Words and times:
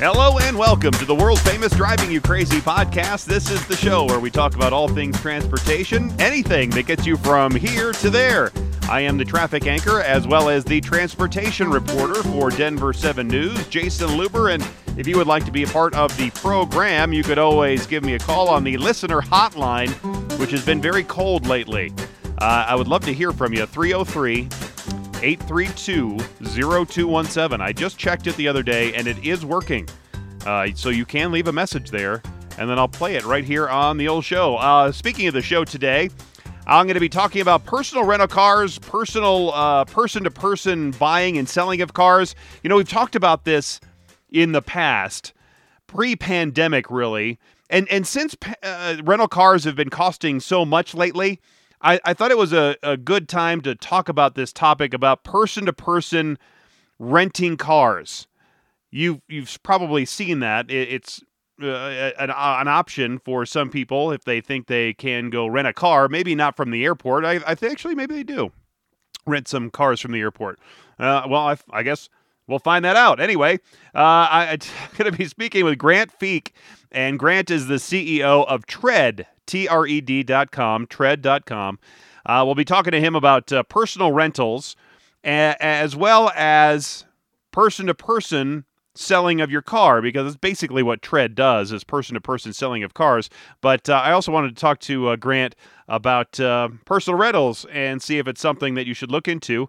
Hello 0.00 0.38
and 0.38 0.56
welcome 0.56 0.92
to 0.92 1.04
the 1.04 1.14
world 1.14 1.38
famous 1.40 1.74
Driving 1.74 2.10
You 2.10 2.22
Crazy 2.22 2.58
podcast. 2.60 3.26
This 3.26 3.50
is 3.50 3.66
the 3.66 3.76
show 3.76 4.06
where 4.06 4.18
we 4.18 4.30
talk 4.30 4.54
about 4.54 4.72
all 4.72 4.88
things 4.88 5.20
transportation, 5.20 6.10
anything 6.18 6.70
that 6.70 6.86
gets 6.86 7.04
you 7.04 7.18
from 7.18 7.54
here 7.54 7.92
to 7.92 8.08
there. 8.08 8.50
I 8.88 9.02
am 9.02 9.18
the 9.18 9.26
traffic 9.26 9.66
anchor 9.66 10.00
as 10.00 10.26
well 10.26 10.48
as 10.48 10.64
the 10.64 10.80
transportation 10.80 11.68
reporter 11.68 12.22
for 12.22 12.48
Denver 12.48 12.94
7 12.94 13.28
News, 13.28 13.58
Jayson 13.68 14.08
Luber. 14.18 14.54
And 14.54 14.66
if 14.98 15.06
you 15.06 15.18
would 15.18 15.26
like 15.26 15.44
to 15.44 15.52
be 15.52 15.64
a 15.64 15.68
part 15.68 15.92
of 15.92 16.16
the 16.16 16.30
program, 16.30 17.12
you 17.12 17.22
could 17.22 17.38
always 17.38 17.86
give 17.86 18.02
me 18.02 18.14
a 18.14 18.18
call 18.18 18.48
on 18.48 18.64
the 18.64 18.78
listener 18.78 19.20
hotline, 19.20 19.90
which 20.38 20.50
has 20.50 20.64
been 20.64 20.80
very 20.80 21.04
cold 21.04 21.46
lately. 21.46 21.92
Uh, 22.38 22.64
I 22.66 22.74
would 22.74 22.88
love 22.88 23.04
to 23.04 23.12
hear 23.12 23.32
from 23.32 23.52
you. 23.52 23.66
303 23.66 24.48
832 25.22 26.18
0217. 26.18 27.60
I 27.60 27.72
just 27.72 27.98
checked 27.98 28.26
it 28.26 28.36
the 28.36 28.48
other 28.48 28.62
day 28.62 28.94
and 28.94 29.06
it 29.06 29.24
is 29.24 29.44
working. 29.44 29.88
Uh, 30.46 30.68
so 30.74 30.88
you 30.88 31.04
can 31.04 31.32
leave 31.32 31.48
a 31.48 31.52
message 31.52 31.90
there 31.90 32.22
and 32.58 32.68
then 32.68 32.78
I'll 32.78 32.88
play 32.88 33.16
it 33.16 33.24
right 33.24 33.44
here 33.44 33.68
on 33.68 33.96
the 33.96 34.08
old 34.08 34.24
show. 34.24 34.56
Uh, 34.56 34.92
speaking 34.92 35.26
of 35.26 35.34
the 35.34 35.42
show 35.42 35.64
today, 35.64 36.10
I'm 36.66 36.86
going 36.86 36.94
to 36.94 37.00
be 37.00 37.08
talking 37.08 37.40
about 37.42 37.64
personal 37.64 38.04
rental 38.04 38.28
cars, 38.28 38.78
personal 38.78 39.84
person 39.86 40.24
to 40.24 40.30
person 40.30 40.92
buying 40.92 41.38
and 41.38 41.48
selling 41.48 41.80
of 41.80 41.94
cars. 41.94 42.34
You 42.62 42.68
know, 42.68 42.76
we've 42.76 42.88
talked 42.88 43.16
about 43.16 43.44
this 43.44 43.80
in 44.30 44.52
the 44.52 44.62
past, 44.62 45.32
pre 45.86 46.16
pandemic, 46.16 46.90
really. 46.90 47.38
And, 47.70 47.88
and 47.88 48.06
since 48.06 48.36
uh, 48.62 48.96
rental 49.02 49.28
cars 49.28 49.64
have 49.64 49.76
been 49.76 49.90
costing 49.90 50.40
so 50.40 50.64
much 50.64 50.94
lately, 50.94 51.40
I, 51.82 52.00
I 52.04 52.14
thought 52.14 52.30
it 52.30 52.38
was 52.38 52.52
a, 52.52 52.76
a 52.82 52.96
good 52.96 53.28
time 53.28 53.60
to 53.62 53.74
talk 53.74 54.08
about 54.08 54.34
this 54.34 54.52
topic 54.52 54.92
about 54.92 55.24
person 55.24 55.66
to 55.66 55.72
person 55.72 56.38
renting 56.98 57.56
cars. 57.56 58.26
You've, 58.90 59.20
you've 59.28 59.58
probably 59.62 60.04
seen 60.04 60.40
that. 60.40 60.70
It, 60.70 60.92
it's 60.92 61.22
uh, 61.62 62.10
an, 62.18 62.30
an 62.30 62.68
option 62.68 63.18
for 63.18 63.46
some 63.46 63.70
people 63.70 64.12
if 64.12 64.24
they 64.24 64.40
think 64.40 64.66
they 64.66 64.92
can 64.94 65.30
go 65.30 65.46
rent 65.46 65.68
a 65.68 65.72
car. 65.72 66.08
Maybe 66.08 66.34
not 66.34 66.56
from 66.56 66.70
the 66.70 66.84
airport. 66.84 67.24
I, 67.24 67.40
I 67.46 67.54
think 67.54 67.72
actually 67.72 67.94
maybe 67.94 68.14
they 68.14 68.24
do 68.24 68.52
rent 69.26 69.48
some 69.48 69.70
cars 69.70 70.00
from 70.00 70.12
the 70.12 70.20
airport. 70.20 70.58
Uh, 70.98 71.26
well, 71.28 71.48
I, 71.48 71.56
I, 71.70 71.82
guess 71.82 72.08
we'll 72.46 72.58
find 72.58 72.84
that 72.84 72.96
out. 72.96 73.20
Anyway, 73.20 73.54
uh, 73.94 73.98
I, 73.98 74.46
am 74.52 74.58
going 74.98 75.10
to 75.10 75.16
be 75.16 75.26
speaking 75.26 75.64
with 75.64 75.78
Grant 75.78 76.18
Feek, 76.18 76.52
and 76.90 77.18
Grant 77.18 77.50
is 77.50 77.66
the 77.66 77.76
CEO 77.76 78.46
of 78.46 78.66
Tred, 79.50 79.68
T-R-E-D.com, 79.68 80.86
Tred.com. 80.86 81.78
Uh, 82.26 82.42
we'll 82.44 82.54
be 82.54 82.64
talking 82.64 82.92
to 82.92 83.00
him 83.00 83.14
about 83.14 83.52
uh, 83.52 83.62
personal 83.64 84.12
rentals 84.12 84.76
a- 85.24 85.56
as 85.60 85.96
well 85.96 86.30
as 86.34 87.04
person-to-person 87.50 88.64
selling 88.94 89.40
of 89.40 89.50
your 89.50 89.62
car 89.62 90.02
because 90.02 90.26
it's 90.26 90.36
basically 90.36 90.82
what 90.82 91.00
Tred 91.00 91.34
does 91.34 91.72
is 91.72 91.84
person-to-person 91.84 92.52
selling 92.52 92.82
of 92.82 92.94
cars. 92.94 93.30
But 93.60 93.88
uh, 93.88 93.94
I 93.94 94.12
also 94.12 94.32
wanted 94.32 94.54
to 94.54 94.60
talk 94.60 94.80
to 94.80 95.08
uh, 95.08 95.16
Grant 95.16 95.56
about 95.88 96.38
uh, 96.38 96.68
personal 96.84 97.18
rentals 97.18 97.64
and 97.72 98.02
see 98.02 98.18
if 98.18 98.28
it's 98.28 98.40
something 98.40 98.74
that 98.74 98.86
you 98.86 98.94
should 98.94 99.10
look 99.10 99.28
into 99.28 99.68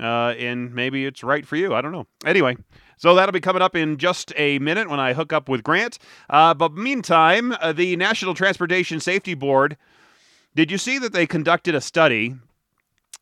uh, 0.00 0.34
and 0.38 0.74
maybe 0.74 1.04
it's 1.06 1.22
right 1.22 1.46
for 1.46 1.56
you. 1.56 1.74
I 1.74 1.80
don't 1.80 1.92
know. 1.92 2.06
Anyway, 2.24 2.56
so 2.96 3.14
that'll 3.14 3.32
be 3.32 3.40
coming 3.40 3.62
up 3.62 3.76
in 3.76 3.96
just 3.96 4.32
a 4.36 4.58
minute 4.58 4.88
when 4.88 5.00
I 5.00 5.12
hook 5.12 5.32
up 5.32 5.48
with 5.48 5.62
Grant. 5.62 5.98
Uh, 6.30 6.54
but 6.54 6.74
meantime, 6.74 7.54
uh, 7.60 7.72
the 7.72 7.96
National 7.96 8.34
Transportation 8.34 9.00
Safety 9.00 9.34
Board, 9.34 9.76
did 10.54 10.70
you 10.70 10.78
see 10.78 10.98
that 10.98 11.12
they 11.12 11.26
conducted 11.26 11.74
a 11.74 11.80
study 11.80 12.34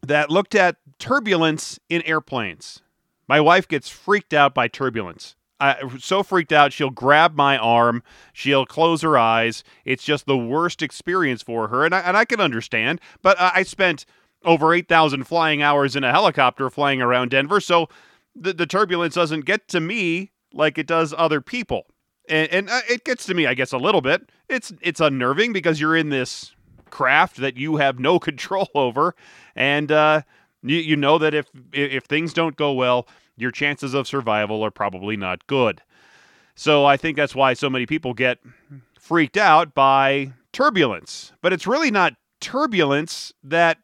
that 0.02 0.30
looked 0.30 0.54
at 0.54 0.76
turbulence 0.98 1.78
in 1.88 2.02
airplanes? 2.02 2.82
My 3.28 3.40
wife 3.40 3.68
gets 3.68 3.88
freaked 3.88 4.34
out 4.34 4.54
by 4.54 4.66
turbulence. 4.66 5.36
so 5.98 6.22
freaked 6.22 6.52
out, 6.52 6.72
she'll 6.72 6.90
grab 6.90 7.36
my 7.36 7.56
arm, 7.56 8.02
she'll 8.32 8.66
close 8.66 9.02
her 9.02 9.16
eyes. 9.16 9.62
It's 9.84 10.02
just 10.02 10.26
the 10.26 10.36
worst 10.36 10.82
experience 10.82 11.42
for 11.42 11.68
her, 11.68 11.84
and 11.84 11.94
I, 11.94 12.00
and 12.00 12.16
I 12.16 12.24
can 12.24 12.40
understand. 12.40 13.00
But 13.22 13.40
I 13.40 13.62
spent 13.62 14.04
over 14.44 14.72
8,000 14.72 15.24
flying 15.24 15.62
hours 15.62 15.96
in 15.96 16.04
a 16.04 16.10
helicopter 16.10 16.70
flying 16.70 17.02
around 17.02 17.30
Denver. 17.30 17.60
So 17.60 17.88
the, 18.34 18.52
the 18.52 18.66
turbulence 18.66 19.14
doesn't 19.14 19.44
get 19.44 19.68
to 19.68 19.80
me 19.80 20.32
like 20.52 20.78
it 20.78 20.86
does 20.86 21.14
other 21.16 21.40
people. 21.40 21.86
And, 22.28 22.48
and 22.50 22.70
uh, 22.70 22.80
it 22.88 23.04
gets 23.04 23.26
to 23.26 23.34
me, 23.34 23.46
I 23.46 23.54
guess, 23.54 23.72
a 23.72 23.78
little 23.78 24.00
bit. 24.00 24.30
It's 24.48 24.72
it's 24.80 25.00
unnerving 25.00 25.52
because 25.52 25.80
you're 25.80 25.96
in 25.96 26.10
this 26.10 26.54
craft 26.90 27.36
that 27.36 27.56
you 27.56 27.76
have 27.76 27.98
no 27.98 28.18
control 28.30 28.68
over, 28.74 29.14
and 29.54 29.90
uh, 29.90 30.22
you, 30.62 30.76
you 30.76 30.96
know 30.96 31.18
that 31.18 31.34
if 31.34 31.46
if 31.72 32.04
things 32.04 32.32
don't 32.32 32.56
go 32.56 32.72
well, 32.72 33.08
your 33.36 33.50
chances 33.50 33.94
of 33.94 34.06
survival 34.06 34.62
are 34.64 34.70
probably 34.70 35.16
not 35.16 35.46
good. 35.46 35.82
So 36.54 36.84
I 36.84 36.96
think 36.96 37.16
that's 37.16 37.34
why 37.34 37.54
so 37.54 37.70
many 37.70 37.86
people 37.86 38.12
get 38.12 38.38
freaked 38.98 39.36
out 39.36 39.74
by 39.74 40.32
turbulence. 40.52 41.32
But 41.40 41.52
it's 41.52 41.66
really 41.66 41.90
not 41.90 42.14
turbulence 42.40 43.32
that 43.42 43.78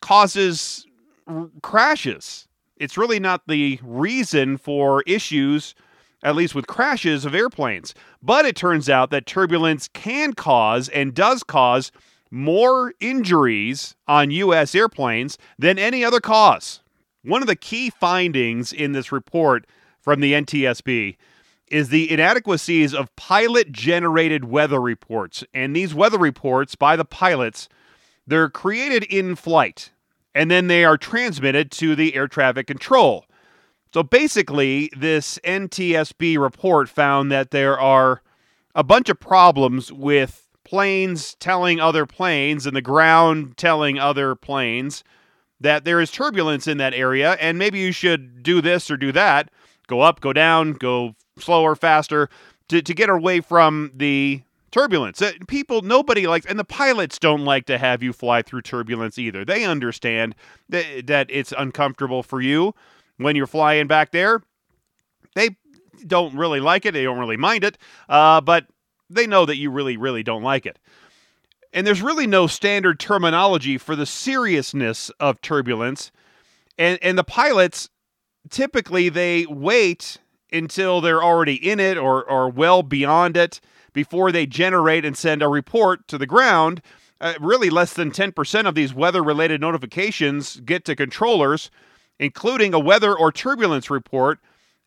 causes 0.00 0.86
r- 1.26 1.50
crashes. 1.62 2.48
It's 2.80 2.96
really 2.96 3.20
not 3.20 3.46
the 3.46 3.78
reason 3.82 4.56
for 4.56 5.02
issues, 5.02 5.74
at 6.22 6.34
least 6.34 6.54
with 6.54 6.66
crashes 6.66 7.26
of 7.26 7.34
airplanes. 7.34 7.94
But 8.22 8.46
it 8.46 8.56
turns 8.56 8.88
out 8.88 9.10
that 9.10 9.26
turbulence 9.26 9.86
can 9.92 10.32
cause 10.32 10.88
and 10.88 11.14
does 11.14 11.42
cause 11.42 11.92
more 12.30 12.94
injuries 12.98 13.96
on 14.08 14.30
U.S. 14.30 14.74
airplanes 14.74 15.36
than 15.58 15.78
any 15.78 16.02
other 16.02 16.20
cause. 16.20 16.80
One 17.22 17.42
of 17.42 17.48
the 17.48 17.54
key 17.54 17.90
findings 17.90 18.72
in 18.72 18.92
this 18.92 19.12
report 19.12 19.66
from 20.00 20.20
the 20.20 20.32
NTSB 20.32 21.18
is 21.66 21.90
the 21.90 22.10
inadequacies 22.10 22.94
of 22.94 23.14
pilot 23.14 23.72
generated 23.72 24.46
weather 24.46 24.80
reports. 24.80 25.44
And 25.52 25.76
these 25.76 25.92
weather 25.92 26.18
reports 26.18 26.76
by 26.76 26.96
the 26.96 27.04
pilots 27.04 27.68
they're 28.26 28.48
created 28.48 29.04
in 29.04 29.34
flight 29.34 29.90
and 30.34 30.50
then 30.50 30.66
they 30.66 30.84
are 30.84 30.96
transmitted 30.96 31.70
to 31.72 31.94
the 31.94 32.14
air 32.14 32.28
traffic 32.28 32.66
control. 32.66 33.24
So 33.92 34.02
basically, 34.02 34.90
this 34.96 35.38
NTSB 35.44 36.38
report 36.38 36.88
found 36.88 37.32
that 37.32 37.50
there 37.50 37.78
are 37.78 38.22
a 38.74 38.84
bunch 38.84 39.08
of 39.08 39.18
problems 39.18 39.92
with 39.92 40.48
planes 40.64 41.34
telling 41.40 41.80
other 41.80 42.06
planes 42.06 42.66
and 42.66 42.76
the 42.76 42.82
ground 42.82 43.56
telling 43.56 43.98
other 43.98 44.34
planes 44.36 45.02
that 45.60 45.84
there 45.84 46.00
is 46.00 46.10
turbulence 46.10 46.68
in 46.68 46.78
that 46.78 46.94
area 46.94 47.32
and 47.40 47.58
maybe 47.58 47.80
you 47.80 47.90
should 47.90 48.42
do 48.42 48.60
this 48.60 48.90
or 48.90 48.96
do 48.96 49.10
that 49.10 49.50
go 49.90 50.00
up, 50.00 50.20
go 50.20 50.32
down, 50.32 50.72
go 50.72 51.16
slower, 51.38 51.74
faster 51.74 52.30
to, 52.68 52.80
to 52.80 52.94
get 52.94 53.10
away 53.10 53.40
from 53.40 53.90
the 53.94 54.40
turbulence. 54.70 55.22
People, 55.46 55.82
nobody 55.82 56.26
likes, 56.26 56.46
and 56.46 56.58
the 56.58 56.64
pilots 56.64 57.18
don't 57.18 57.44
like 57.44 57.66
to 57.66 57.78
have 57.78 58.02
you 58.02 58.12
fly 58.12 58.42
through 58.42 58.62
turbulence 58.62 59.18
either. 59.18 59.44
They 59.44 59.64
understand 59.64 60.34
that, 60.68 61.06
that 61.06 61.26
it's 61.30 61.52
uncomfortable 61.56 62.22
for 62.22 62.40
you 62.40 62.74
when 63.16 63.36
you're 63.36 63.46
flying 63.46 63.86
back 63.86 64.12
there. 64.12 64.42
They 65.34 65.56
don't 66.06 66.36
really 66.36 66.60
like 66.60 66.86
it. 66.86 66.92
They 66.92 67.04
don't 67.04 67.18
really 67.18 67.36
mind 67.36 67.64
it, 67.64 67.78
uh, 68.08 68.40
but 68.40 68.66
they 69.08 69.26
know 69.26 69.44
that 69.46 69.56
you 69.56 69.70
really, 69.70 69.96
really 69.96 70.22
don't 70.22 70.42
like 70.42 70.66
it. 70.66 70.78
And 71.72 71.86
there's 71.86 72.02
really 72.02 72.26
no 72.26 72.46
standard 72.46 72.98
terminology 72.98 73.78
for 73.78 73.94
the 73.94 74.06
seriousness 74.06 75.10
of 75.20 75.40
turbulence. 75.40 76.10
And, 76.78 76.98
and 77.02 77.16
the 77.16 77.24
pilots 77.24 77.88
typically 78.48 79.08
they 79.08 79.46
wait 79.46 80.18
until 80.52 81.00
they're 81.00 81.22
already 81.22 81.54
in 81.54 81.78
it 81.78 81.96
or, 81.96 82.24
or 82.28 82.48
well 82.48 82.82
beyond 82.82 83.36
it 83.36 83.60
before 83.92 84.32
they 84.32 84.46
generate 84.46 85.04
and 85.04 85.16
send 85.16 85.42
a 85.42 85.48
report 85.48 86.06
to 86.08 86.18
the 86.18 86.26
ground. 86.26 86.82
Uh, 87.20 87.34
really, 87.40 87.68
less 87.68 87.92
than 87.92 88.10
10% 88.10 88.66
of 88.66 88.74
these 88.74 88.94
weather 88.94 89.22
related 89.22 89.60
notifications 89.60 90.58
get 90.60 90.84
to 90.86 90.96
controllers, 90.96 91.70
including 92.18 92.72
a 92.72 92.78
weather 92.78 93.14
or 93.14 93.30
turbulence 93.30 93.90
report. 93.90 94.38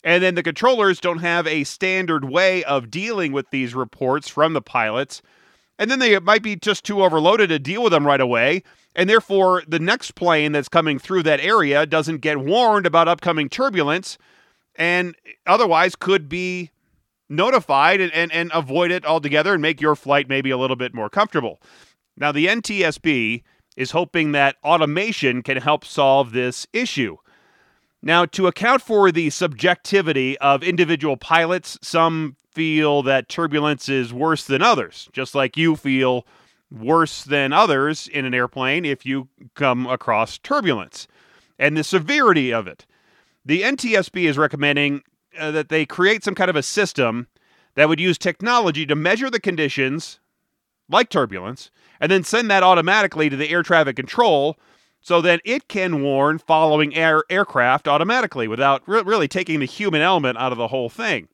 And 0.04 0.24
then 0.24 0.36
the 0.36 0.44
controllers 0.44 1.00
don't 1.00 1.20
have 1.20 1.48
a 1.48 1.64
standard 1.64 2.26
way 2.26 2.64
of 2.64 2.90
dealing 2.90 3.32
with 3.32 3.50
these 3.52 3.76
reports 3.76 4.28
from 4.28 4.54
the 4.54 4.62
pilots. 4.62 5.22
And 5.80 5.90
then 5.90 6.00
they 6.00 6.18
might 6.20 6.44
be 6.44 6.56
just 6.56 6.84
too 6.84 7.04
overloaded 7.04 7.50
to 7.50 7.60
deal 7.60 7.84
with 7.84 7.92
them 7.92 8.06
right 8.06 8.22
away. 8.22 8.64
And 8.96 9.10
therefore, 9.10 9.64
the 9.68 9.80
next 9.80 10.12
plane 10.12 10.52
that's 10.52 10.70
coming 10.70 11.00
through 11.00 11.24
that 11.24 11.40
area 11.40 11.86
doesn't 11.86 12.22
get 12.22 12.40
warned 12.40 12.86
about 12.86 13.08
upcoming 13.08 13.50
turbulence 13.50 14.18
and 14.76 15.16
otherwise 15.46 15.96
could 15.96 16.30
be 16.30 16.72
notified 17.34 18.00
and, 18.00 18.12
and, 18.14 18.32
and 18.32 18.52
avoid 18.54 18.92
it 18.92 19.06
altogether 19.06 19.54
and 19.54 19.62
make 19.62 19.82
your 19.82 19.96
flight 19.96 20.30
maybe 20.30 20.52
a 20.52 20.58
little 20.58 20.76
bit 20.76 20.94
more 20.94 21.10
comfortable. 21.10 21.62
Now, 22.16 22.32
the 22.32 22.48
NTSB 22.48 23.44
is 23.76 23.92
hoping 23.92 24.32
that 24.32 24.56
automation 24.64 25.42
can 25.42 25.58
help 25.58 25.84
solve 25.84 26.32
this 26.32 26.68
issue. 26.74 27.18
Now, 28.02 28.26
to 28.26 28.48
account 28.48 28.82
for 28.82 29.12
the 29.12 29.30
subjectivity 29.30 30.38
of 30.40 30.62
individual 30.62 31.18
pilots, 31.18 31.80
some 31.82 32.36
feel 32.52 33.02
that 33.04 33.30
turbulence 33.30 33.90
is 33.90 34.14
worse 34.14 34.46
than 34.46 34.62
others, 34.62 35.10
just 35.12 35.34
like 35.34 35.58
you 35.58 35.76
feel 35.76 36.28
worse 36.70 37.24
than 37.24 37.54
others 37.54 38.08
in 38.08 38.26
an 38.26 38.34
airplane 38.34 38.86
if 38.86 39.06
you 39.06 39.28
come 39.56 39.88
across 39.88 40.38
turbulence 40.38 41.08
and 41.58 41.78
the 41.78 41.84
severity 41.84 42.54
of 42.54 42.68
it. 42.68 42.86
The 43.46 43.62
NTSB 43.62 44.26
is 44.26 44.38
recommending 44.38 45.04
uh, 45.38 45.52
that 45.52 45.70
they 45.70 45.86
create 45.86 46.24
some 46.24 46.36
kind 46.36 46.50
of 46.50 46.56
a 46.56 46.64
system 46.64 47.28
that 47.76 47.90
would 47.90 48.00
use 48.00 48.18
technology 48.18 48.86
to 48.86 48.96
measure 48.96 49.30
the 49.30 49.40
conditions, 49.40 50.20
like 50.90 51.10
turbulence, 51.10 51.72
and 52.00 52.12
then 52.12 52.24
send 52.24 52.50
that 52.52 52.64
automatically 52.64 53.30
to 53.30 53.36
the 53.36 53.50
air 53.50 53.64
traffic 53.64 53.96
control 53.96 54.58
so 55.02 55.22
that 55.22 55.42
it 55.44 55.68
can 55.68 56.02
warn 56.02 56.38
following 56.38 56.96
air 56.96 57.24
aircraft 57.30 57.88
automatically 57.88 58.48
without 58.48 58.82
re- 58.88 59.02
really 59.02 59.28
taking 59.28 59.60
the 59.60 59.66
human 59.66 60.02
element 60.02 60.38
out 60.38 60.52
of 60.52 60.58
the 60.58 60.70
whole 60.70 60.90
thing. 60.90 61.28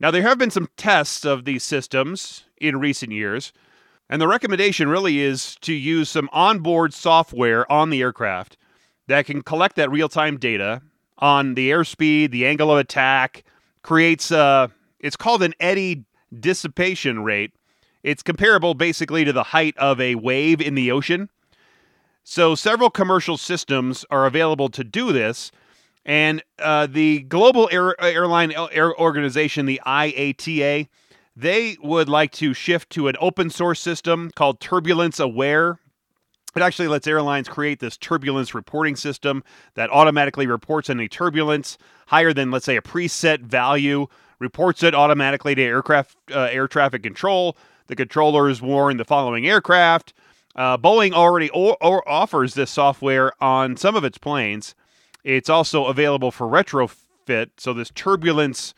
Now, 0.00 0.10
there 0.10 0.22
have 0.22 0.38
been 0.38 0.50
some 0.50 0.68
tests 0.76 1.24
of 1.24 1.44
these 1.44 1.62
systems 1.62 2.44
in 2.58 2.80
recent 2.80 3.12
years, 3.12 3.52
and 4.08 4.20
the 4.20 4.28
recommendation 4.28 4.88
really 4.88 5.20
is 5.20 5.56
to 5.62 5.72
use 5.72 6.08
some 6.08 6.28
onboard 6.32 6.92
software 6.94 7.70
on 7.70 7.90
the 7.90 8.02
aircraft 8.02 8.56
that 9.06 9.26
can 9.26 9.42
collect 9.42 9.76
that 9.76 9.90
real 9.90 10.08
time 10.08 10.38
data 10.38 10.82
on 11.24 11.54
the 11.54 11.70
airspeed, 11.70 12.30
the 12.32 12.46
angle 12.46 12.70
of 12.70 12.76
attack, 12.76 13.44
creates 13.80 14.30
a, 14.30 14.70
it's 15.00 15.16
called 15.16 15.42
an 15.42 15.54
eddy 15.58 16.04
dissipation 16.38 17.24
rate. 17.24 17.52
It's 18.02 18.22
comparable 18.22 18.74
basically 18.74 19.24
to 19.24 19.32
the 19.32 19.42
height 19.42 19.74
of 19.78 19.98
a 20.02 20.16
wave 20.16 20.60
in 20.60 20.74
the 20.74 20.90
ocean. 20.90 21.30
So, 22.24 22.54
several 22.54 22.90
commercial 22.90 23.38
systems 23.38 24.04
are 24.10 24.26
available 24.26 24.68
to 24.68 24.84
do 24.84 25.12
this. 25.12 25.50
And 26.04 26.42
uh, 26.58 26.88
the 26.88 27.20
Global 27.20 27.70
Air, 27.72 27.98
Airline 28.02 28.52
Air 28.70 28.94
Organization, 29.00 29.64
the 29.64 29.80
IATA, 29.86 30.88
they 31.34 31.76
would 31.82 32.10
like 32.10 32.32
to 32.32 32.52
shift 32.52 32.90
to 32.90 33.08
an 33.08 33.16
open 33.18 33.48
source 33.48 33.80
system 33.80 34.30
called 34.34 34.60
Turbulence 34.60 35.18
Aware. 35.18 35.78
It 36.54 36.62
actually 36.62 36.88
lets 36.88 37.06
airlines 37.06 37.48
create 37.48 37.80
this 37.80 37.96
turbulence 37.96 38.54
reporting 38.54 38.96
system 38.96 39.42
that 39.74 39.90
automatically 39.90 40.46
reports 40.46 40.88
any 40.88 41.08
turbulence 41.08 41.78
higher 42.06 42.32
than, 42.32 42.50
let's 42.50 42.64
say, 42.64 42.76
a 42.76 42.82
preset 42.82 43.40
value, 43.40 44.06
reports 44.38 44.82
it 44.82 44.94
automatically 44.94 45.54
to 45.54 45.62
aircraft 45.62 46.16
uh, 46.30 46.48
air 46.50 46.68
traffic 46.68 47.02
control. 47.02 47.56
The 47.86 47.96
controllers 47.96 48.62
warn 48.62 48.96
the 48.96 49.04
following 49.04 49.46
aircraft. 49.46 50.12
Uh, 50.56 50.78
Boeing 50.78 51.12
already 51.12 51.50
o- 51.52 51.76
o- 51.80 52.02
offers 52.06 52.54
this 52.54 52.70
software 52.70 53.32
on 53.42 53.76
some 53.76 53.96
of 53.96 54.04
its 54.04 54.18
planes. 54.18 54.74
It's 55.24 55.48
also 55.48 55.86
available 55.86 56.30
for 56.30 56.46
retrofit. 56.46 57.50
So 57.56 57.72
this 57.72 57.90
turbulence 57.90 58.74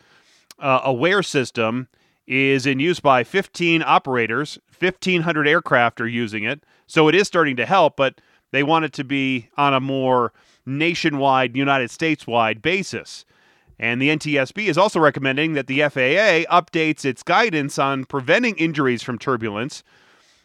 uh, 0.58 0.80
aware 0.84 1.22
system 1.22 1.88
is 2.26 2.66
in 2.66 2.80
use 2.80 3.00
by 3.00 3.24
15 3.24 3.82
operators. 3.86 4.58
1,500 4.78 5.46
aircraft 5.46 6.00
are 6.00 6.08
using 6.08 6.44
it. 6.44 6.64
So 6.86 7.08
it 7.08 7.14
is 7.14 7.26
starting 7.26 7.56
to 7.56 7.66
help, 7.66 7.96
but 7.96 8.20
they 8.52 8.62
want 8.62 8.84
it 8.84 8.92
to 8.94 9.04
be 9.04 9.48
on 9.56 9.74
a 9.74 9.80
more 9.80 10.32
nationwide, 10.64 11.56
United 11.56 11.90
States 11.90 12.26
wide 12.26 12.62
basis. 12.62 13.24
And 13.78 14.00
the 14.00 14.08
NTSB 14.08 14.66
is 14.68 14.78
also 14.78 14.98
recommending 14.98 15.52
that 15.52 15.66
the 15.66 15.80
FAA 15.80 16.50
updates 16.50 17.04
its 17.04 17.22
guidance 17.22 17.78
on 17.78 18.04
preventing 18.04 18.56
injuries 18.56 19.02
from 19.02 19.18
turbulence 19.18 19.82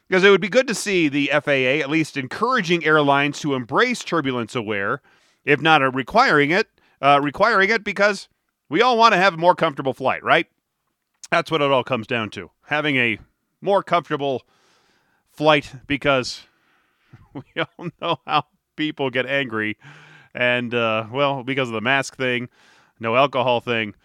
because 0.07 0.25
it 0.25 0.29
would 0.29 0.41
be 0.41 0.49
good 0.49 0.67
to 0.67 0.75
see 0.75 1.07
the 1.07 1.31
FAA 1.31 1.79
at 1.81 1.89
least 1.89 2.17
encouraging 2.17 2.83
airlines 2.83 3.39
to 3.39 3.55
embrace 3.55 4.03
turbulence 4.03 4.55
aware, 4.55 5.01
if 5.45 5.61
not 5.61 5.81
requiring 5.95 6.51
it, 6.51 6.67
uh, 7.01 7.19
requiring 7.23 7.69
it 7.69 7.85
because 7.85 8.27
we 8.67 8.81
all 8.81 8.97
want 8.97 9.13
to 9.13 9.17
have 9.17 9.35
a 9.35 9.37
more 9.37 9.55
comfortable 9.55 9.93
flight, 9.93 10.21
right? 10.21 10.47
That's 11.31 11.49
what 11.49 11.61
it 11.61 11.71
all 11.71 11.83
comes 11.83 12.07
down 12.07 12.29
to. 12.31 12.51
Having 12.65 12.97
a 12.97 13.17
more 13.61 13.83
comfortable 13.83 14.43
flight 15.31 15.73
because 15.87 16.41
we 17.33 17.43
all 17.57 17.89
know 18.01 18.17
how 18.27 18.43
people 18.75 19.09
get 19.09 19.25
angry. 19.25 19.77
And, 20.35 20.73
uh, 20.73 21.07
well, 21.11 21.43
because 21.43 21.69
of 21.69 21.73
the 21.73 21.81
mask 21.81 22.17
thing, 22.17 22.49
no 22.99 23.15
alcohol 23.15 23.61
thing, 23.61 23.95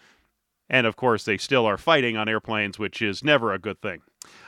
and 0.69 0.87
of 0.87 0.95
course, 0.95 1.23
they 1.23 1.37
still 1.37 1.65
are 1.65 1.77
fighting 1.77 2.17
on 2.17 2.27
airplanes, 2.27 2.79
which 2.79 3.01
is 3.01 3.23
never 3.23 3.53
a 3.53 3.59
good 3.59 3.81
thing. 3.81 4.01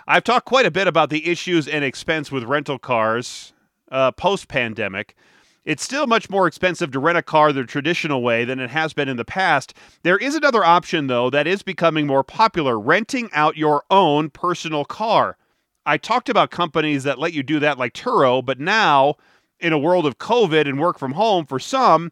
I've 0.08 0.24
talked 0.24 0.46
quite 0.46 0.66
a 0.66 0.72
bit 0.72 0.88
about 0.88 1.10
the 1.10 1.30
issues 1.30 1.68
and 1.68 1.86
expense 1.86 2.31
with 2.31 2.44
rental 2.44 2.80
cars 2.80 3.54
uh, 3.92 4.12
post 4.12 4.48
pandemic. 4.48 5.16
It's 5.69 5.83
still 5.83 6.07
much 6.07 6.31
more 6.31 6.48
expensive 6.48 6.89
to 6.94 7.00
rent 7.00 7.19
a 7.19 7.21
car 7.21 7.54
the 7.54 7.63
traditional 7.63 8.24
way 8.24 8.44
than 8.44 8.60
it 8.60 8.71
has 8.71 8.92
been 8.92 9.07
in 9.07 9.18
the 9.18 9.24
past. 9.24 9.75
There 10.01 10.18
is 10.18 10.33
another 10.33 10.66
option, 10.66 11.06
though, 11.06 11.30
that 11.30 11.45
is 11.45 11.62
becoming 11.62 12.07
more 12.07 12.24
popular 12.24 12.80
renting 12.80 13.30
out 13.33 13.56
your 13.56 13.83
own 13.92 14.31
personal 14.31 14.83
car. 14.83 15.38
I 15.86 15.98
talked 15.98 16.27
about 16.27 16.50
companies 16.50 17.04
that 17.04 17.19
let 17.19 17.33
you 17.33 17.44
do 17.44 17.60
that, 17.60 17.77
like 17.77 17.94
Turo, 17.94 18.44
but 18.44 18.60
now, 18.60 19.18
in 19.60 19.71
a 19.71 19.77
world 19.77 20.07
of 20.07 20.18
COVID 20.18 20.68
and 20.68 20.80
work 20.80 20.98
from 20.98 21.12
home, 21.12 21.45
for 21.45 21.60
some, 21.60 22.12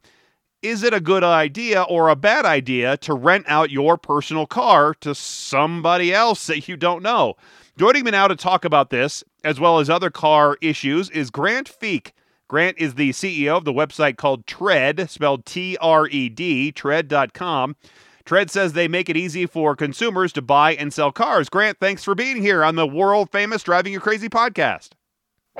is 0.61 0.83
it 0.83 0.93
a 0.93 1.01
good 1.01 1.23
idea 1.23 1.81
or 1.81 2.09
a 2.09 2.15
bad 2.15 2.45
idea 2.45 2.95
to 2.97 3.15
rent 3.15 3.45
out 3.47 3.71
your 3.71 3.97
personal 3.97 4.45
car 4.45 4.93
to 5.01 5.15
somebody 5.15 6.13
else 6.13 6.45
that 6.45 6.67
you 6.67 6.77
don't 6.77 7.01
know? 7.01 7.33
Joining 7.75 8.03
me 8.03 8.11
now 8.11 8.27
to 8.27 8.35
talk 8.35 8.65
about 8.65 8.91
this, 8.91 9.23
as 9.43 9.59
well 9.59 9.79
as 9.79 9.89
other 9.89 10.11
car 10.11 10.59
issues, 10.61 11.09
is 11.09 11.31
Grant 11.31 11.67
Feek. 11.67 12.11
Grant 12.47 12.77
is 12.77 12.95
the 12.95 13.09
CEO 13.09 13.57
of 13.57 13.65
the 13.65 13.73
website 13.73 14.15
called 14.15 14.47
Tred, 14.47 15.09
spelled 15.09 15.45
T 15.45 15.77
R 15.81 16.07
E 16.07 16.29
D, 16.29 16.71
tred.com. 16.71 17.75
Tred 18.23 18.49
says 18.49 18.73
they 18.73 18.87
make 18.87 19.09
it 19.09 19.17
easy 19.17 19.45
for 19.45 19.75
consumers 19.75 20.31
to 20.33 20.41
buy 20.41 20.73
and 20.73 20.93
sell 20.93 21.11
cars. 21.11 21.49
Grant, 21.49 21.79
thanks 21.79 22.03
for 22.03 22.15
being 22.15 22.41
here 22.41 22.63
on 22.63 22.75
the 22.75 22.87
world 22.87 23.31
famous 23.31 23.63
Driving 23.63 23.91
You 23.91 23.99
Crazy 23.99 24.29
podcast. 24.29 24.89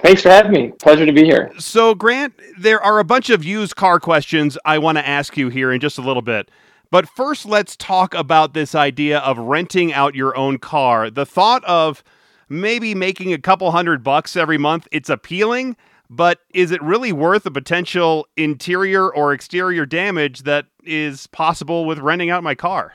Thanks 0.02 0.22
for 0.22 0.30
having 0.30 0.52
me. 0.52 0.72
Pleasure 0.80 1.06
to 1.06 1.12
be 1.12 1.24
here. 1.24 1.52
So, 1.58 1.96
Grant, 1.96 2.34
there 2.58 2.82
are 2.82 3.00
a 3.00 3.04
bunch 3.04 3.30
of 3.30 3.44
used 3.44 3.76
car 3.76 4.00
questions 4.00 4.58
I 4.64 4.78
want 4.78 4.98
to 4.98 5.06
ask 5.06 5.36
you 5.36 5.50
here 5.50 5.72
in 5.72 5.82
just 5.82 5.98
a 5.98 6.02
little 6.02 6.22
bit. 6.22 6.52
But 6.90 7.10
first, 7.10 7.46
let's 7.46 7.76
talk 7.76 8.14
about 8.14 8.54
this 8.54 8.76
idea 8.76 9.20
of 9.20 9.38
renting 9.38 9.92
out 9.92 10.16
your 10.16 10.38
own 10.38 10.58
car. 10.58 11.10
The 11.10 11.26
thought 11.26 11.66
of 11.66 12.04
maybe 12.48 12.96
making 12.96 13.34
a 13.34 13.40
couple 13.40 13.72
hundred 13.72 14.04
bucks 14.04 14.38
every 14.38 14.58
month, 14.58 14.88
it's 14.92 15.10
appealing 15.10 15.76
but 16.10 16.40
is 16.54 16.72
it 16.72 16.82
really 16.82 17.12
worth 17.12 17.44
the 17.44 17.52
potential 17.52 18.28
interior 18.36 19.14
or 19.14 19.34
exterior 19.34 19.86
damage 19.86 20.44
that 20.44 20.66
is 20.84 21.28
possible 21.28 21.86
with 21.86 22.00
renting 22.00 22.30
out 22.30 22.44
my 22.44 22.56
car? 22.56 22.94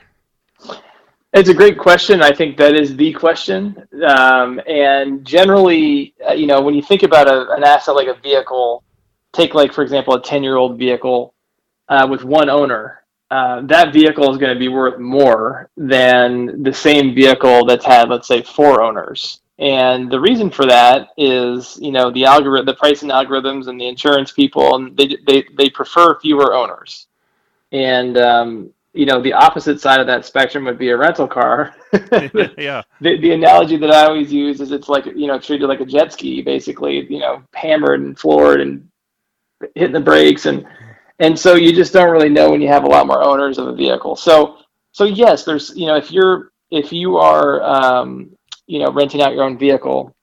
It's 1.33 1.49
a 1.49 1.53
great 1.53 1.79
question. 1.79 2.21
I 2.21 2.31
think 2.31 2.57
that 2.57 2.75
is 2.75 2.95
the 2.95 3.11
question. 3.13 3.75
Um, 4.07 4.61
and 4.67 5.25
generally, 5.25 6.13
uh, 6.27 6.33
you 6.33 6.45
know, 6.45 6.61
when 6.61 6.75
you 6.75 6.83
think 6.83 7.01
about 7.01 7.27
a, 7.27 7.51
an 7.53 7.63
asset 7.63 7.95
like 7.95 8.07
a 8.07 8.13
vehicle, 8.21 8.83
take 9.31 9.55
like, 9.55 9.73
for 9.73 9.81
example, 9.81 10.13
a 10.13 10.21
10 10.21 10.43
year 10.43 10.57
old 10.57 10.77
vehicle 10.77 11.33
uh, 11.89 12.07
with 12.09 12.23
one 12.23 12.51
owner, 12.51 13.03
uh, 13.31 13.61
that 13.61 13.91
vehicle 13.91 14.31
is 14.31 14.37
going 14.37 14.53
to 14.53 14.59
be 14.59 14.67
worth 14.67 14.99
more 14.99 15.71
than 15.75 16.61
the 16.61 16.73
same 16.73 17.15
vehicle 17.15 17.65
that's 17.65 17.83
had, 17.83 18.09
let's 18.09 18.27
say, 18.27 18.43
four 18.43 18.83
owners. 18.83 19.41
And 19.59 20.11
the 20.11 20.19
reason 20.19 20.49
for 20.49 20.65
that 20.65 21.09
is, 21.15 21.77
you 21.79 21.91
know, 21.91 22.11
the 22.11 22.25
algorithm, 22.25 22.65
the 22.65 22.73
pricing 22.73 23.09
algorithms, 23.09 23.67
and 23.67 23.79
the 23.79 23.87
insurance 23.87 24.31
people, 24.31 24.75
and 24.75 24.97
they 24.97 25.15
they 25.27 25.45
they 25.57 25.69
prefer 25.69 26.19
fewer 26.19 26.55
owners. 26.55 27.07
And 27.71 28.17
um, 28.17 28.73
you 28.93 29.05
know, 29.05 29.21
the 29.21 29.33
opposite 29.33 29.79
side 29.79 29.99
of 29.99 30.07
that 30.07 30.25
spectrum 30.25 30.65
would 30.65 30.79
be 30.79 30.89
a 30.89 30.97
rental 30.97 31.27
car. 31.27 31.75
yeah. 32.57 32.81
The 33.01 33.17
the 33.19 33.31
analogy 33.33 33.77
that 33.77 33.91
I 33.91 34.05
always 34.05 34.33
use 34.33 34.59
is 34.59 34.71
it's 34.71 34.89
like 34.89 35.05
you 35.05 35.27
know 35.27 35.37
treated 35.37 35.67
like 35.67 35.81
a 35.81 35.85
jet 35.85 36.13
ski, 36.13 36.41
basically. 36.41 37.05
You 37.11 37.19
know, 37.19 37.43
hammered 37.53 38.01
and 38.01 38.17
floored 38.17 38.61
and 38.61 38.87
hitting 39.75 39.93
the 39.93 39.99
brakes, 39.99 40.47
and 40.47 40.65
and 41.19 41.37
so 41.37 41.55
you 41.55 41.73
just 41.73 41.93
don't 41.93 42.11
really 42.11 42.29
know 42.29 42.49
when 42.49 42.61
you 42.61 42.69
have 42.69 42.85
a 42.85 42.89
lot 42.89 43.05
more 43.07 43.23
owners 43.23 43.59
of 43.59 43.67
a 43.67 43.73
vehicle. 43.75 44.15
So 44.15 44.57
so 44.93 45.03
yes, 45.03 45.43
there's 45.43 45.75
you 45.75 45.85
know 45.85 45.95
if 45.95 46.11
you're 46.11 46.51
if 46.71 46.91
you 46.91 47.17
are 47.17 47.61
um, 47.61 48.32
you 48.67 48.79
know 48.79 48.91
renting 48.91 49.21
out 49.21 49.33
your 49.33 49.43
own 49.43 49.57
vehicle, 49.57 50.15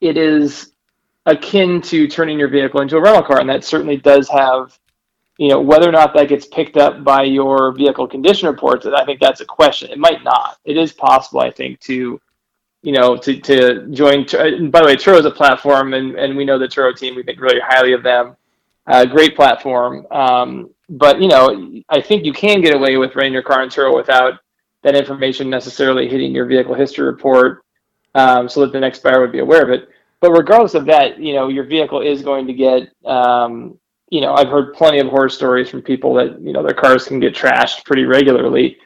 it 0.00 0.16
is 0.16 0.72
akin 1.26 1.80
to 1.80 2.08
turning 2.08 2.38
your 2.38 2.48
vehicle 2.48 2.80
into 2.80 2.96
a 2.96 3.00
rental 3.00 3.22
car, 3.22 3.40
and 3.40 3.48
that 3.48 3.64
certainly 3.64 3.96
does 3.96 4.28
have 4.28 4.78
you 5.38 5.48
know 5.48 5.60
whether 5.60 5.88
or 5.88 5.92
not 5.92 6.14
that 6.14 6.28
gets 6.28 6.46
picked 6.46 6.76
up 6.76 7.02
by 7.04 7.22
your 7.22 7.72
vehicle 7.72 8.06
condition 8.06 8.48
reports. 8.48 8.86
I 8.86 9.04
think 9.04 9.20
that's 9.20 9.40
a 9.40 9.46
question. 9.46 9.90
It 9.90 9.98
might 9.98 10.22
not. 10.22 10.58
It 10.64 10.76
is 10.76 10.92
possible, 10.92 11.40
I 11.40 11.50
think, 11.50 11.80
to 11.80 12.20
you 12.82 12.92
know 12.92 13.16
to 13.16 13.40
to 13.40 13.88
join. 13.88 14.24
by 14.70 14.80
the 14.80 14.86
way, 14.86 14.96
Turo 14.96 15.18
is 15.18 15.26
a 15.26 15.30
platform, 15.30 15.94
and 15.94 16.16
and 16.16 16.36
we 16.36 16.44
know 16.44 16.58
the 16.58 16.68
Turo 16.68 16.96
team. 16.96 17.14
We 17.14 17.22
think 17.22 17.40
really 17.40 17.60
highly 17.60 17.92
of 17.92 18.02
them. 18.02 18.36
Uh, 18.86 19.04
great 19.04 19.36
platform. 19.36 20.06
Um, 20.10 20.70
but 20.88 21.20
you 21.20 21.28
know, 21.28 21.80
I 21.88 22.00
think 22.00 22.24
you 22.24 22.32
can 22.32 22.60
get 22.60 22.74
away 22.74 22.96
with 22.96 23.14
renting 23.14 23.32
your 23.32 23.42
car 23.42 23.62
in 23.62 23.68
Turo 23.68 23.96
without 23.96 24.34
that 24.82 24.96
information 24.96 25.48
necessarily 25.48 26.08
hitting 26.08 26.34
your 26.34 26.46
vehicle 26.46 26.74
history 26.74 27.06
report 27.06 27.61
um, 28.14 28.48
so 28.48 28.60
that 28.60 28.72
the 28.72 28.80
next 28.80 29.02
buyer 29.02 29.20
would 29.20 29.32
be 29.32 29.40
aware 29.40 29.62
of 29.62 29.70
it. 29.70 29.88
But 30.20 30.32
regardless 30.32 30.74
of 30.74 30.86
that, 30.86 31.18
you 31.18 31.34
know, 31.34 31.48
your 31.48 31.64
vehicle 31.64 32.00
is 32.00 32.22
going 32.22 32.46
to 32.46 32.52
get, 32.52 32.88
um, 33.04 33.78
you 34.10 34.20
know, 34.20 34.34
I've 34.34 34.48
heard 34.48 34.74
plenty 34.74 35.00
of 35.00 35.08
horror 35.08 35.28
stories 35.28 35.68
from 35.68 35.82
people 35.82 36.14
that 36.14 36.40
you 36.40 36.52
know 36.52 36.62
their 36.62 36.74
cars 36.74 37.06
can 37.06 37.18
get 37.18 37.34
trashed 37.34 37.84
pretty 37.84 38.04
regularly. 38.04 38.76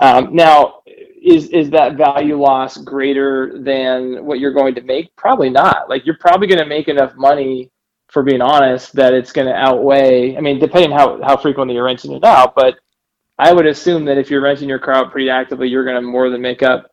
Um, 0.00 0.34
now, 0.34 0.82
is 1.22 1.48
is 1.48 1.70
that 1.70 1.96
value 1.96 2.38
loss 2.38 2.76
greater 2.76 3.58
than 3.62 4.24
what 4.24 4.40
you're 4.40 4.52
going 4.52 4.74
to 4.74 4.82
make? 4.82 5.14
Probably 5.16 5.48
not. 5.48 5.88
Like 5.88 6.04
you're 6.04 6.18
probably 6.18 6.46
going 6.46 6.58
to 6.58 6.66
make 6.66 6.88
enough 6.88 7.14
money, 7.16 7.70
for 8.08 8.22
being 8.22 8.42
honest, 8.42 8.92
that 8.94 9.14
it's 9.14 9.32
going 9.32 9.46
to 9.46 9.54
outweigh. 9.54 10.36
I 10.36 10.40
mean, 10.40 10.58
depending 10.58 10.90
how 10.90 11.22
how 11.22 11.38
frequently 11.38 11.74
you're 11.74 11.84
renting 11.84 12.12
it 12.12 12.24
out, 12.24 12.54
but 12.54 12.76
I 13.38 13.52
would 13.52 13.66
assume 13.66 14.04
that 14.04 14.18
if 14.18 14.30
you're 14.30 14.42
renting 14.42 14.68
your 14.68 14.78
car 14.78 14.94
out 14.94 15.10
pretty 15.10 15.30
actively, 15.30 15.68
you're 15.68 15.84
going 15.84 15.96
to 15.96 16.02
more 16.02 16.28
than 16.28 16.42
make 16.42 16.62
up 16.62 16.91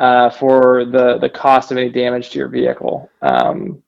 uh, 0.00 0.30
for 0.30 0.86
the 0.86 1.18
the 1.18 1.28
cost 1.28 1.70
of 1.70 1.76
any 1.76 1.90
damage 1.90 2.30
to 2.30 2.38
your 2.38 2.48
vehicle. 2.48 3.10
Um, 3.20 3.82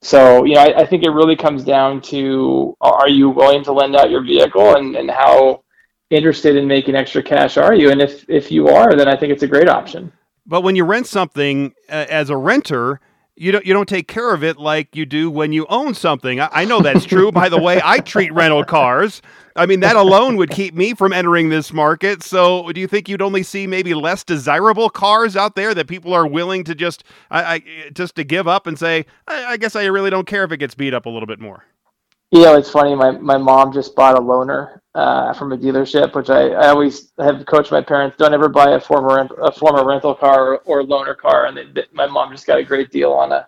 so 0.00 0.44
you 0.44 0.54
know, 0.54 0.62
I, 0.62 0.80
I, 0.80 0.86
think 0.86 1.04
it 1.04 1.10
really 1.10 1.36
comes 1.36 1.62
down 1.62 2.00
to 2.02 2.74
are 2.80 3.08
you 3.08 3.28
willing 3.28 3.62
to 3.64 3.72
lend 3.72 3.94
out 3.94 4.10
your 4.10 4.24
vehicle 4.24 4.76
and, 4.76 4.96
and 4.96 5.10
how 5.10 5.62
interested 6.10 6.56
in 6.56 6.66
making 6.66 6.96
extra 6.96 7.22
cash 7.22 7.58
are 7.58 7.74
you? 7.74 7.90
And 7.90 8.00
if 8.00 8.28
if 8.28 8.50
you 8.50 8.68
are, 8.68 8.96
then 8.96 9.08
I 9.08 9.16
think 9.16 9.30
it's 9.30 9.42
a 9.42 9.46
great 9.46 9.68
option. 9.68 10.10
But 10.46 10.62
when 10.62 10.74
you 10.74 10.84
rent 10.84 11.06
something 11.06 11.74
uh, 11.88 12.06
as 12.08 12.30
a 12.30 12.36
renter, 12.36 13.00
you 13.36 13.50
don't 13.52 13.64
you 13.64 13.72
don't 13.72 13.88
take 13.88 14.08
care 14.08 14.34
of 14.34 14.44
it 14.44 14.58
like 14.58 14.94
you 14.94 15.06
do 15.06 15.30
when 15.30 15.52
you 15.52 15.66
own 15.68 15.94
something. 15.94 16.40
I, 16.40 16.48
I 16.52 16.64
know 16.64 16.80
that's 16.80 17.04
true. 17.04 17.32
By 17.32 17.48
the 17.48 17.60
way, 17.60 17.80
I 17.82 17.98
treat 17.98 18.32
rental 18.32 18.64
cars. 18.64 19.22
I 19.56 19.66
mean, 19.66 19.80
that 19.80 19.96
alone 19.96 20.36
would 20.36 20.50
keep 20.50 20.74
me 20.74 20.94
from 20.94 21.12
entering 21.12 21.48
this 21.48 21.72
market. 21.72 22.22
So, 22.22 22.70
do 22.72 22.80
you 22.80 22.86
think 22.86 23.08
you'd 23.08 23.20
only 23.22 23.42
see 23.42 23.66
maybe 23.66 23.94
less 23.94 24.24
desirable 24.24 24.88
cars 24.90 25.36
out 25.36 25.56
there 25.56 25.74
that 25.74 25.88
people 25.88 26.14
are 26.14 26.26
willing 26.26 26.64
to 26.64 26.74
just 26.74 27.04
I, 27.30 27.54
I 27.54 27.90
just 27.92 28.16
to 28.16 28.24
give 28.24 28.46
up 28.46 28.66
and 28.66 28.78
say, 28.78 29.06
I, 29.26 29.44
I 29.44 29.56
guess 29.56 29.76
I 29.76 29.84
really 29.86 30.10
don't 30.10 30.26
care 30.26 30.44
if 30.44 30.52
it 30.52 30.58
gets 30.58 30.74
beat 30.74 30.94
up 30.94 31.06
a 31.06 31.10
little 31.10 31.26
bit 31.26 31.40
more? 31.40 31.64
You 32.32 32.42
know, 32.44 32.56
it's 32.56 32.70
funny. 32.70 32.94
My 32.94 33.10
my 33.10 33.36
mom 33.36 33.74
just 33.74 33.94
bought 33.94 34.16
a 34.16 34.20
loaner 34.20 34.80
uh, 34.94 35.34
from 35.34 35.52
a 35.52 35.58
dealership, 35.58 36.14
which 36.14 36.30
I, 36.30 36.48
I 36.48 36.68
always 36.68 37.12
have 37.18 37.44
coached 37.44 37.70
my 37.70 37.82
parents: 37.82 38.16
don't 38.16 38.32
ever 38.32 38.48
buy 38.48 38.70
a 38.70 38.80
former 38.80 39.28
a 39.42 39.52
former 39.52 39.86
rental 39.86 40.14
car 40.14 40.54
or, 40.54 40.58
or 40.60 40.82
loaner 40.82 41.16
car. 41.16 41.44
And 41.46 41.76
they, 41.76 41.84
my 41.92 42.06
mom 42.06 42.32
just 42.32 42.46
got 42.46 42.58
a 42.58 42.64
great 42.64 42.90
deal 42.90 43.12
on 43.12 43.32
a 43.32 43.46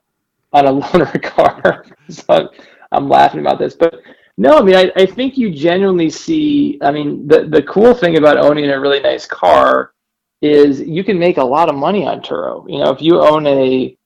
on 0.52 0.66
a 0.66 0.70
loaner 0.82 1.22
car. 1.22 1.86
so 2.10 2.50
I'm 2.92 3.08
laughing 3.08 3.40
about 3.40 3.58
this, 3.58 3.74
but 3.74 4.02
no, 4.36 4.58
I 4.58 4.62
mean 4.62 4.76
I, 4.76 4.92
I 4.96 5.06
think 5.06 5.38
you 5.38 5.50
genuinely 5.50 6.10
see. 6.10 6.78
I 6.82 6.90
mean 6.92 7.26
the 7.26 7.44
the 7.44 7.62
cool 7.62 7.94
thing 7.94 8.18
about 8.18 8.36
owning 8.36 8.68
a 8.68 8.78
really 8.78 9.00
nice 9.00 9.24
car 9.24 9.94
is 10.42 10.80
you 10.82 11.04
can 11.04 11.18
make 11.18 11.38
a 11.38 11.44
lot 11.44 11.70
of 11.70 11.74
money 11.74 12.06
on 12.06 12.20
Turo. 12.20 12.68
You 12.68 12.80
know, 12.80 12.90
if 12.90 13.00
you 13.00 13.18
own 13.18 13.46
a 13.46 13.96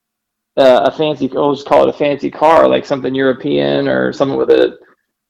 uh, 0.58 0.82
a 0.84 0.90
fancy, 0.90 1.30
I'll 1.36 1.54
just 1.54 1.66
call 1.66 1.84
it 1.84 1.94
a 1.94 1.98
fancy 1.98 2.30
car, 2.30 2.68
like 2.68 2.84
something 2.84 3.14
European 3.14 3.88
or 3.88 4.12
something 4.12 4.36
with 4.36 4.50
a, 4.50 4.78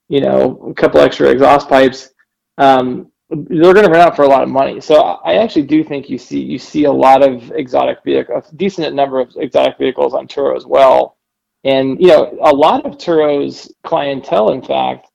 you 0.08 0.20
know, 0.20 0.58
a 0.70 0.74
couple 0.74 1.00
extra 1.00 1.28
exhaust 1.28 1.68
pipes, 1.68 2.10
um, 2.56 3.12
they're 3.30 3.74
going 3.74 3.84
to 3.84 3.92
run 3.92 4.00
out 4.00 4.16
for 4.16 4.22
a 4.22 4.28
lot 4.28 4.42
of 4.42 4.48
money. 4.48 4.80
So 4.80 4.96
I 4.96 5.34
actually 5.34 5.62
do 5.62 5.84
think 5.84 6.08
you 6.08 6.16
see 6.16 6.40
you 6.40 6.58
see 6.58 6.84
a 6.84 6.92
lot 6.92 7.22
of 7.22 7.52
exotic 7.52 7.98
vehicle, 8.02 8.36
a 8.36 8.56
decent 8.56 8.94
number 8.94 9.20
of 9.20 9.30
exotic 9.36 9.76
vehicles 9.76 10.14
on 10.14 10.26
Turo 10.26 10.56
as 10.56 10.64
well. 10.64 11.18
And 11.64 12.00
you 12.00 12.08
know, 12.08 12.38
a 12.40 12.54
lot 12.54 12.86
of 12.86 12.96
Turo's 12.96 13.70
clientele, 13.82 14.52
in 14.52 14.62
fact, 14.62 15.08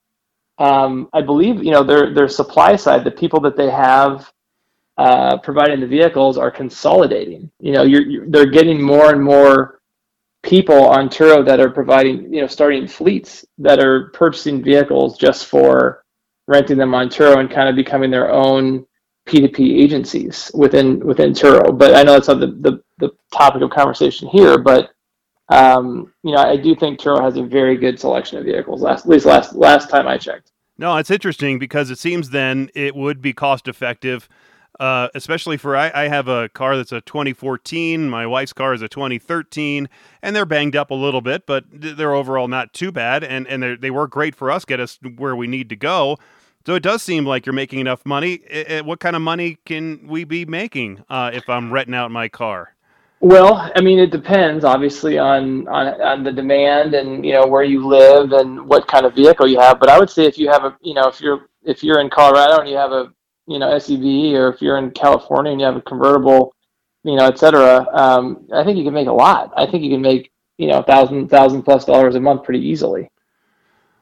um, 0.60 1.10
I 1.14 1.22
believe, 1.22 1.64
you 1.64 1.72
know, 1.72 1.84
their 1.84 2.14
their 2.14 2.28
supply 2.28 2.76
side, 2.76 3.04
the 3.04 3.12
people 3.12 3.40
that 3.42 3.58
they 3.58 3.72
have 3.72 4.32
uh, 5.00 5.38
providing 5.40 5.80
the 5.80 5.88
vehicles 5.88 6.38
are 6.38 6.52
consolidating. 6.52 7.50
You 7.60 7.72
know, 7.72 7.82
you're, 7.84 8.04
you're, 8.04 8.30
they're 8.30 8.52
getting 8.52 8.80
more 8.80 9.12
and 9.12 9.24
more 9.24 9.82
people 10.44 10.86
on 10.88 11.10
Turo 11.10 11.46
that 11.46 11.60
are 11.60 11.70
providing, 11.70 12.32
you 12.34 12.42
know, 12.42 12.48
starting 12.48 12.88
fleets 12.88 13.46
that 13.58 13.80
are 13.80 14.10
purchasing 14.10 14.62
vehicles 14.62 15.18
just 15.18 15.48
for 15.48 16.04
renting 16.48 16.78
them 16.78 16.94
on 16.94 17.10
Turo 17.10 17.40
and 17.40 17.50
kind 17.50 17.70
of 17.70 17.76
becoming 17.76 18.12
their 18.12 18.32
own 18.32 18.86
P2P 19.28 19.82
agencies 19.82 20.52
within 20.54 21.00
within 21.00 21.32
Turo. 21.32 21.76
But 21.76 21.96
I 21.96 22.04
know 22.04 22.14
that's 22.14 22.28
not 22.28 22.42
the, 22.42 22.48
the, 22.48 22.84
the 23.00 23.12
topic 23.32 23.62
of 23.62 23.70
conversation 23.70 24.28
here, 24.28 24.58
but 24.58 24.92
um, 25.50 26.14
you 26.24 26.34
know, 26.34 26.42
I 26.42 26.58
do 26.58 26.76
think 26.76 27.00
Turo 27.00 27.22
has 27.22 27.38
a 27.38 27.44
very 27.44 27.78
good 27.78 28.00
selection 28.00 28.38
of 28.38 28.46
vehicles. 28.46 28.82
Last, 28.82 29.06
at 29.06 29.10
least 29.10 29.26
last 29.26 29.56
last 29.56 29.90
time 29.90 30.08
I 30.08 30.18
checked. 30.18 30.52
No, 30.78 30.98
it's 30.98 31.12
interesting 31.12 31.60
because 31.60 31.90
it 31.90 32.00
seems 32.00 32.32
then 32.32 32.70
it 32.74 32.96
would 32.96 33.22
be 33.22 33.32
cost 33.32 33.68
effective 33.68 34.28
uh, 34.84 35.08
especially 35.16 35.56
for 35.56 35.78
I, 35.78 35.90
I, 35.96 36.08
have 36.10 36.28
a 36.28 36.50
car 36.50 36.76
that's 36.76 36.92
a 36.92 37.00
2014. 37.00 38.10
My 38.10 38.28
wife's 38.28 38.52
car 38.52 38.74
is 38.74 38.82
a 38.82 38.90
2013, 38.90 39.88
and 40.22 40.36
they're 40.36 40.46
banged 40.46 40.76
up 40.76 40.92
a 40.92 40.94
little 40.94 41.22
bit, 41.22 41.46
but 41.46 41.64
they're 41.72 42.14
overall 42.14 42.50
not 42.50 42.74
too 42.74 42.92
bad, 42.92 43.24
and 43.24 43.48
and 43.48 43.80
they 43.82 43.90
work 43.90 44.12
great 44.12 44.36
for 44.36 44.52
us, 44.52 44.66
get 44.66 44.82
us 44.82 45.00
where 45.16 45.38
we 45.38 45.48
need 45.48 45.70
to 45.70 45.78
go. 45.78 46.18
So 46.66 46.76
it 46.76 46.84
does 46.84 47.02
seem 47.02 47.26
like 47.26 47.46
you're 47.46 47.54
making 47.54 47.80
enough 47.80 48.06
money. 48.06 48.42
what 48.84 49.00
kind 49.00 49.16
of 49.16 49.22
money 49.22 49.58
can 49.66 50.06
we 50.06 50.26
be 50.26 50.44
making 50.44 51.06
uh, 51.10 51.32
if 51.34 51.48
I'm 51.50 51.72
renting 51.72 51.96
out 51.96 52.12
my 52.12 52.28
car? 52.28 52.76
Well, 53.22 53.72
I 53.78 53.80
mean, 53.80 54.00
it 54.00 54.12
depends 54.12 54.66
obviously 54.66 55.18
on, 55.18 55.66
on 55.70 56.02
on 56.02 56.24
the 56.26 56.32
demand 56.34 56.94
and 56.94 57.26
you 57.26 57.32
know 57.32 57.48
where 57.48 57.64
you 57.64 57.88
live 57.88 58.34
and 58.34 58.68
what 58.68 58.90
kind 58.90 59.06
of 59.06 59.16
vehicle 59.16 59.48
you 59.48 59.62
have. 59.62 59.80
But 59.80 59.88
I 59.88 59.98
would 59.98 60.10
say 60.10 60.26
if 60.26 60.38
you 60.38 60.50
have 60.50 60.66
a 60.66 60.76
you 60.82 60.94
know 60.94 61.08
if 61.08 61.22
you're 61.22 61.48
if 61.64 61.86
you're 61.86 62.02
in 62.02 62.10
Colorado 62.10 62.60
and 62.60 62.70
you 62.70 62.76
have 62.76 62.92
a 62.92 63.14
you 63.48 63.60
know 63.60 63.68
SUV, 63.68 64.34
or 64.34 64.50
if 64.50 64.62
you're 64.62 64.78
in 64.78 64.92
California 64.92 65.52
and 65.52 65.60
you 65.60 65.66
have 65.66 65.76
a 65.76 65.82
convertible, 65.82 66.56
you 67.04 67.16
know, 67.16 67.28
et 67.28 67.38
cetera, 67.38 67.86
um, 67.94 68.48
I 68.54 68.64
think 68.64 68.78
you 68.78 68.84
can 68.84 68.94
make 68.94 69.08
a 69.08 69.14
lot. 69.14 69.52
I 69.56 69.66
think 69.66 69.84
you 69.84 69.90
can 69.90 70.02
make 70.02 70.32
you 70.58 70.68
know 70.68 70.82
thousand 70.84 71.30
thousand 71.30 71.64
plus 71.64 71.86
dollars 71.86 72.16
a 72.16 72.20
month 72.20 72.44
pretty 72.44 72.66
easily. 72.66 73.10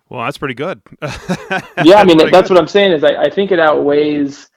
Well, 0.09 0.25
that's 0.25 0.37
pretty 0.37 0.55
good. 0.55 0.81
yeah, 1.01 1.95
I 1.95 2.03
mean 2.03 2.17
that's 2.17 2.31
good. 2.31 2.49
what 2.49 2.57
I'm 2.57 2.67
saying 2.67 2.91
is 2.91 3.03
I, 3.03 3.15
I 3.15 3.29
think 3.29 3.51
it 3.51 3.59
outweighs, 3.59 4.49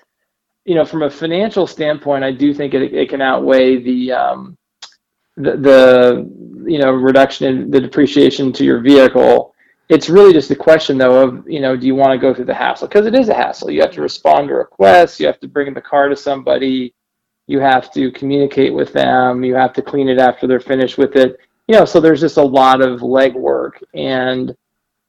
you 0.65 0.75
know, 0.75 0.85
from 0.85 1.03
a 1.03 1.11
financial 1.11 1.67
standpoint, 1.67 2.25
I 2.25 2.33
do 2.33 2.53
think 2.53 2.75
it, 2.75 2.93
it 2.93 3.09
can 3.09 3.21
outweigh 3.21 3.81
the, 3.81 4.13
um, 4.13 4.59
the 5.37 5.57
the 5.57 6.31
you 6.67 6.79
know 6.79 6.91
reduction 6.91 7.47
in 7.47 7.71
the 7.71 7.81
depreciation 7.81 8.53
to 8.53 8.65
your 8.65 8.81
vehicle 8.81 9.54
it's 9.89 10.09
really 10.09 10.33
just 10.33 10.51
a 10.51 10.57
question 10.57 10.99
though 10.99 11.23
of 11.29 11.49
you 11.49 11.61
know 11.61 11.77
do 11.77 11.87
you 11.87 11.95
want 11.95 12.13
to 12.13 12.19
go 12.19 12.35
through 12.35 12.47
the 12.47 12.55
hassle? 12.55 12.89
Because 12.89 13.07
it 13.07 13.15
is 13.15 13.29
a 13.29 13.35
hassle. 13.35 13.71
You 13.71 13.81
have 13.81 13.93
to 13.93 14.03
respond 14.03 14.49
to 14.49 14.55
requests 14.55 15.21
you 15.21 15.27
have 15.27 15.41
to 15.41 15.49
bring 15.49 15.73
the 15.75 15.81
car 15.81 16.09
to 16.09 16.17
somebody 16.17 16.95
you 17.47 17.61
have 17.61 17.93
to 17.93 18.11
communicate 18.13 18.73
with 18.73 18.93
them 18.93 19.45
you 19.45 19.55
have 19.55 19.75
to 19.75 19.83
clean 19.83 20.09
it 20.09 20.19
after 20.19 20.47
they're 20.47 20.61
finished 20.61 20.99
with 20.99 21.17
it. 21.17 21.39
You 21.69 21.77
know 21.79 21.85
so 21.85 22.01
there's 22.01 22.21
just 22.21 22.37
a 22.37 22.43
lot 22.43 22.81
of 22.81 23.01
legwork 23.01 23.83
and 23.95 24.57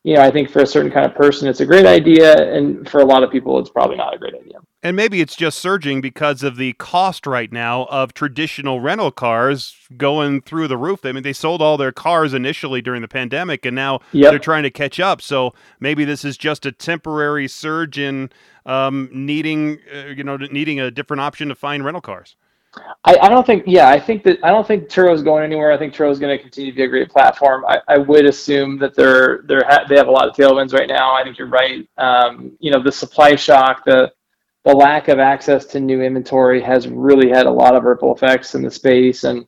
you 0.05 0.13
know, 0.13 0.21
I 0.21 0.29
think 0.29 0.51
for 0.51 0.61
a 0.61 0.67
certain 0.67 0.91
kind 0.91 1.03
of 1.07 1.15
person, 1.15 1.47
it's 1.47 1.61
a 1.61 1.65
great 1.65 1.87
idea, 1.87 2.55
and 2.55 2.87
for 2.87 2.99
a 2.99 3.03
lot 3.03 3.23
of 3.23 3.31
people, 3.31 3.57
it's 3.57 3.71
probably 3.71 3.97
not 3.97 4.13
a 4.13 4.19
great 4.19 4.35
idea. 4.35 4.59
And 4.85 4.95
maybe 4.95 5.19
it's 5.19 5.35
just 5.35 5.57
surging 5.57 5.99
because 5.99 6.43
of 6.43 6.57
the 6.57 6.73
cost 6.73 7.25
right 7.25 7.51
now 7.51 7.85
of 7.85 8.13
traditional 8.13 8.81
rental 8.81 9.09
cars 9.09 9.75
going 9.97 10.41
through 10.43 10.67
the 10.67 10.77
roof. 10.77 11.03
I 11.05 11.11
mean, 11.11 11.23
they 11.23 11.33
sold 11.33 11.59
all 11.59 11.75
their 11.75 11.91
cars 11.91 12.35
initially 12.35 12.83
during 12.83 13.01
the 13.01 13.07
pandemic, 13.07 13.65
and 13.65 13.75
now 13.75 14.01
yep. 14.11 14.29
they're 14.29 14.37
trying 14.37 14.61
to 14.61 14.69
catch 14.69 14.99
up. 14.99 15.23
So 15.23 15.55
maybe 15.79 16.05
this 16.05 16.23
is 16.23 16.37
just 16.37 16.67
a 16.67 16.71
temporary 16.71 17.47
surge 17.47 17.97
in 17.97 18.29
um, 18.67 19.09
needing, 19.11 19.79
uh, 19.91 20.09
you 20.09 20.23
know, 20.23 20.37
needing 20.37 20.79
a 20.79 20.91
different 20.91 21.21
option 21.21 21.47
to 21.49 21.55
find 21.55 21.83
rental 21.83 22.01
cars. 22.01 22.35
I, 23.05 23.17
I 23.17 23.29
don't 23.29 23.47
think, 23.47 23.63
yeah, 23.65 23.89
I 23.89 23.99
think 23.99 24.23
that 24.25 24.37
I 24.43 24.49
don't 24.49 24.67
think 24.67 24.87
Turo 24.87 25.15
is 25.15 25.23
going 25.23 25.43
anywhere. 25.43 25.71
I 25.71 25.79
think 25.79 25.95
Turo 25.95 26.11
is 26.11 26.19
going 26.19 26.37
to 26.37 26.39
continue 26.39 26.69
to 26.69 26.75
be 26.75 26.83
a 26.83 26.87
great 26.87 27.09
platform. 27.09 27.65
I, 27.65 27.79
I 27.87 27.97
would 27.97 28.27
assume 28.27 28.77
that 28.79 28.93
they're 28.93 29.41
they're 29.47 29.65
ha- 29.65 29.85
they 29.89 29.95
have 29.95 30.09
a 30.09 30.11
lot 30.11 30.29
of 30.29 30.35
tailwinds 30.35 30.73
right 30.73 30.87
now. 30.87 31.15
I 31.15 31.23
think 31.23 31.39
you're 31.39 31.47
right. 31.47 31.89
Um, 31.97 32.51
you 32.59 32.69
know, 32.69 32.83
the 32.83 32.91
supply 32.91 33.35
shock, 33.35 33.83
the 33.83 34.11
the 34.65 34.73
lack 34.73 35.07
of 35.07 35.19
access 35.19 35.63
to 35.65 35.79
new 35.79 36.01
inventory 36.01 36.59
has 36.59 36.87
really 36.87 37.29
had 37.29 37.45
a 37.45 37.51
lot 37.51 37.75
of 37.75 37.83
ripple 37.83 38.13
effects 38.13 38.55
in 38.55 38.63
the 38.63 38.71
space, 38.71 39.23
and 39.23 39.47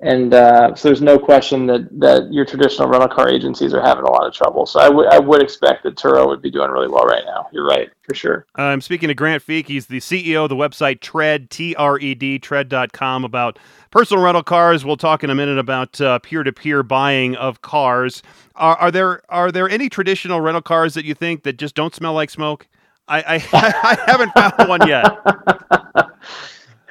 and 0.00 0.32
uh, 0.32 0.74
so 0.74 0.88
there's 0.88 1.00
no 1.00 1.18
question 1.18 1.66
that 1.66 1.88
that 1.98 2.30
your 2.30 2.44
traditional 2.44 2.86
rental 2.86 3.08
car 3.08 3.28
agencies 3.28 3.72
are 3.72 3.80
having 3.80 4.04
a 4.04 4.10
lot 4.10 4.26
of 4.26 4.34
trouble. 4.34 4.66
So 4.66 4.78
I 4.78 4.88
would 4.90 5.08
I 5.08 5.18
would 5.18 5.42
expect 5.42 5.82
that 5.84 5.96
Turo 5.96 6.26
would 6.26 6.42
be 6.42 6.50
doing 6.50 6.70
really 6.70 6.88
well 6.88 7.04
right 7.04 7.24
now. 7.24 7.48
You're 7.52 7.66
right 7.66 7.88
for 8.02 8.14
sure. 8.14 8.46
I'm 8.54 8.82
speaking 8.82 9.08
to 9.08 9.14
Grant 9.14 9.44
Feek. 9.44 9.66
He's 9.66 9.86
the 9.86 9.98
CEO 9.98 10.42
of 10.44 10.50
the 10.50 10.56
website 10.56 11.00
Tred 11.00 11.48
T 11.48 11.74
R 11.76 11.98
E 11.98 12.14
D 12.14 12.38
Tred.com 12.38 13.24
about 13.24 13.58
personal 13.90 14.22
rental 14.22 14.42
cars. 14.42 14.84
We'll 14.84 14.98
talk 14.98 15.24
in 15.24 15.30
a 15.30 15.34
minute 15.34 15.58
about 15.58 15.98
peer 16.22 16.42
to 16.42 16.52
peer 16.52 16.82
buying 16.82 17.34
of 17.34 17.62
cars. 17.62 18.22
Are, 18.56 18.76
are 18.76 18.90
there 18.90 19.22
are 19.30 19.50
there 19.50 19.70
any 19.70 19.88
traditional 19.88 20.42
rental 20.42 20.62
cars 20.62 20.92
that 20.94 21.06
you 21.06 21.14
think 21.14 21.44
that 21.44 21.56
just 21.56 21.74
don't 21.74 21.94
smell 21.94 22.12
like 22.12 22.28
smoke? 22.28 22.68
I, 23.10 23.18
I, 23.18 23.34
I 23.52 23.98
haven't 24.06 24.32
found 24.32 24.68
one 24.68 24.88
yet. 24.88 25.04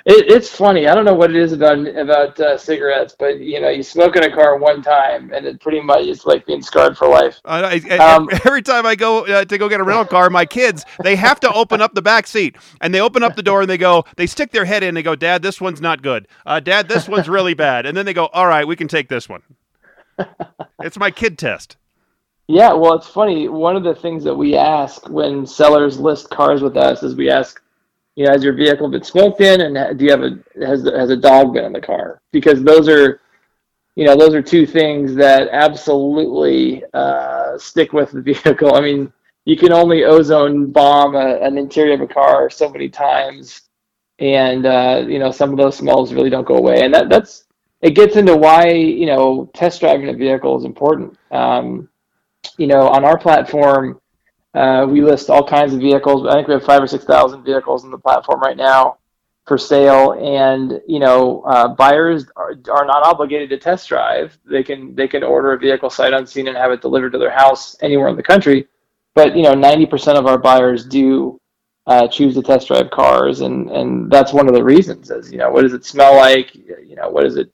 It, 0.06 0.32
it's 0.32 0.50
funny. 0.50 0.88
I 0.88 0.96
don't 0.96 1.06
know 1.06 1.14
what 1.14 1.30
it 1.30 1.36
is 1.36 1.52
about 1.52 1.78
about 1.86 2.40
uh, 2.40 2.58
cigarettes, 2.58 3.16
but 3.20 3.40
you 3.40 3.60
know, 3.62 3.70
you 3.70 3.84
smoke 3.84 4.16
in 4.16 4.24
a 4.24 4.34
car 4.34 4.58
one 4.58 4.82
time, 4.82 5.32
and 5.34 5.46
it 5.46 5.62
pretty 5.62 5.82
much 5.82 6.06
is 6.06 6.26
like 6.26 6.46
being 6.46 6.62
scarred 6.62 6.98
for 6.98 7.08
life. 7.08 7.40
I, 7.46 7.82
I, 7.90 7.98
um, 7.98 8.28
every 8.46 8.62
time 8.62 8.86
I 8.86 8.96
go 8.96 9.26
uh, 9.26 9.46
to 9.46 9.58
go 9.58 9.70
get 9.70 9.80
a 9.80 9.84
rental 9.84 10.06
car, 10.06 10.30
my 10.30 10.46
kids 10.46 10.86
they 11.04 11.16
have 11.16 11.40
to 11.42 11.54
open 11.54 11.82
up 11.82 11.94
the 11.94 12.02
back 12.02 12.28
seat, 12.28 12.56
and 12.82 12.94
they 12.94 13.02
open 13.02 13.24
up 13.24 13.36
the 13.36 13.44
door 13.44 13.62
and 13.62 13.70
they 13.70 13.78
go, 13.78 14.06
they 14.16 14.26
stick 14.26 14.52
their 14.52 14.66
head 14.66 14.84
in, 14.84 14.90
and 14.90 14.98
they 14.98 15.04
go, 15.04 15.16
"Dad, 15.16 15.42
this 15.42 15.62
one's 15.62 15.82
not 15.82 16.02
good. 16.02 16.28
Uh, 16.46 16.60
Dad, 16.60 16.88
this 16.88 17.08
one's 17.08 17.30
really 17.30 17.54
bad," 17.54 17.86
and 17.86 17.96
then 17.96 18.06
they 18.06 18.14
go, 18.14 18.28
"All 18.28 18.48
right, 18.48 18.68
we 18.68 18.76
can 18.76 18.88
take 18.88 19.10
this 19.10 19.30
one." 19.30 19.44
it's 20.82 20.98
my 20.98 21.12
kid 21.12 21.38
test. 21.38 21.78
Yeah, 22.50 22.74
well, 22.74 22.96
it's 22.96 23.08
funny. 23.08 23.48
One 23.48 23.76
of 23.76 23.84
the 23.84 23.94
things 23.94 24.24
that 24.24 24.34
we 24.34 24.56
ask 24.56 25.08
when 25.08 25.46
sellers 25.46 26.00
list 26.00 26.32
cars 26.32 26.64
with 26.64 26.78
us 26.78 27.04
is 27.04 27.14
we 27.14 27.30
ask 27.30 27.62
you 28.16 28.26
know, 28.26 28.32
has 28.32 28.44
your 28.44 28.54
vehicle 28.54 28.90
been 28.90 29.04
smoked 29.04 29.40
in, 29.40 29.62
and 29.62 30.00
do 30.00 30.04
you 30.06 30.10
have 30.10 30.24
a 30.24 30.40
has 30.66 30.84
has 30.84 31.12
a 31.12 31.16
dog 31.16 31.54
been 31.54 31.64
in 31.64 31.74
the 31.74 31.80
car? 31.80 32.24
Because 32.32 32.64
those 32.64 32.90
are, 32.90 33.22
you 33.96 34.04
know, 34.04 34.16
those 34.16 34.34
are 34.34 34.42
two 34.42 34.66
things 34.66 35.14
that 35.14 35.48
absolutely 35.52 36.84
uh, 36.96 37.56
stick 37.60 37.94
with 37.94 38.14
the 38.14 38.22
vehicle. 38.34 38.74
I 38.74 38.82
mean, 38.82 39.14
you 39.46 39.56
can 39.56 39.72
only 39.72 40.06
ozone 40.06 40.72
bomb 40.72 41.14
a, 41.16 41.36
an 41.42 41.56
interior 41.56 41.94
of 41.94 42.02
a 42.02 42.08
car 42.08 42.50
so 42.50 42.68
many 42.68 42.90
times, 42.90 43.62
and 44.18 44.66
uh, 44.66 45.06
you 45.08 45.20
know 45.20 45.30
some 45.30 45.52
of 45.52 45.58
those 45.58 45.78
smells 45.78 46.16
really 46.16 46.32
don't 46.32 46.48
go 46.48 46.58
away, 46.58 46.82
and 46.84 46.92
that 46.96 47.10
that's 47.10 47.44
it 47.84 47.92
gets 47.92 48.16
into 48.16 48.36
why 48.36 48.70
you 48.70 49.06
know 49.06 49.52
test 49.54 49.82
driving 49.82 50.10
a 50.10 50.14
vehicle 50.14 50.58
is 50.58 50.66
important. 50.66 51.16
Um, 51.30 51.88
you 52.58 52.68
know, 52.68 52.88
on 52.88 53.06
our 53.06 53.18
platform, 53.18 54.00
uh, 54.54 54.86
we 54.90 55.02
list 55.02 55.30
all 55.30 55.46
kinds 55.46 55.74
of 55.74 55.80
vehicles. 55.80 56.28
I 56.28 56.34
think 56.34 56.48
we 56.48 56.54
have 56.54 56.64
five 56.64 56.82
or 56.82 56.88
six 56.88 57.06
thousand 57.06 57.44
vehicles 57.44 57.86
on 57.86 57.92
the 57.92 57.98
platform 57.98 58.40
right 58.42 58.58
now 58.58 58.98
for 59.46 59.58
sale, 59.58 60.14
and 60.14 60.82
you 60.88 61.00
know, 61.00 61.42
uh, 61.42 61.68
buyers 61.68 62.26
are, 62.36 62.52
are 62.72 62.86
not 62.86 63.04
obligated 63.04 63.50
to 63.50 63.58
test 63.58 63.90
drive. 63.90 64.38
They 64.46 64.64
can 64.64 64.96
they 64.96 65.08
can 65.08 65.24
order 65.24 65.54
a 65.54 65.60
vehicle 65.60 65.90
sight 65.90 66.14
unseen 66.14 66.48
and 66.48 66.58
have 66.58 66.72
it 66.72 66.82
delivered 66.82 67.12
to 67.14 67.18
their 67.18 67.32
house 67.32 67.76
anywhere 67.82 68.10
in 68.10 68.16
the 68.16 68.24
country. 68.24 68.68
But 69.16 69.36
you 69.36 69.44
know, 69.44 69.54
ninety 69.54 69.86
percent 69.86 70.18
of 70.18 70.26
our 70.26 70.38
buyers 70.38 70.86
do 70.86 71.40
uh, 71.88 72.08
choose 72.08 72.36
to 72.36 72.44
test 72.44 72.68
drive 72.68 72.92
cars, 72.92 73.42
and 73.42 73.70
and 73.72 74.12
that's 74.12 74.34
one 74.34 74.48
of 74.48 74.54
the 74.54 74.64
reasons. 74.64 75.10
Is 75.10 75.32
you 75.32 75.40
know, 75.40 75.52
what 75.52 75.64
does 75.64 75.74
it 75.74 75.86
smell 75.86 76.16
like? 76.16 76.54
You 76.56 76.96
know, 76.96 77.10
what 77.10 77.24
does 77.24 77.36
it 77.36 77.52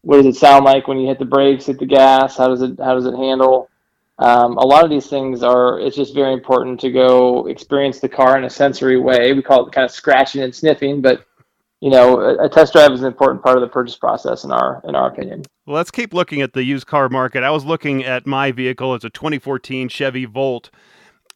what 0.00 0.16
does 0.16 0.26
it 0.26 0.36
sound 0.36 0.64
like 0.64 0.88
when 0.88 0.98
you 0.98 1.06
hit 1.06 1.18
the 1.18 1.24
brakes, 1.24 1.66
hit 1.66 1.78
the 1.78 1.86
gas? 1.86 2.36
How 2.36 2.48
does 2.48 2.62
it 2.62 2.78
how 2.78 2.94
does 2.94 3.06
it 3.06 3.14
handle? 3.14 3.68
Um, 4.18 4.56
a 4.56 4.64
lot 4.64 4.84
of 4.84 4.90
these 4.90 5.06
things 5.08 5.42
are. 5.42 5.78
It's 5.78 5.96
just 5.96 6.14
very 6.14 6.32
important 6.32 6.80
to 6.80 6.90
go 6.90 7.46
experience 7.46 8.00
the 8.00 8.08
car 8.08 8.38
in 8.38 8.44
a 8.44 8.50
sensory 8.50 8.98
way. 8.98 9.32
We 9.32 9.42
call 9.42 9.66
it 9.66 9.72
kind 9.72 9.84
of 9.84 9.90
scratching 9.90 10.42
and 10.42 10.54
sniffing, 10.54 11.02
but 11.02 11.26
you 11.80 11.90
know, 11.90 12.20
a, 12.20 12.46
a, 12.46 12.48
test 12.48 12.72
drive 12.72 12.92
is 12.92 13.00
an 13.00 13.06
important 13.06 13.42
part 13.42 13.56
of 13.56 13.60
the 13.60 13.68
purchase 13.68 13.96
process 13.96 14.44
in 14.44 14.50
our 14.50 14.80
in 14.88 14.94
our 14.94 15.08
opinion. 15.08 15.42
Well, 15.66 15.76
let's 15.76 15.90
keep 15.90 16.14
looking 16.14 16.40
at 16.40 16.54
the 16.54 16.64
used 16.64 16.86
car 16.86 17.08
market. 17.10 17.42
I 17.42 17.50
was 17.50 17.64
looking 17.66 18.04
at 18.04 18.26
my 18.26 18.52
vehicle. 18.52 18.94
It's 18.94 19.04
a 19.04 19.10
2014 19.10 19.90
Chevy 19.90 20.24
Volt, 20.24 20.70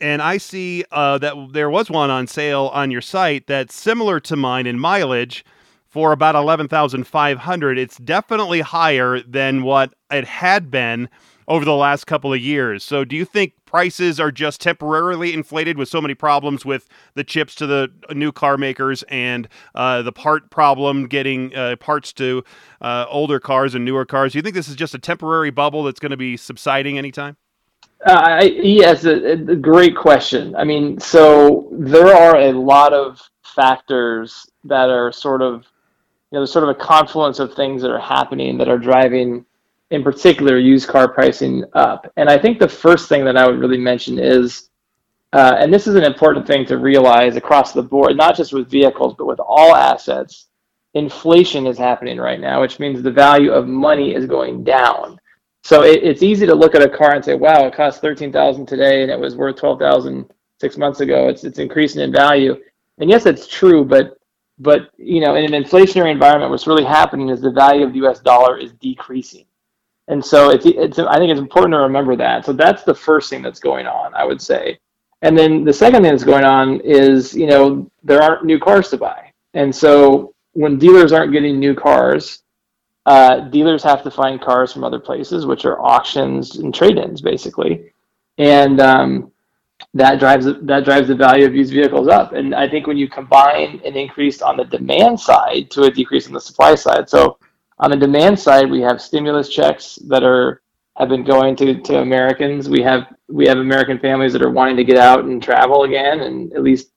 and 0.00 0.22
I 0.22 0.38
see 0.38 0.84
uh, 0.90 1.18
that 1.18 1.34
there 1.52 1.68
was 1.68 1.90
one 1.90 2.08
on 2.08 2.26
sale 2.26 2.70
on 2.72 2.90
your 2.90 3.02
site 3.02 3.46
that's 3.46 3.74
similar 3.74 4.20
to 4.20 4.36
mine 4.36 4.66
in 4.66 4.78
mileage 4.78 5.44
for 5.86 6.12
about 6.12 6.36
11,500. 6.36 7.78
It's 7.78 7.98
definitely 7.98 8.60
higher 8.60 9.20
than 9.20 9.64
what 9.64 9.92
it 10.10 10.24
had 10.24 10.70
been 10.70 11.10
over 11.50 11.64
the 11.64 11.74
last 11.74 12.06
couple 12.06 12.32
of 12.32 12.40
years. 12.40 12.84
So 12.84 13.04
do 13.04 13.16
you 13.16 13.24
think 13.24 13.54
prices 13.66 14.20
are 14.20 14.30
just 14.30 14.60
temporarily 14.60 15.34
inflated 15.34 15.76
with 15.76 15.88
so 15.88 16.00
many 16.00 16.14
problems 16.14 16.64
with 16.64 16.88
the 17.14 17.24
chips 17.24 17.56
to 17.56 17.66
the 17.66 17.88
new 18.14 18.30
car 18.30 18.56
makers 18.56 19.02
and 19.08 19.48
uh, 19.74 20.00
the 20.02 20.12
part 20.12 20.48
problem 20.50 21.08
getting 21.08 21.52
uh, 21.56 21.74
parts 21.74 22.12
to 22.14 22.44
uh, 22.80 23.06
older 23.08 23.40
cars 23.40 23.74
and 23.74 23.84
newer 23.84 24.04
cars? 24.04 24.30
Do 24.32 24.38
you 24.38 24.42
think 24.42 24.54
this 24.54 24.68
is 24.68 24.76
just 24.76 24.94
a 24.94 24.98
temporary 24.98 25.50
bubble 25.50 25.82
that's 25.82 25.98
going 25.98 26.12
to 26.12 26.16
be 26.16 26.36
subsiding 26.36 26.96
anytime? 26.96 27.36
Uh, 28.06 28.44
yes, 28.44 29.04
a, 29.04 29.32
a 29.32 29.56
great 29.56 29.96
question. 29.96 30.54
I 30.54 30.62
mean, 30.62 31.00
so 31.00 31.68
there 31.72 32.14
are 32.14 32.36
a 32.36 32.52
lot 32.52 32.92
of 32.92 33.20
factors 33.42 34.46
that 34.62 34.88
are 34.88 35.10
sort 35.10 35.42
of 35.42 35.66
you 36.30 36.36
know, 36.36 36.40
there's 36.42 36.52
sort 36.52 36.62
of 36.62 36.70
a 36.70 36.78
confluence 36.78 37.40
of 37.40 37.54
things 37.54 37.82
that 37.82 37.90
are 37.90 37.98
happening 37.98 38.56
that 38.58 38.68
are 38.68 38.78
driving, 38.78 39.44
in 39.90 40.02
particular, 40.02 40.58
used 40.58 40.88
car 40.88 41.08
pricing 41.08 41.64
up. 41.74 42.10
And 42.16 42.28
I 42.28 42.38
think 42.38 42.58
the 42.58 42.68
first 42.68 43.08
thing 43.08 43.24
that 43.24 43.36
I 43.36 43.46
would 43.46 43.58
really 43.58 43.78
mention 43.78 44.18
is, 44.18 44.68
uh, 45.32 45.56
and 45.58 45.72
this 45.72 45.86
is 45.86 45.94
an 45.94 46.04
important 46.04 46.46
thing 46.46 46.66
to 46.66 46.78
realize 46.78 47.36
across 47.36 47.72
the 47.72 47.82
board, 47.82 48.16
not 48.16 48.36
just 48.36 48.52
with 48.52 48.70
vehicles, 48.70 49.14
but 49.16 49.26
with 49.26 49.40
all 49.40 49.74
assets, 49.74 50.46
inflation 50.94 51.66
is 51.66 51.78
happening 51.78 52.18
right 52.18 52.40
now, 52.40 52.60
which 52.60 52.80
means 52.80 53.02
the 53.02 53.10
value 53.10 53.52
of 53.52 53.66
money 53.66 54.14
is 54.14 54.26
going 54.26 54.64
down. 54.64 55.18
So 55.62 55.82
it, 55.82 56.02
it's 56.02 56.22
easy 56.22 56.46
to 56.46 56.54
look 56.54 56.74
at 56.74 56.82
a 56.82 56.88
car 56.88 57.14
and 57.14 57.24
say, 57.24 57.34
"Wow, 57.34 57.66
it 57.66 57.74
costs 57.74 58.00
thirteen 58.00 58.32
thousand 58.32 58.66
today, 58.66 59.02
and 59.02 59.10
it 59.10 59.18
was 59.18 59.36
worth 59.36 59.56
twelve 59.56 59.78
thousand 59.78 60.32
six 60.58 60.76
months 60.76 61.00
ago." 61.00 61.28
It's 61.28 61.44
it's 61.44 61.58
increasing 61.58 62.00
in 62.02 62.12
value, 62.12 62.56
and 62.98 63.10
yes, 63.10 63.26
it's 63.26 63.46
true, 63.46 63.84
but 63.84 64.18
but 64.58 64.90
you 64.96 65.20
know, 65.20 65.34
in 65.36 65.52
an 65.52 65.62
inflationary 65.62 66.10
environment, 66.10 66.50
what's 66.50 66.66
really 66.66 66.84
happening 66.84 67.28
is 67.28 67.40
the 67.40 67.50
value 67.50 67.84
of 67.84 67.92
the 67.92 67.98
U.S. 67.98 68.20
dollar 68.20 68.58
is 68.58 68.72
decreasing, 68.72 69.44
and 70.10 70.24
so 70.24 70.50
it's 70.50 70.66
it's. 70.66 70.98
I 70.98 71.16
think 71.18 71.30
it's 71.30 71.40
important 71.40 71.72
to 71.72 71.78
remember 71.78 72.16
that. 72.16 72.44
So 72.44 72.52
that's 72.52 72.82
the 72.82 72.94
first 72.94 73.30
thing 73.30 73.42
that's 73.42 73.60
going 73.60 73.86
on, 73.86 74.12
I 74.14 74.24
would 74.24 74.42
say. 74.42 74.78
And 75.22 75.36
then 75.38 75.64
the 75.64 75.72
second 75.72 76.02
thing 76.02 76.10
that's 76.10 76.24
going 76.24 76.44
on 76.44 76.80
is, 76.80 77.34
you 77.34 77.46
know, 77.46 77.90
there 78.02 78.22
aren't 78.22 78.44
new 78.44 78.58
cars 78.58 78.88
to 78.90 78.96
buy, 78.96 79.32
and 79.54 79.74
so 79.74 80.34
when 80.52 80.78
dealers 80.78 81.12
aren't 81.12 81.32
getting 81.32 81.58
new 81.58 81.74
cars, 81.74 82.42
uh, 83.06 83.40
dealers 83.40 83.82
have 83.82 84.02
to 84.02 84.10
find 84.10 84.40
cars 84.40 84.72
from 84.72 84.84
other 84.84 84.98
places, 84.98 85.46
which 85.46 85.64
are 85.64 85.80
auctions 85.80 86.56
and 86.56 86.74
trade-ins, 86.74 87.20
basically. 87.20 87.92
And 88.38 88.80
um, 88.80 89.32
that 89.94 90.18
drives 90.18 90.46
that 90.46 90.84
drives 90.84 91.08
the 91.08 91.14
value 91.14 91.46
of 91.46 91.54
used 91.54 91.72
vehicles 91.72 92.08
up. 92.08 92.32
And 92.32 92.54
I 92.54 92.68
think 92.68 92.86
when 92.86 92.96
you 92.96 93.08
combine 93.08 93.80
an 93.84 93.96
increase 93.96 94.42
on 94.42 94.56
the 94.56 94.64
demand 94.64 95.18
side 95.20 95.70
to 95.72 95.84
a 95.84 95.90
decrease 95.90 96.26
on 96.26 96.32
the 96.32 96.40
supply 96.40 96.74
side, 96.74 97.08
so 97.08 97.38
on 97.80 97.90
the 97.90 97.96
demand 97.96 98.38
side, 98.38 98.70
we 98.70 98.80
have 98.82 99.00
stimulus 99.00 99.48
checks 99.48 99.96
that 100.06 100.22
are 100.22 100.62
have 100.96 101.08
been 101.08 101.24
going 101.24 101.56
to, 101.56 101.80
to 101.80 102.00
Americans. 102.00 102.68
We 102.68 102.82
have 102.82 103.06
we 103.28 103.46
have 103.46 103.58
American 103.58 103.98
families 103.98 104.32
that 104.34 104.42
are 104.42 104.50
wanting 104.50 104.76
to 104.76 104.84
get 104.84 104.98
out 104.98 105.24
and 105.24 105.42
travel 105.42 105.84
again, 105.84 106.20
and 106.20 106.52
at 106.52 106.62
least 106.62 106.92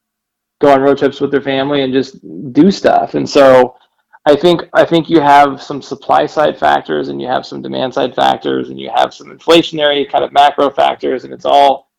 go 0.60 0.72
on 0.72 0.82
road 0.82 0.98
trips 0.98 1.22
with 1.22 1.32
their 1.32 1.42
family 1.42 1.82
and 1.84 1.94
just 1.94 2.20
do 2.54 2.70
stuff. 2.70 3.16
And 3.16 3.30
so, 3.30 3.78
I 4.26 4.36
think 4.36 4.64
I 4.74 4.84
think 4.84 5.10
you 5.10 5.22
have 5.22 5.64
some 5.64 5.82
supply 5.82 6.26
side 6.26 6.60
factors, 6.60 7.08
and 7.08 7.22
you 7.22 7.28
have 7.28 7.46
some 7.46 7.62
demand 7.62 7.94
side 7.94 8.14
factors, 8.14 8.70
and 8.70 8.80
you 8.80 8.92
have 8.94 9.14
some 9.14 9.28
inflationary 9.28 10.10
kind 10.10 10.24
of 10.24 10.34
macro 10.34 10.70
factors, 10.70 11.24
and 11.24 11.34
it's 11.34 11.46
all 11.46 11.90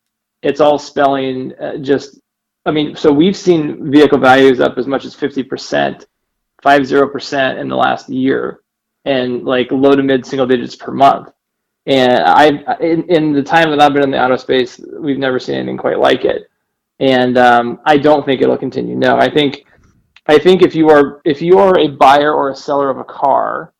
it's 0.44 0.61
all 0.61 0.79
spelling 0.79 1.53
uh, 1.59 1.79
just 1.79 2.20
i 2.66 2.70
mean 2.70 2.94
so 2.94 3.11
we've 3.11 3.37
seen 3.37 3.90
vehicle 3.90 4.18
values 4.18 4.61
up 4.61 4.77
as 4.77 4.87
much 4.87 5.05
as 5.05 5.16
50% 5.16 6.05
50% 6.62 7.61
in 7.61 7.68
the 7.68 7.77
last 7.77 8.09
year 8.09 8.61
and 9.05 9.45
like 9.45 9.71
low 9.71 9.95
to 9.95 10.03
mid 10.03 10.25
single 10.25 10.47
digits 10.47 10.77
per 10.77 10.93
month 10.93 11.31
and 11.87 12.23
i 12.25 12.47
in, 12.81 13.03
in 13.11 13.33
the 13.33 13.43
time 13.43 13.71
that 13.71 13.81
i've 13.81 13.93
been 13.93 14.03
in 14.03 14.11
the 14.11 14.23
auto 14.23 14.37
space 14.37 14.81
we've 14.99 15.19
never 15.19 15.38
seen 15.38 15.57
anything 15.57 15.77
quite 15.77 15.99
like 15.99 16.25
it 16.25 16.51
and 17.01 17.37
um, 17.38 17.81
i 17.85 17.97
don't 17.97 18.25
think 18.25 18.40
it'll 18.40 18.57
continue 18.57 18.97
no 18.97 19.17
i 19.17 19.29
think 19.29 19.64
i 20.27 20.38
think 20.38 20.62
if 20.62 20.75
you 20.75 20.88
are 20.88 21.21
if 21.25 21.43
you 21.43 21.59
are 21.59 21.79
a 21.79 21.88
buyer 21.88 22.33
or 22.33 22.51
a 22.51 22.57
seller 22.57 22.90
of 22.90 22.99
a 22.99 23.05
car 23.05 23.75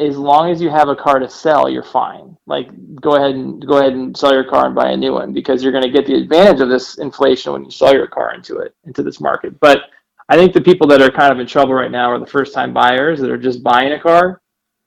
as 0.00 0.16
long 0.16 0.50
as 0.50 0.60
you 0.62 0.70
have 0.70 0.88
a 0.88 0.96
car 0.96 1.18
to 1.18 1.28
sell, 1.28 1.68
you're 1.68 1.82
fine. 1.82 2.36
Like 2.46 2.68
go 3.00 3.16
ahead 3.16 3.34
and 3.34 3.64
go 3.64 3.78
ahead 3.78 3.92
and 3.92 4.16
sell 4.16 4.32
your 4.32 4.48
car 4.48 4.66
and 4.66 4.74
buy 4.74 4.90
a 4.90 4.96
new 4.96 5.12
one 5.12 5.32
because 5.32 5.62
you're 5.62 5.72
going 5.72 5.84
to 5.84 5.90
get 5.90 6.06
the 6.06 6.14
advantage 6.14 6.60
of 6.60 6.70
this 6.70 6.98
inflation 6.98 7.52
when 7.52 7.64
you 7.64 7.70
sell 7.70 7.92
your 7.92 8.06
car 8.06 8.34
into 8.34 8.58
it 8.58 8.74
into 8.84 9.02
this 9.02 9.20
market. 9.20 9.60
But 9.60 9.82
I 10.28 10.36
think 10.36 10.54
the 10.54 10.60
people 10.60 10.86
that 10.88 11.02
are 11.02 11.10
kind 11.10 11.32
of 11.32 11.38
in 11.38 11.46
trouble 11.46 11.74
right 11.74 11.90
now 11.90 12.10
are 12.10 12.18
the 12.18 12.26
first 12.26 12.54
time 12.54 12.72
buyers 12.72 13.20
that 13.20 13.30
are 13.30 13.38
just 13.38 13.62
buying 13.62 13.92
a 13.92 14.00
car. 14.00 14.40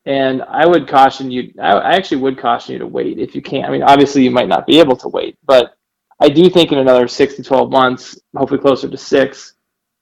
And 0.06 0.42
I 0.44 0.66
would 0.66 0.88
caution 0.88 1.32
you. 1.32 1.54
I 1.62 1.96
actually 1.96 2.18
would 2.18 2.38
caution 2.38 2.74
you 2.74 2.80
to 2.80 2.88
wait 2.88 3.20
if 3.20 3.36
you 3.36 3.42
can. 3.42 3.64
I 3.66 3.70
mean, 3.70 3.84
obviously 3.84 4.24
you 4.24 4.32
might 4.32 4.50
not 4.50 4.68
be 4.68 4.80
able 4.80 4.98
to 4.98 5.08
wait, 5.08 5.38
but 5.46 5.76
I 6.20 6.30
do 6.30 6.50
think 6.50 6.72
in 6.72 6.78
another 6.78 7.08
six 7.08 7.36
to 7.36 7.44
twelve 7.44 7.72
months, 7.72 8.20
hopefully 8.36 8.60
closer 8.60 8.90
to 8.90 8.98
six, 8.98 9.54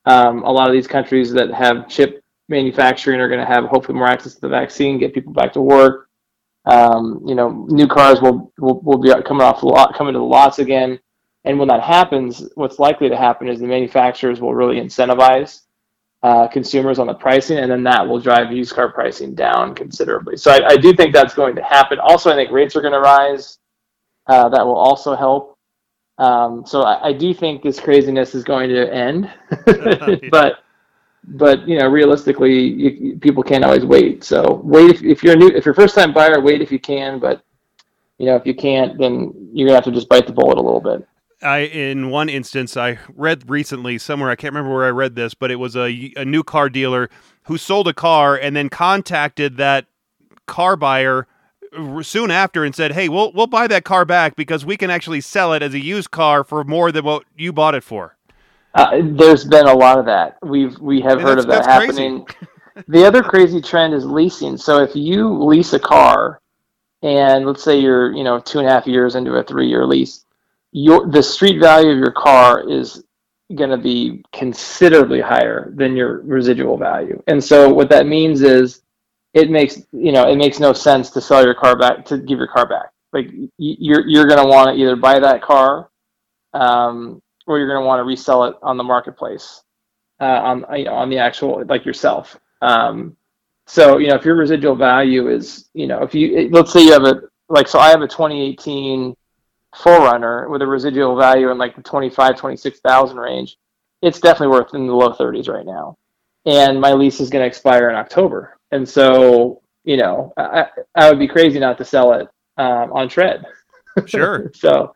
um, 0.06 0.44
a 0.44 0.52
lot 0.52 0.68
of 0.68 0.74
these 0.74 0.88
countries 0.88 1.32
that 1.34 1.54
have 1.54 1.88
chip 1.88 2.24
manufacturing 2.50 3.20
are 3.20 3.28
going 3.28 3.40
to 3.40 3.46
have 3.46 3.66
hopefully 3.66 3.98
more 3.98 4.08
access 4.08 4.36
to 4.36 4.42
the 4.42 4.50
vaccine, 4.50 5.00
get 5.00 5.14
people 5.14 5.34
back 5.34 5.54
to 5.54 5.62
work. 5.62 6.10
Um, 6.66 7.24
you 7.26 7.34
know, 7.34 7.66
new 7.70 7.88
cars 7.88 8.22
will, 8.22 8.52
will, 8.60 8.82
will 8.82 8.98
be 8.98 9.12
coming 9.24 9.42
off 9.42 9.64
lot, 9.64 9.96
coming 9.96 10.14
to 10.14 10.20
the 10.20 10.26
lots 10.26 10.60
again. 10.60 11.00
And 11.44 11.58
when 11.58 11.68
that 11.70 11.82
happens, 11.82 12.48
what's 12.56 12.78
likely 12.78 13.10
to 13.10 13.18
happen 13.18 13.48
is 13.48 13.60
the 13.60 13.66
manufacturers 13.66 14.40
will 14.40 14.54
really 14.54 14.80
incentivize 14.80 15.62
uh, 16.24 16.48
consumers 16.48 17.00
on 17.00 17.08
the 17.08 17.14
pricing, 17.14 17.58
and 17.58 17.72
then 17.72 17.84
that 17.84 18.08
will 18.08 18.20
drive 18.20 18.52
used 18.52 18.74
car 18.74 18.92
pricing 18.92 19.34
down 19.34 19.74
considerably. 19.74 20.38
So 20.38 20.52
I, 20.52 20.70
I 20.70 20.78
do 20.78 20.94
think 20.94 21.14
that's 21.14 21.34
going 21.34 21.56
to 21.56 21.64
happen. 21.64 22.00
Also, 22.00 22.32
I 22.32 22.36
think 22.36 22.52
rates 22.52 22.76
are 22.76 22.82
going 22.82 22.94
to 22.94 23.00
rise. 23.00 23.58
Uh, 24.28 24.48
that 24.50 24.64
will 24.64 24.78
also 24.78 25.16
help. 25.16 25.58
Um, 26.20 26.64
so 26.66 26.84
I, 26.84 27.08
I, 27.08 27.14
do 27.14 27.34
think 27.34 27.64
this 27.64 27.80
craziness 27.80 28.36
is 28.36 28.44
going 28.44 28.70
to 28.70 28.94
end, 28.94 29.32
but 30.30 30.60
but 31.24 31.68
you 31.68 31.80
know, 31.80 31.88
realistically, 31.88 32.60
you, 32.60 33.18
people 33.18 33.42
can't 33.42 33.64
always 33.64 33.86
wait. 33.86 34.24
So 34.24 34.62
wait 34.64 34.92
if, 34.92 35.04
if 35.04 35.24
you're 35.24 35.34
a 35.34 35.38
new, 35.38 35.48
if 35.48 35.66
you're 35.66 35.74
a 35.74 35.76
first 35.76 35.96
time 35.96 36.14
buyer, 36.14 36.40
wait 36.40 36.62
if 36.62 36.72
you 36.72 36.80
can. 36.80 37.20
But 37.20 37.44
you 38.20 38.28
know, 38.28 38.36
if 38.36 38.46
you 38.46 38.54
can't, 38.54 39.00
then 39.00 39.50
you're 39.52 39.68
gonna 39.68 39.78
have 39.78 39.86
to 39.86 39.92
just 39.92 40.10
bite 40.10 40.28
the 40.28 40.34
bullet 40.34 40.60
a 40.60 40.62
little 40.62 40.80
bit. 40.80 41.08
I, 41.42 41.60
in 41.60 42.10
one 42.10 42.30
instance, 42.30 42.78
I 42.78 43.00
read 43.16 43.50
recently 43.50 43.98
somewhere, 43.98 44.30
I 44.30 44.36
can't 44.36 44.54
remember 44.54 44.76
where 44.76 44.86
I 44.86 44.92
read 44.92 45.16
this, 45.16 45.34
but 45.34 45.52
it 45.52 45.56
was 45.56 45.76
a, 45.76 46.14
a 46.16 46.26
new 46.26 46.44
car 46.44 46.70
dealer 46.70 47.10
who 47.44 47.58
sold 47.58 47.88
a 47.88 47.94
car 47.94 48.36
and 48.36 48.56
then 48.56 48.70
contacted 48.70 49.58
that 49.58 49.88
car 50.46 50.76
buyer 50.76 51.28
soon 52.02 52.32
after 52.32 52.64
and 52.64 52.76
said, 52.76 52.92
"Hey, 52.92 53.10
we'll 53.10 53.32
we'll 53.34 53.48
buy 53.48 53.68
that 53.68 53.84
car 53.86 54.06
back 54.06 54.36
because 54.36 54.66
we 54.66 54.78
can 54.78 54.90
actually 54.90 55.22
sell 55.22 55.54
it 55.54 55.64
as 55.64 55.74
a 55.74 55.80
used 55.80 56.12
car 56.12 56.44
for 56.44 56.64
more 56.64 56.92
than 56.92 57.06
what 57.06 57.24
you 57.36 57.54
bought 57.54 57.76
it 57.76 57.84
for." 57.84 58.18
Uh, 58.74 59.02
there's 59.02 59.44
been 59.44 59.68
a 59.68 59.74
lot 59.74 59.98
of 59.98 60.06
that. 60.06 60.38
We've 60.44 60.78
we 60.80 61.02
have 61.02 61.22
heard 61.22 61.40
of 61.40 61.48
that 61.48 61.66
happening. 61.66 62.26
the 62.88 63.06
other 63.06 63.24
crazy 63.24 63.62
trend 63.62 63.94
is 63.94 64.06
leasing. 64.06 64.58
So 64.58 64.82
if 64.84 64.96
you 64.96 65.44
lease 65.44 65.74
a 65.74 65.80
car, 65.80 66.42
and 67.02 67.46
let's 67.46 67.64
say 67.64 67.80
you're 67.80 68.12
you 68.14 68.24
know 68.24 68.40
two 68.40 68.60
and 68.60 68.68
a 68.68 68.72
half 68.72 68.88
years 68.88 69.16
into 69.16 69.34
a 69.34 69.44
three 69.44 69.68
year 69.68 69.86
lease, 69.86 70.26
your 70.72 71.08
the 71.10 71.22
street 71.22 71.60
value 71.60 71.92
of 71.92 71.98
your 71.98 72.12
car 72.12 72.70
is 72.70 73.04
going 73.56 73.70
to 73.70 73.78
be 73.78 74.24
considerably 74.32 75.20
higher 75.20 75.72
than 75.76 75.96
your 75.96 76.22
residual 76.22 76.78
value. 76.78 77.22
And 77.28 77.44
so 77.44 77.70
what 77.70 77.90
that 77.90 78.08
means 78.08 78.42
is 78.42 78.82
it 79.34 79.50
makes 79.50 79.82
you 79.92 80.12
know 80.12 80.30
it 80.30 80.38
makes 80.38 80.60
no 80.60 80.74
sense 80.74 81.10
to 81.12 81.22
sell 81.22 81.44
your 81.44 81.54
car 81.54 81.78
back 81.78 82.06
to 82.06 82.18
give 82.18 82.38
your 82.38 82.48
car 82.48 82.68
back. 82.68 82.92
Like 83.14 83.30
you're 83.58 84.08
you're 84.08 84.28
going 84.28 84.42
to 84.42 84.48
want 84.48 84.76
to 84.76 84.82
either 84.82 84.96
buy 84.96 85.20
that 85.20 85.42
car 85.42 85.90
um, 86.54 87.22
or 87.48 87.58
you're 87.58 87.68
going 87.68 87.82
to 87.82 87.86
want 87.86 88.00
to 88.00 88.04
resell 88.04 88.46
it 88.46 88.56
on 88.62 88.78
the 88.78 88.84
marketplace 88.84 89.64
uh, 90.20 90.26
on 90.26 90.66
you 90.78 90.86
know 90.86 90.94
on 90.94 91.10
the 91.10 91.18
actual 91.18 91.64
like 91.66 91.86
yourself. 91.86 92.40
Um, 92.62 93.18
so 93.68 93.98
you 93.98 94.08
know 94.08 94.16
if 94.16 94.26
your 94.26 94.36
residual 94.36 94.76
value 94.76 95.30
is 95.30 95.70
you 95.74 95.88
know 95.88 96.04
if 96.04 96.14
you 96.16 96.50
let's 96.52 96.72
say 96.72 96.84
you 96.84 96.94
have 96.94 97.04
a 97.04 97.22
like 97.50 97.68
so 97.68 97.80
I 97.80 97.90
have 97.90 98.02
a 98.02 98.08
2018 98.08 99.16
4Runner 99.76 100.50
with 100.50 100.62
a 100.62 100.68
residual 100.68 101.16
value 101.16 101.50
in 101.50 101.58
like 101.58 101.76
the 101.76 101.82
25 101.82 102.38
26,000 102.38 103.18
range. 103.18 103.58
It's 104.02 104.20
definitely 104.20 104.56
worth 104.58 104.74
in 104.74 104.88
the 104.88 104.94
low 104.94 105.14
30s 105.14 105.48
right 105.48 105.66
now, 105.66 105.98
and 106.46 106.82
my 106.82 106.94
lease 106.94 107.20
is 107.20 107.30
going 107.30 107.44
to 107.44 107.48
expire 107.48 107.90
in 107.90 107.96
October. 107.96 108.58
And 108.72 108.88
so 108.88 109.62
you 109.84 109.98
know 109.98 110.34
I, 110.38 110.68
I 110.96 111.10
would 111.10 111.20
be 111.20 111.28
crazy 111.28 111.60
not 111.60 111.78
to 111.78 111.86
sell 111.86 112.14
it 112.14 112.28
um, 112.58 112.92
on 112.94 113.10
Tred. 113.10 113.46
Sure. 114.06 114.52
so 114.56 114.96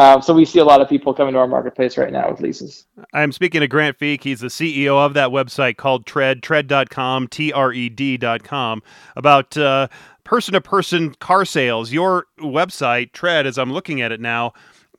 um, 0.00 0.22
so 0.22 0.32
we 0.32 0.46
see 0.46 0.60
a 0.60 0.64
lot 0.64 0.80
of 0.80 0.88
people 0.88 1.12
coming 1.12 1.34
to 1.34 1.40
our 1.40 1.46
marketplace 1.46 1.98
right 1.98 2.10
now 2.10 2.30
with 2.30 2.40
leases. 2.40 2.86
I'm 3.12 3.32
speaking 3.32 3.60
to 3.60 3.68
Grant 3.68 3.98
Feek. 3.98 4.22
He's 4.24 4.40
the 4.40 4.46
CEO 4.46 4.96
of 4.96 5.12
that 5.12 5.28
website 5.28 5.76
called 5.76 6.06
Tred, 6.06 6.42
tred.com, 6.42 7.28
T-R-E-D.com, 7.28 8.82
about 9.14 9.58
person 10.30 10.54
to 10.54 10.60
person 10.60 11.12
car 11.16 11.44
sales. 11.44 11.90
Your 11.90 12.28
website, 12.38 13.10
Tred, 13.10 13.48
as 13.48 13.58
I'm 13.58 13.72
looking 13.72 14.00
at 14.00 14.12
it 14.12 14.20
now, 14.20 14.52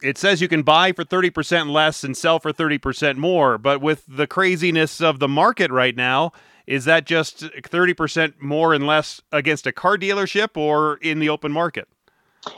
it 0.04 0.17
says 0.17 0.41
you 0.41 0.50
can 0.50 0.62
buy 0.62 0.91
for 0.91 1.06
30% 1.06 1.72
less 1.72 2.04
and 2.04 2.17
sell 2.17 2.38
for 2.38 2.52
30% 2.52 3.15
more. 3.15 3.58
But 3.58 3.80
with 3.80 4.04
the 4.10 4.28
craziness 4.28 5.00
of 5.00 5.20
the 5.20 5.30
market 5.30 5.72
right 5.72 5.96
now, 5.96 6.34
is 6.67 6.84
that 6.84 7.06
just 7.06 7.44
30% 7.44 8.41
more 8.41 8.74
and 8.74 8.86
less 8.86 9.22
against 9.32 9.65
a 9.65 9.72
car 9.72 9.98
dealership 9.98 10.58
or 10.58 10.98
in 10.98 11.20
the 11.20 11.30
open 11.30 11.54
market? 11.54 11.88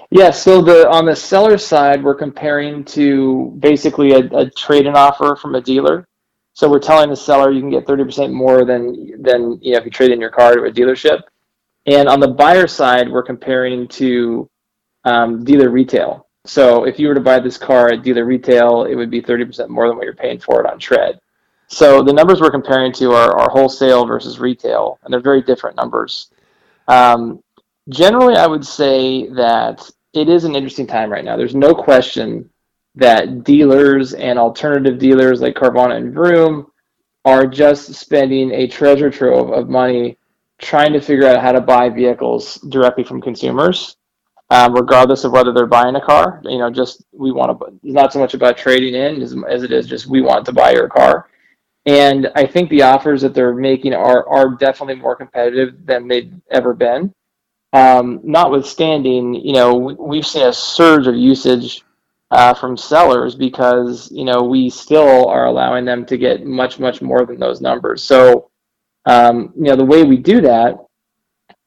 Yeah, 0.09 0.31
so 0.31 0.63
the 0.63 0.89
on 0.89 1.05
the 1.05 1.15
seller 1.15 1.59
side, 1.59 2.03
we're 2.03 2.15
comparing 2.15 2.85
to 2.85 3.55
basically 3.59 4.13
a, 4.13 4.25
a 4.35 4.49
trade-in 4.49 4.95
offer 4.95 5.35
from 5.35 5.53
a 5.53 5.61
dealer. 5.61 6.07
So 6.53 6.67
we're 6.71 6.79
telling 6.79 7.11
the 7.11 7.15
seller 7.15 7.51
you 7.51 7.59
can 7.59 7.69
get 7.69 7.85
30% 7.85 8.31
more 8.31 8.65
than 8.65 9.21
than 9.21 9.59
you 9.61 9.73
know 9.73 9.77
if 9.77 9.85
you 9.85 9.91
trade 9.91 10.11
in 10.11 10.19
your 10.19 10.31
car 10.31 10.55
to 10.55 10.63
a 10.63 10.71
dealership. 10.71 11.21
And 11.85 12.07
on 12.07 12.19
the 12.19 12.27
buyer 12.27 12.67
side, 12.67 13.09
we're 13.09 13.23
comparing 13.23 13.87
to 13.89 14.49
um, 15.03 15.43
dealer 15.43 15.69
retail. 15.69 16.27
So 16.45 16.85
if 16.85 16.99
you 16.99 17.07
were 17.07 17.13
to 17.13 17.21
buy 17.21 17.39
this 17.39 17.57
car 17.57 17.89
at 17.89 18.03
dealer 18.03 18.25
retail, 18.25 18.83
it 18.83 18.95
would 18.95 19.09
be 19.09 19.21
30% 19.21 19.69
more 19.69 19.87
than 19.87 19.97
what 19.97 20.05
you're 20.05 20.15
paying 20.15 20.39
for 20.39 20.61
it 20.61 20.69
on 20.69 20.79
Tred. 20.79 21.19
So 21.67 22.03
the 22.03 22.13
numbers 22.13 22.41
we're 22.41 22.51
comparing 22.51 22.91
to 22.93 23.13
are, 23.13 23.37
are 23.39 23.49
wholesale 23.49 24.05
versus 24.05 24.39
retail, 24.39 24.99
and 25.03 25.13
they're 25.13 25.21
very 25.21 25.41
different 25.41 25.75
numbers. 25.75 26.29
Um, 26.87 27.41
generally, 27.89 28.35
I 28.35 28.45
would 28.45 28.65
say 28.65 29.27
that 29.29 29.89
it 30.13 30.29
is 30.29 30.43
an 30.43 30.55
interesting 30.55 30.85
time 30.85 31.09
right 31.09 31.25
now. 31.25 31.35
There's 31.35 31.55
no 31.55 31.73
question 31.73 32.49
that 32.95 33.43
dealers 33.43 34.13
and 34.13 34.37
alternative 34.37 34.99
dealers 34.99 35.41
like 35.41 35.55
Carvana 35.55 35.95
and 35.95 36.13
Vroom 36.13 36.71
are 37.25 37.47
just 37.47 37.93
spending 37.95 38.51
a 38.51 38.67
treasure 38.67 39.09
trove 39.09 39.51
of 39.51 39.69
money 39.69 40.17
trying 40.63 40.93
to 40.93 41.01
figure 41.01 41.27
out 41.27 41.41
how 41.41 41.51
to 41.51 41.61
buy 41.61 41.89
vehicles 41.89 42.55
directly 42.69 43.03
from 43.03 43.21
consumers, 43.21 43.97
um, 44.49 44.73
regardless 44.73 45.23
of 45.23 45.31
whether 45.31 45.53
they're 45.53 45.67
buying 45.67 45.95
a 45.95 46.01
car. 46.01 46.41
You 46.43 46.59
know, 46.59 46.71
just 46.71 47.03
we 47.11 47.31
want 47.31 47.59
to. 47.59 47.79
Not 47.83 48.13
so 48.13 48.19
much 48.19 48.33
about 48.33 48.57
trading 48.57 48.95
in 48.95 49.21
as, 49.21 49.35
as 49.49 49.63
it 49.63 49.71
is 49.71 49.87
just 49.87 50.07
we 50.07 50.21
want 50.21 50.45
to 50.45 50.53
buy 50.53 50.71
your 50.71 50.89
car. 50.89 51.29
And 51.85 52.31
I 52.35 52.45
think 52.45 52.69
the 52.69 52.83
offers 52.83 53.21
that 53.21 53.33
they're 53.33 53.53
making 53.53 53.93
are 53.93 54.27
are 54.27 54.55
definitely 54.55 54.95
more 54.95 55.15
competitive 55.15 55.85
than 55.85 56.07
they've 56.07 56.33
ever 56.49 56.73
been. 56.73 57.13
Um, 57.73 58.21
notwithstanding, 58.23 59.33
you 59.33 59.53
know, 59.53 59.75
we've 59.75 60.27
seen 60.27 60.43
a 60.47 60.53
surge 60.53 61.07
of 61.07 61.15
usage 61.15 61.83
uh, 62.33 62.53
from 62.53 62.75
sellers 62.75 63.35
because 63.35 64.11
you 64.11 64.25
know 64.25 64.41
we 64.41 64.69
still 64.69 65.27
are 65.27 65.45
allowing 65.45 65.85
them 65.85 66.05
to 66.05 66.17
get 66.17 66.45
much 66.45 66.79
much 66.79 67.01
more 67.01 67.25
than 67.25 67.39
those 67.39 67.61
numbers. 67.61 68.03
So, 68.03 68.49
um, 69.05 69.53
you 69.55 69.63
know, 69.63 69.75
the 69.75 69.85
way 69.85 70.03
we 70.03 70.17
do 70.17 70.41
that 70.41 70.77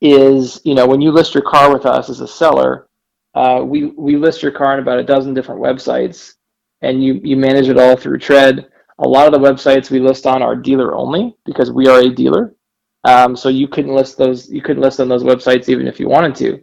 is, 0.01 0.61
you 0.65 0.75
know, 0.75 0.87
when 0.87 1.01
you 1.01 1.11
list 1.11 1.35
your 1.35 1.43
car 1.43 1.73
with 1.73 1.87
us 1.87 2.09
as 2.09 2.21
a 2.21 2.29
seller, 2.29 2.89
uh, 3.35 3.63
we 3.63 3.87
we 3.87 4.17
list 4.17 4.43
your 4.43 4.53
car 4.53 4.73
on 4.73 4.79
about 4.79 4.99
a 4.99 5.05
dozen 5.05 5.35
different 5.35 5.61
websites, 5.61 6.35
and 6.83 7.03
you 7.03 7.21
you 7.23 7.37
manage 7.37 7.69
it 7.69 7.79
all 7.79 7.97
through 7.97 8.19
Tred. 8.19 8.67
A 8.99 9.07
lot 9.07 9.27
of 9.27 9.33
the 9.33 9.47
websites 9.47 9.91
we 9.91 10.01
list 10.01 10.27
on 10.27 10.43
are 10.43 10.57
dealer 10.57 10.95
only 10.95 11.37
because 11.45 11.71
we 11.71 11.87
are 11.87 12.01
a 12.01 12.09
dealer. 12.09 12.55
Um, 13.05 13.37
so 13.37 13.51
you 13.51 13.69
couldn't 13.69 13.95
list 13.95 14.17
those. 14.17 14.51
You 14.51 14.63
couldn't 14.63 14.83
list 14.83 15.01
on 15.01 15.09
those 15.09 15.23
websites 15.23 15.69
even 15.69 15.87
if 15.87 16.01
you 16.01 16.09
wanted 16.09 16.35
to. 16.37 16.63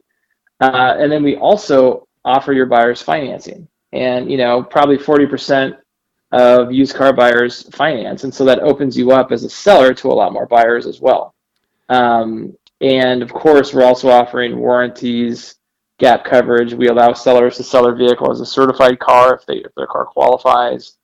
Uh, 0.59 0.95
and 0.97 1.11
then 1.11 1.23
we 1.23 1.35
also 1.35 2.07
offer 2.25 2.53
your 2.53 2.65
buyers 2.65 3.01
financing, 3.01 3.67
and 3.91 4.31
you 4.31 4.37
know 4.37 4.63
probably 4.63 4.97
forty 4.97 5.27
percent 5.27 5.75
of 6.33 6.71
used 6.71 6.95
car 6.95 7.13
buyers 7.13 7.63
finance, 7.75 8.23
and 8.23 8.33
so 8.33 8.43
that 8.45 8.59
opens 8.59 8.97
you 8.97 9.11
up 9.11 9.31
as 9.31 9.43
a 9.43 9.49
seller 9.49 9.93
to 9.93 10.09
a 10.09 10.13
lot 10.13 10.33
more 10.33 10.47
buyers 10.47 10.85
as 10.85 10.99
well. 10.99 11.33
Um, 11.89 12.57
and 12.81 13.21
of 13.21 13.31
course, 13.31 13.73
we're 13.73 13.85
also 13.85 14.09
offering 14.09 14.59
warranties, 14.59 15.55
gap 15.99 16.25
coverage. 16.25 16.73
We 16.73 16.87
allow 16.87 17.13
sellers 17.13 17.55
to 17.57 17.63
sell 17.63 17.83
their 17.83 17.95
vehicle 17.95 18.31
as 18.31 18.41
a 18.41 18.45
certified 18.45 18.99
car 18.99 19.35
if 19.35 19.45
they 19.45 19.57
if 19.57 19.73
their 19.75 19.87
car 19.87 20.05
qualifies. 20.05 20.97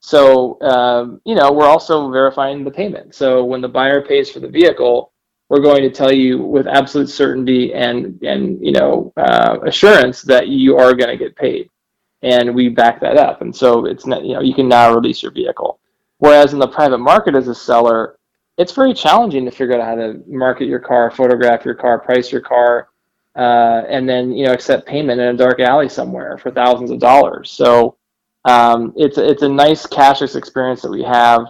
So, 0.00 0.60
um, 0.60 1.20
you 1.24 1.34
know, 1.34 1.52
we're 1.52 1.66
also 1.66 2.10
verifying 2.10 2.62
the 2.62 2.70
payment. 2.70 3.14
So 3.14 3.44
when 3.44 3.60
the 3.60 3.68
buyer 3.68 4.00
pays 4.00 4.30
for 4.30 4.40
the 4.40 4.48
vehicle, 4.48 5.12
we're 5.48 5.60
going 5.60 5.82
to 5.82 5.90
tell 5.90 6.12
you 6.12 6.42
with 6.42 6.66
absolute 6.66 7.08
certainty 7.08 7.74
and, 7.74 8.22
and 8.22 8.64
you 8.64 8.72
know, 8.72 9.12
uh, 9.16 9.58
assurance 9.66 10.22
that 10.22 10.48
you 10.48 10.76
are 10.76 10.94
going 10.94 11.10
to 11.10 11.16
get 11.16 11.34
paid. 11.36 11.70
And 12.26 12.54
we 12.56 12.68
back 12.68 13.00
that 13.00 13.16
up. 13.16 13.40
And 13.40 13.54
so 13.54 13.86
it's 13.86 14.04
not, 14.04 14.24
you 14.24 14.34
know, 14.34 14.40
you 14.40 14.52
can 14.52 14.68
now 14.68 14.92
release 14.92 15.22
your 15.22 15.30
vehicle. 15.30 15.78
Whereas 16.18 16.52
in 16.52 16.58
the 16.58 16.66
private 16.66 16.98
market 16.98 17.36
as 17.36 17.46
a 17.46 17.54
seller, 17.54 18.18
it's 18.58 18.72
very 18.72 18.94
challenging 18.94 19.44
to 19.44 19.50
figure 19.52 19.78
out 19.78 19.86
how 19.86 19.94
to 19.94 20.22
market 20.26 20.66
your 20.66 20.80
car, 20.80 21.10
photograph 21.10 21.64
your 21.64 21.74
car, 21.74 22.00
price 22.00 22.32
your 22.32 22.40
car, 22.40 22.88
uh, 23.36 23.82
and 23.88 24.08
then, 24.08 24.32
you 24.32 24.46
know, 24.46 24.52
accept 24.52 24.88
payment 24.88 25.20
in 25.20 25.28
a 25.28 25.36
dark 25.36 25.60
alley 25.60 25.88
somewhere 25.88 26.36
for 26.38 26.50
thousands 26.50 26.90
of 26.90 26.98
dollars. 26.98 27.50
So, 27.50 27.96
um, 28.46 28.92
it's 28.96 29.18
it's 29.18 29.42
a 29.42 29.48
nice 29.48 29.86
cashless 29.86 30.36
experience 30.36 30.80
that 30.82 30.90
we 30.90 31.02
have. 31.02 31.42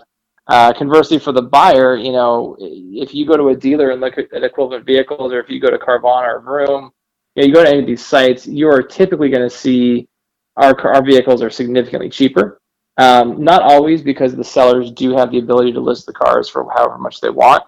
Uh, 0.49 0.73
conversely, 0.73 1.19
for 1.19 1.33
the 1.33 1.43
buyer, 1.43 1.97
you 1.97 2.13
know, 2.13 2.57
if 2.61 3.15
you 3.15 3.27
go 3.27 3.37
to 3.37 3.49
a 3.49 3.57
dealer 3.57 3.91
and 3.91 4.01
look 4.01 4.19
at, 4.19 4.43
equivalent 4.43 4.85
vehicles, 4.87 5.33
or 5.33 5.41
if 5.41 5.51
you 5.51 5.61
go 5.61 5.71
to 5.71 5.79
Carvana 5.79 6.37
or 6.37 6.41
Vroom, 6.41 6.91
you, 7.35 7.43
know, 7.43 7.47
you 7.49 7.55
go 7.55 7.63
to 7.63 7.71
any 7.71 7.81
of 7.81 7.87
these 7.87 8.05
sites, 8.05 8.47
you 8.47 8.69
are 8.69 8.83
typically 8.83 9.29
going 9.29 9.49
to 9.49 9.55
see 9.55 10.09
our 10.57 10.79
our 10.95 11.05
vehicles 11.05 11.43
are 11.43 11.51
significantly 11.51 12.09
cheaper. 12.09 12.61
Um, 12.99 13.43
not 13.45 13.63
always 13.63 14.01
because 14.03 14.35
the 14.35 14.45
sellers 14.45 14.91
do 14.91 15.15
have 15.17 15.31
the 15.31 15.39
ability 15.39 15.73
to 15.73 15.81
list 15.81 16.07
the 16.07 16.13
cars 16.13 16.49
for 16.49 16.67
however 16.75 16.97
much 16.97 17.21
they 17.21 17.31
want. 17.31 17.63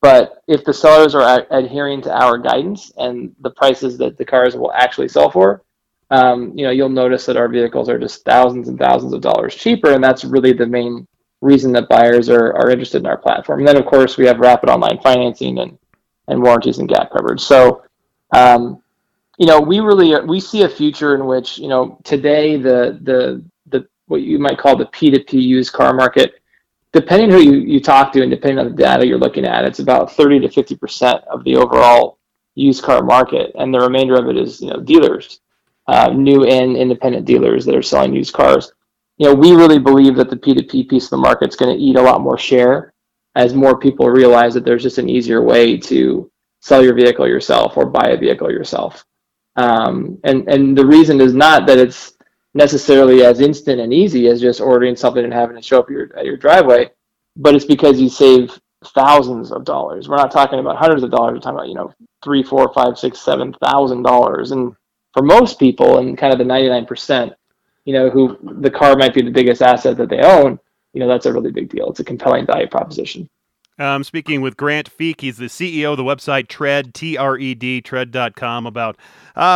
But 0.00 0.42
if 0.48 0.64
the 0.64 0.74
sellers 0.74 1.14
are 1.14 1.22
a- 1.22 1.46
adhering 1.56 2.02
to 2.02 2.12
our 2.12 2.36
guidance 2.36 2.90
and 2.96 3.32
the 3.40 3.50
prices 3.50 3.96
that 3.98 4.18
the 4.18 4.24
cars 4.24 4.56
will 4.56 4.72
actually 4.72 5.06
sell 5.08 5.30
for, 5.30 5.62
um, 6.10 6.52
you 6.58 6.64
know, 6.64 6.72
you'll 6.72 6.88
notice 6.88 7.24
that 7.26 7.36
our 7.36 7.48
vehicles 7.48 7.88
are 7.88 7.98
just 7.98 8.24
thousands 8.24 8.68
and 8.68 8.78
thousands 8.78 9.12
of 9.12 9.20
dollars 9.20 9.54
cheaper, 9.54 9.92
and 9.92 10.02
that's 10.02 10.24
really 10.24 10.52
the 10.52 10.66
main 10.66 11.06
reason 11.40 11.72
that 11.72 11.88
buyers 11.88 12.28
are, 12.28 12.52
are 12.54 12.70
interested 12.70 12.98
in 12.98 13.06
our 13.06 13.16
platform. 13.16 13.60
And 13.60 13.68
then, 13.68 13.76
of 13.76 13.86
course, 13.86 14.18
we 14.18 14.26
have 14.26 14.40
rapid 14.40 14.68
online 14.68 14.98
financing 15.00 15.58
and, 15.58 15.78
and 16.26 16.42
warranties 16.42 16.78
and 16.78 16.88
gap 16.88 17.12
coverage. 17.12 17.40
So, 17.40 17.84
um, 18.34 18.81
you 19.42 19.48
know, 19.48 19.60
we 19.60 19.80
really 19.80 20.14
we 20.24 20.38
see 20.38 20.62
a 20.62 20.68
future 20.68 21.16
in 21.16 21.26
which 21.26 21.58
you 21.58 21.66
know 21.66 21.98
today 22.04 22.56
the 22.56 23.00
the 23.02 23.44
the 23.66 23.88
what 24.06 24.22
you 24.22 24.38
might 24.38 24.56
call 24.56 24.76
the 24.76 24.86
P2P 24.86 25.32
used 25.32 25.72
car 25.72 25.92
market, 25.92 26.34
depending 26.92 27.28
who 27.28 27.40
you, 27.40 27.54
you 27.54 27.80
talk 27.80 28.12
to 28.12 28.22
and 28.22 28.30
depending 28.30 28.60
on 28.60 28.66
the 28.66 28.76
data 28.76 29.04
you're 29.04 29.18
looking 29.18 29.44
at, 29.44 29.64
it's 29.64 29.80
about 29.80 30.12
30 30.12 30.38
to 30.38 30.48
50 30.48 30.76
percent 30.76 31.24
of 31.24 31.42
the 31.42 31.56
overall 31.56 32.18
used 32.54 32.84
car 32.84 33.02
market, 33.02 33.50
and 33.56 33.74
the 33.74 33.80
remainder 33.80 34.14
of 34.14 34.28
it 34.28 34.36
is 34.36 34.60
you 34.60 34.70
know 34.70 34.78
dealers 34.78 35.40
uh, 35.88 36.10
new 36.10 36.44
and 36.44 36.76
independent 36.76 37.26
dealers 37.26 37.64
that 37.64 37.74
are 37.74 37.82
selling 37.82 38.14
used 38.14 38.32
cars. 38.32 38.72
You 39.18 39.26
know, 39.26 39.34
we 39.34 39.56
really 39.56 39.80
believe 39.80 40.14
that 40.18 40.30
the 40.30 40.36
P2P 40.36 40.88
piece 40.88 41.06
of 41.06 41.10
the 41.10 41.16
market 41.16 41.48
is 41.48 41.56
going 41.56 41.76
to 41.76 41.82
eat 41.82 41.96
a 41.96 42.02
lot 42.02 42.20
more 42.20 42.38
share 42.38 42.94
as 43.34 43.54
more 43.54 43.76
people 43.76 44.08
realize 44.08 44.54
that 44.54 44.64
there's 44.64 44.84
just 44.84 44.98
an 44.98 45.08
easier 45.08 45.42
way 45.42 45.76
to 45.78 46.30
sell 46.60 46.80
your 46.84 46.94
vehicle 46.94 47.26
yourself 47.26 47.76
or 47.76 47.86
buy 47.86 48.10
a 48.10 48.16
vehicle 48.16 48.48
yourself. 48.48 49.04
Um, 49.56 50.18
and 50.24 50.48
and 50.48 50.76
the 50.76 50.86
reason 50.86 51.20
is 51.20 51.34
not 51.34 51.66
that 51.66 51.78
it's 51.78 52.14
necessarily 52.54 53.24
as 53.24 53.40
instant 53.40 53.80
and 53.80 53.92
easy 53.92 54.28
as 54.28 54.40
just 54.40 54.60
ordering 54.60 54.96
something 54.96 55.24
and 55.24 55.32
having 55.32 55.56
it 55.56 55.64
show 55.64 55.78
up 55.78 55.90
your, 55.90 56.16
at 56.16 56.26
your 56.26 56.36
driveway, 56.36 56.90
but 57.36 57.54
it's 57.54 57.64
because 57.64 58.00
you 58.00 58.08
save 58.08 58.58
thousands 58.94 59.52
of 59.52 59.64
dollars. 59.64 60.08
We're 60.08 60.16
not 60.16 60.30
talking 60.30 60.58
about 60.58 60.76
hundreds 60.76 61.02
of 61.02 61.10
dollars. 61.10 61.34
We're 61.34 61.40
talking 61.40 61.58
about 61.58 61.68
you 61.68 61.74
know 61.74 61.92
three, 62.22 62.42
four, 62.42 62.72
five, 62.72 62.98
six, 62.98 63.20
seven 63.20 63.54
thousand 63.64 64.02
dollars, 64.02 64.52
and 64.52 64.74
for 65.12 65.22
most 65.22 65.58
people 65.58 65.98
and 65.98 66.16
kind 66.16 66.32
of 66.32 66.38
the 66.38 66.44
99% 66.44 67.34
you 67.84 67.92
know, 67.92 68.10
who 68.10 68.38
the 68.60 68.70
car 68.70 68.96
might 68.96 69.14
be 69.14 69.22
the 69.22 69.30
biggest 69.30 69.62
asset 69.62 69.96
that 69.96 70.08
they 70.08 70.20
own, 70.20 70.58
you 70.92 71.00
know, 71.00 71.08
that's 71.08 71.26
a 71.26 71.32
really 71.32 71.50
big 71.50 71.68
deal. 71.68 71.90
It's 71.90 72.00
a 72.00 72.04
compelling 72.04 72.46
value 72.46 72.68
proposition. 72.68 73.28
Um, 73.78 74.04
speaking 74.04 74.42
with 74.42 74.56
Grant 74.56 74.94
Feek, 74.96 75.22
he's 75.22 75.38
the 75.38 75.46
CEO 75.46 75.92
of 75.92 75.96
the 75.96 76.04
website 76.04 76.48
Tred, 76.48 76.94
T 76.94 77.16
R 77.16 77.38
E 77.38 77.54
D, 77.54 77.80
Tred.com, 77.80 78.66
about 78.66 78.96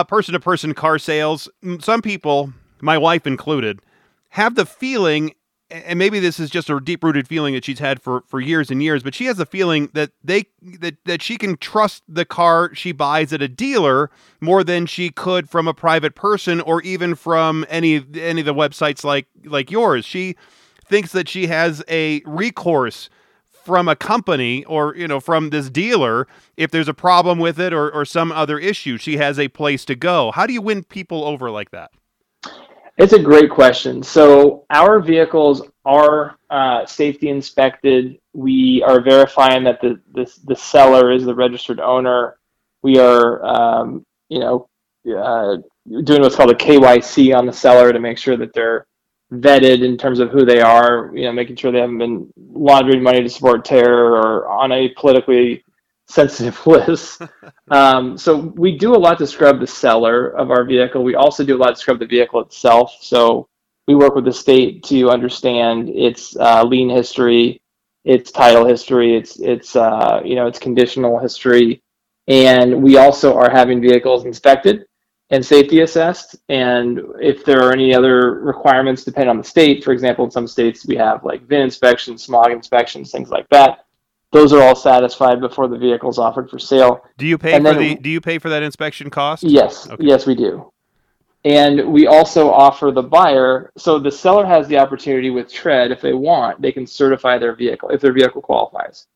person 0.09 0.33
to 0.33 0.41
person 0.41 0.75
car 0.75 0.99
sales. 0.99 1.49
Some 1.81 2.03
people, 2.03 2.53
my 2.81 2.97
wife 2.97 3.27
included, 3.27 3.81
have 4.31 4.55
the 4.55 4.67
feeling 4.67 5.33
and 5.71 5.99
maybe 5.99 6.21
this 6.21 6.39
is 6.39 6.49
just 6.49 6.71
a 6.71 6.79
deep 6.81 7.03
rooted 7.03 7.27
feeling 7.27 7.55
that 7.55 7.65
she's 7.65 7.79
had 7.79 8.01
for, 8.01 8.23
for 8.29 8.41
years 8.41 8.71
and 8.71 8.83
years, 8.83 9.03
but 9.03 9.15
she 9.15 9.25
has 9.27 9.39
a 9.41 9.47
feeling 9.47 9.91
that 9.95 10.13
they 10.23 10.45
that, 10.63 10.97
that 11.07 11.23
she 11.23 11.37
can 11.37 11.57
trust 11.57 12.05
the 12.09 12.25
car 12.25 12.73
she 12.75 12.93
buys 12.93 13.33
at 13.33 13.43
a 13.43 13.49
dealer 13.49 14.11
more 14.41 14.63
than 14.63 14.87
she 14.87 15.11
could 15.11 15.49
from 15.49 15.67
a 15.67 15.75
private 15.75 16.15
person 16.15 16.61
or 16.61 16.83
even 16.83 17.15
from 17.15 17.67
any 17.69 18.05
any 18.15 18.41
of 18.41 18.47
the 18.47 18.55
websites 18.55 19.03
like 19.03 19.27
like 19.45 19.71
yours. 19.71 20.05
She 20.05 20.37
thinks 20.85 21.13
that 21.13 21.29
she 21.29 21.49
has 21.49 21.83
a 21.89 22.23
recourse 22.25 23.11
from 23.67 23.89
a 23.89 23.97
company 23.97 24.65
or 24.65 24.95
you 24.97 25.09
know 25.09 25.21
from 25.21 25.51
this 25.51 25.69
dealer 25.69 26.27
if 26.57 26.71
there's 26.71 26.89
a 26.89 26.95
problem 26.95 27.39
with 27.39 27.61
it 27.61 27.73
or, 27.73 27.91
or 27.91 28.05
some 28.05 28.33
other 28.33 28.59
issue 28.59 28.97
she 28.97 29.17
has 29.17 29.39
a 29.39 29.49
place 29.49 29.85
to 29.85 29.95
go 29.95 30.31
how 30.31 30.47
do 30.47 30.53
you 30.53 30.63
win 30.63 30.83
people 30.85 31.25
over 31.25 31.51
like 31.51 31.71
that 31.71 31.91
it's 32.97 33.13
a 33.13 33.19
great 33.19 33.51
question. 33.51 34.03
So 34.03 34.65
our 34.71 35.01
vehicles 35.01 35.63
are 35.85 36.37
uh, 36.49 36.87
safety 36.87 37.29
inspected. 37.29 38.19
We 38.33 38.83
are 38.87 39.03
verifying 39.03 39.65
that 39.65 39.81
the, 39.83 40.01
the, 40.15 40.33
the 40.45 40.57
seller 40.57 41.13
is 41.13 41.25
the 41.25 41.35
registered 41.35 41.79
owner. 41.79 42.39
We 42.83 42.99
are, 42.99 43.45
um, 43.45 44.07
you 44.31 44.41
know, 44.41 44.69
uh, 45.07 45.59
doing 46.05 46.23
what's 46.23 46.37
called 46.37 46.51
a 46.51 46.55
KYC 46.55 47.37
on 47.37 47.45
the 47.45 47.53
seller 47.53 47.93
to 47.93 48.01
make 48.01 48.17
sure 48.17 48.37
that 48.39 48.55
they're 48.55 48.87
vetted 49.33 49.85
in 49.85 49.97
terms 49.97 50.21
of 50.21 50.31
who 50.31 50.45
they 50.45 50.61
are. 50.61 51.11
You 51.15 51.25
know, 51.25 51.33
making 51.33 51.57
sure 51.57 51.73
they 51.73 51.81
haven't 51.81 51.99
been 51.99 52.33
laundering 52.37 53.03
money 53.03 53.23
to 53.23 53.29
support 53.29 53.65
terror 53.65 54.13
or 54.13 54.49
on 54.49 54.73
a 54.73 54.89
politically 54.91 55.65
sensitive 56.09 56.65
list. 56.67 57.23
um, 57.71 58.17
so 58.17 58.37
we 58.57 58.77
do 58.77 58.95
a 58.95 58.99
lot 58.99 59.19
to 59.19 59.27
scrub 59.27 59.61
the 59.61 59.67
seller 59.67 60.29
of 60.31 60.51
our 60.51 60.65
vehicle. 60.65 61.03
We 61.03 61.15
also 61.15 61.45
do 61.45 61.57
a 61.57 61.59
lot 61.59 61.71
to 61.71 61.77
scrub 61.77 61.99
the 61.99 62.07
vehicle 62.07 62.41
itself. 62.41 62.97
So 63.01 63.49
we 63.87 63.95
work 63.95 64.15
with 64.15 64.25
the 64.25 64.33
state 64.33 64.83
to 64.85 65.11
understand 65.11 65.89
its 65.91 66.37
uh, 66.37 66.65
lien 66.65 66.89
history, 66.89 67.61
its 68.05 68.31
title 68.31 68.65
history, 68.65 69.17
its 69.17 69.39
its 69.41 69.77
uh, 69.77 70.21
you 70.25 70.35
know 70.35 70.47
its 70.47 70.59
conditional 70.59 71.19
history, 71.19 71.83
and 72.29 72.83
we 72.83 72.97
also 72.97 73.37
are 73.37 73.51
having 73.51 73.81
vehicles 73.81 74.25
inspected 74.25 74.86
and 75.31 75.45
safety 75.45 75.81
assessed. 75.81 76.37
And 76.49 77.01
if 77.21 77.45
there 77.45 77.63
are 77.63 77.73
any 77.73 77.95
other 77.95 78.41
requirements, 78.41 79.05
depending 79.05 79.31
on 79.31 79.39
the 79.39 79.45
state, 79.45 79.85
for 79.85 79.93
example, 79.93 80.25
in 80.25 80.31
some 80.31 80.47
states 80.47 80.87
we 80.87 80.97
have 80.97 81.25
like 81.25 81.47
VIN 81.47 81.63
inspections, 81.63 82.23
smog 82.23 82.53
inspections, 82.53 83.11
things 83.11 83.31
like 83.31 83.49
that 83.51 83.87
those 84.33 84.53
are 84.53 84.63
all 84.63 84.75
satisfied 84.75 85.41
before 85.41 85.69
the 85.69 85.79
vehicle 85.79 86.11
is 86.11 86.19
offered 86.19 86.51
for 86.51 86.59
sale. 86.59 87.05
Do 87.17 87.27
you 87.27 87.39
pay 87.39 87.55
and 87.55 87.65
for 87.67 87.75
the 87.75 87.95
Do 87.95 88.11
you 88.11 88.21
pay 88.21 88.39
for 88.39 88.49
that 88.51 88.63
inspection 88.63 89.11
cost? 89.11 89.43
Yes, 89.43 89.89
okay. 89.89 90.05
yes, 90.05 90.27
we 90.27 90.35
do. 90.35 90.73
And 91.45 91.93
we 91.93 92.09
also 92.09 92.51
offer 92.51 92.91
the 92.91 93.03
buyer. 93.03 93.71
So 93.79 93.99
the 93.99 94.11
seller 94.11 94.45
has 94.45 94.67
the 94.67 94.79
opportunity 94.79 95.31
with 95.31 95.53
Tred, 95.53 95.93
if 95.93 96.01
they 96.01 96.13
want, 96.13 96.61
they 96.61 96.73
can 96.73 96.87
certify 96.87 97.39
their 97.39 97.55
vehicle 97.55 97.91
if 97.91 98.01
their 98.01 98.13
vehicle 98.13 98.43
qualifies. 98.43 99.07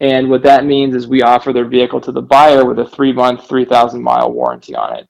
And 0.00 0.30
what 0.30 0.42
that 0.44 0.64
means 0.64 0.94
is 0.94 1.06
we 1.06 1.22
offer 1.22 1.52
their 1.52 1.64
vehicle 1.64 2.00
to 2.00 2.12
the 2.12 2.22
buyer 2.22 2.64
with 2.64 2.78
a 2.78 2.86
three 2.86 3.12
month, 3.12 3.46
3,000 3.48 4.02
mile 4.02 4.32
warranty 4.32 4.74
on 4.74 4.96
it. 4.96 5.08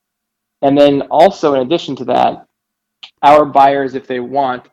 And 0.63 0.79
then 0.79 1.03
also, 1.03 1.55
in 1.55 1.63
addition 1.63 1.97
to 1.97 2.05
that, 2.07 2.47
our 3.23 3.45
buyers, 3.45 3.95
if 3.95 4.07
they 4.07 4.21
want, 4.21 4.69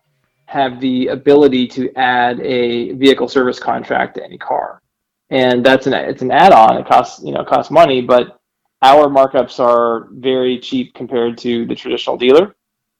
have 0.45 0.79
the 0.79 1.07
ability 1.07 1.67
to 1.67 1.93
add 1.95 2.39
a 2.41 2.93
vehicle 2.93 3.27
service 3.27 3.59
contract 3.59 4.15
to 4.15 4.23
any 4.23 4.37
car, 4.37 4.81
and 5.29 5.63
that's 5.63 5.85
an 5.85 5.93
it's 5.93 6.23
an 6.23 6.31
add-on. 6.31 6.77
It 6.77 6.87
costs 6.87 7.23
you 7.23 7.31
know 7.31 7.43
costs 7.43 7.71
money, 7.71 8.01
but 8.01 8.39
our 8.81 9.07
markups 9.07 9.59
are 9.59 10.07
very 10.11 10.59
cheap 10.59 10.93
compared 10.93 11.37
to 11.39 11.65
the 11.65 11.75
traditional 11.75 12.17
dealer. 12.17 12.55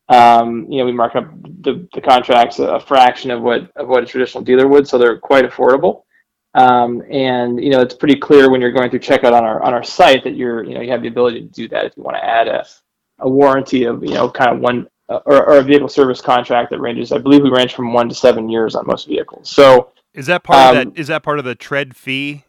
Um, 0.10 0.66
you 0.70 0.80
know, 0.80 0.86
we 0.86 0.92
mark 0.92 1.16
up 1.16 1.26
the, 1.62 1.88
the 1.94 2.02
contracts 2.02 2.60
a 2.60 2.80
fraction 2.80 3.32
of 3.32 3.42
what 3.42 3.72
of 3.76 3.88
what 3.88 4.04
a 4.04 4.08
traditional 4.08 4.44
dealer 4.44 4.68
would, 4.68 4.88
so 4.88 4.98
they're 4.98 5.20
quite 5.20 5.46
affordable. 5.46 6.04
Um, 6.56 7.04
and 7.10 7.64
you 7.64 7.70
know, 7.70 7.82
it's 7.82 7.94
pretty 7.94 8.16
clear 8.16 8.50
when 8.50 8.60
you're 8.60 8.72
going 8.72 8.90
through 8.90 9.00
checkout 9.00 9.34
on 9.34 9.44
our 9.44 9.62
on 9.62 9.74
our 9.74 9.84
site 9.84 10.24
that 10.24 10.36
you're 10.36 10.64
you 10.64 10.74
know 10.74 10.82
you 10.82 10.92
have 10.92 11.02
the 11.02 11.08
ability 11.08 11.42
to 11.42 11.48
do 11.48 11.68
that 11.70 11.86
if 11.86 11.94
you 11.96 12.04
want 12.04 12.18
to 12.18 12.26
add 12.26 12.48
a 12.48 12.66
a 13.20 13.30
warranty 13.30 13.84
of 13.84 14.04
you 14.04 14.14
know 14.14 14.30
kind 14.30 14.52
of 14.52 14.60
one 14.60 14.88
uh, 15.10 15.20
or, 15.26 15.50
or, 15.50 15.58
a 15.58 15.64
vehicle 15.64 15.90
service 15.90 16.22
contract 16.22 16.70
that 16.70 16.80
ranges. 16.80 17.12
I 17.12 17.18
believe 17.18 17.42
we 17.42 17.50
range 17.50 17.74
from 17.74 17.94
one 17.94 18.10
to 18.10 18.16
seven 18.16 18.48
years 18.48 18.76
on 18.76 18.86
most 18.86 19.08
vehicles. 19.08 19.50
So 19.50 19.92
is 20.14 20.28
that 20.28 20.44
part 20.44 20.60
um, 20.60 20.78
of 20.78 20.94
that? 20.94 21.00
Is 21.00 21.08
that 21.08 21.24
part 21.24 21.40
of 21.40 21.46
the 21.46 21.56
Tred 21.56 21.96
fee? 21.96 22.44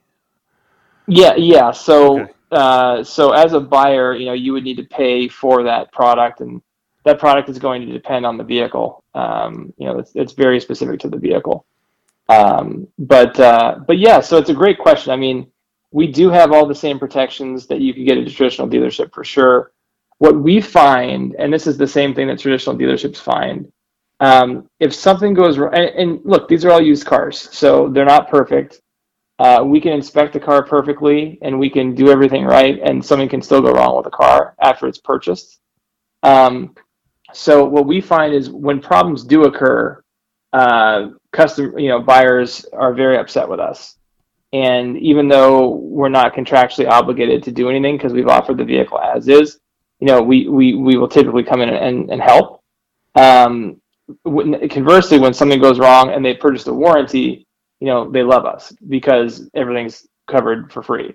Yeah, 1.07 1.35
yeah. 1.37 1.71
So 1.71 2.21
okay. 2.21 2.33
uh, 2.53 3.03
so 3.03 3.33
as 3.33 3.53
a 3.53 3.61
buyer, 3.61 4.15
you 4.15 4.27
know, 4.27 4.35
you 4.35 4.53
would 4.53 4.65
need 4.65 4.77
to 4.77 4.85
pay 4.85 5.27
for 5.27 5.63
that 5.65 5.91
product, 5.93 6.41
and 6.41 6.61
that 7.05 7.19
product 7.19 7.49
is 7.49 7.59
going 7.59 7.87
to 7.87 7.93
depend 7.93 8.27
on 8.27 8.37
the 8.37 8.45
vehicle. 8.45 9.03
Um, 9.15 9.73
you 9.77 9.87
know, 9.87 9.99
it's, 9.99 10.13
it's 10.15 10.33
very 10.33 10.61
specific 10.61 11.01
to 11.01 11.09
the 11.09 11.19
vehicle. 11.19 11.65
Um, 12.31 12.87
but 12.99 13.39
uh, 13.41 13.81
but 13.87 13.99
yeah, 13.99 14.21
so 14.21 14.39
it's 14.39 14.51
a 14.51 14.55
great 14.55 14.79
question. 14.79 15.13
I 15.13 15.17
mean, 15.17 15.51
we 15.91 16.07
do 16.07 16.31
have 16.31 16.53
all 16.53 16.67
the 16.67 16.75
same 16.75 16.99
protections 16.99 17.67
that 17.67 17.81
you 17.81 17.93
could 17.93 18.07
get 18.07 18.19
at 18.19 18.27
a 18.27 18.31
traditional 18.31 18.69
dealership 18.69 19.13
for 19.13 19.25
sure 19.25 19.73
what 20.21 20.37
we 20.39 20.61
find, 20.61 21.35
and 21.39 21.51
this 21.53 21.67
is 21.67 21.79
the 21.79 21.87
same 21.87 22.15
thing 22.15 22.29
that 22.29 22.39
traditional 22.39 22.77
dealerships 22.77 23.17
find, 23.17 23.73
um, 24.21 24.69
if 24.79 24.95
something 24.95 25.33
goes 25.33 25.57
wrong, 25.57 25.75
and, 25.75 25.89
and, 25.97 26.21
look, 26.25 26.47
these 26.47 26.63
are 26.63 26.71
all 26.71 26.83
used 26.83 27.07
cars, 27.07 27.49
so 27.57 27.89
they're 27.89 28.05
not 28.05 28.29
perfect. 28.29 28.83
Uh, 29.39 29.63
we 29.65 29.81
can 29.81 29.95
inspect 29.95 30.35
the 30.35 30.39
car 30.39 30.63
perfectly, 30.63 31.39
and 31.41 31.59
we 31.59 31.71
can 31.71 31.95
do 31.95 32.11
everything 32.11 32.45
right, 32.45 32.79
and 32.85 33.03
something 33.03 33.31
can 33.31 33.41
still 33.41 33.63
go 33.63 33.73
wrong 33.73 33.97
with 33.97 34.05
the 34.05 34.11
car 34.11 34.55
after 34.61 34.87
it's 34.87 34.99
purchased. 34.99 35.59
Um, 36.23 36.75
so 37.33 37.65
what 37.65 37.87
we 37.87 38.03
find 38.03 38.35
is 38.35 38.51
when 38.51 38.79
problems 38.79 39.25
do 39.25 39.45
occur, 39.45 40.00
uh, 40.53 41.09
custom, 41.33 41.79
you 41.79 41.89
know, 41.89 42.01
buyers 42.01 42.67
are 42.73 42.95
very 42.95 43.19
upset 43.19 43.49
with 43.49 43.61
us. 43.61 43.97
And 44.53 44.99
even 44.99 45.29
though 45.29 45.69
we're 45.69 46.09
not 46.09 46.35
contractually 46.35 46.89
obligated 46.89 47.43
to 47.45 47.53
do 47.53 47.71
anything 47.71 47.97
because 47.97 48.13
we've 48.13 48.29
offered 48.29 48.59
the 48.59 48.65
vehicle 48.65 48.99
as 48.99 49.29
is, 49.29 49.61
you 50.01 50.07
know, 50.07 50.21
we, 50.23 50.49
we, 50.49 50.75
we 50.75 50.97
will 50.97 51.09
typically 51.09 51.45
come 51.45 51.61
in 51.61 51.69
and, 51.69 52.11
and 52.11 52.21
help. 52.21 52.63
Um, 53.15 53.81
when, 54.23 54.69
conversely, 54.69 55.19
when 55.19 55.35
something 55.35 55.61
goes 55.61 55.79
wrong 55.79 56.11
and 56.11 56.25
they 56.25 56.35
purchase 56.35 56.67
a 56.67 56.75
warranty, 56.75 57.47
you 57.79 57.87
know, 57.87 58.11
they 58.11 58.23
love 58.23 58.45
us 58.45 58.73
because 58.89 59.49
everything's 59.55 60.07
covered 60.29 60.73
for 60.73 60.83
free. 60.83 61.15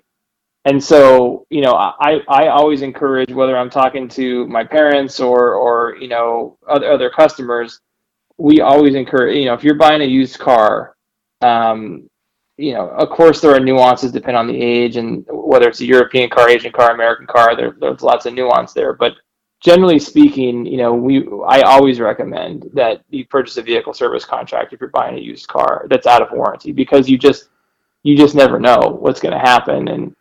And 0.64 0.82
so, 0.82 1.46
you 1.48 1.60
know, 1.60 1.74
I, 1.74 2.20
I 2.28 2.48
always 2.48 2.82
encourage 2.82 3.32
whether 3.32 3.56
I'm 3.56 3.70
talking 3.70 4.08
to 4.10 4.46
my 4.48 4.64
parents 4.64 5.20
or, 5.20 5.54
or, 5.54 5.96
you 5.96 6.08
know, 6.08 6.58
other, 6.68 6.90
other 6.90 7.10
customers, 7.10 7.80
we 8.38 8.60
always 8.60 8.94
encourage, 8.94 9.36
you 9.36 9.46
know, 9.46 9.54
if 9.54 9.64
you're 9.64 9.74
buying 9.74 10.02
a 10.02 10.06
used 10.06 10.38
car, 10.38 10.96
um, 11.40 12.08
you 12.56 12.72
know, 12.72 12.88
of 12.88 13.10
course, 13.10 13.40
there 13.40 13.54
are 13.54 13.60
nuances 13.60 14.12
depending 14.12 14.38
on 14.38 14.46
the 14.46 14.60
age 14.60 14.96
and 14.96 15.24
whether 15.28 15.68
it's 15.68 15.80
a 15.80 15.86
European 15.86 16.30
car, 16.30 16.48
Asian 16.48 16.72
car, 16.72 16.92
American 16.92 17.26
car. 17.26 17.54
There, 17.54 17.76
there's 17.78 18.02
lots 18.02 18.24
of 18.26 18.34
nuance 18.34 18.72
there, 18.72 18.94
but 18.94 19.14
generally 19.62 19.98
speaking, 19.98 20.64
you 20.64 20.78
know, 20.78 20.94
we 20.94 21.26
I 21.46 21.60
always 21.62 22.00
recommend 22.00 22.70
that 22.72 23.02
you 23.10 23.26
purchase 23.26 23.56
a 23.58 23.62
vehicle 23.62 23.92
service 23.92 24.24
contract 24.24 24.72
if 24.72 24.80
you're 24.80 24.90
buying 24.90 25.16
a 25.16 25.20
used 25.20 25.48
car 25.48 25.86
that's 25.90 26.06
out 26.06 26.22
of 26.22 26.28
warranty 26.32 26.72
because 26.72 27.08
you 27.08 27.18
just 27.18 27.48
you 28.02 28.16
just 28.16 28.34
never 28.34 28.58
know 28.58 28.98
what's 29.00 29.20
going 29.20 29.34
to 29.34 29.40
happen 29.40 29.88
and 29.88 30.14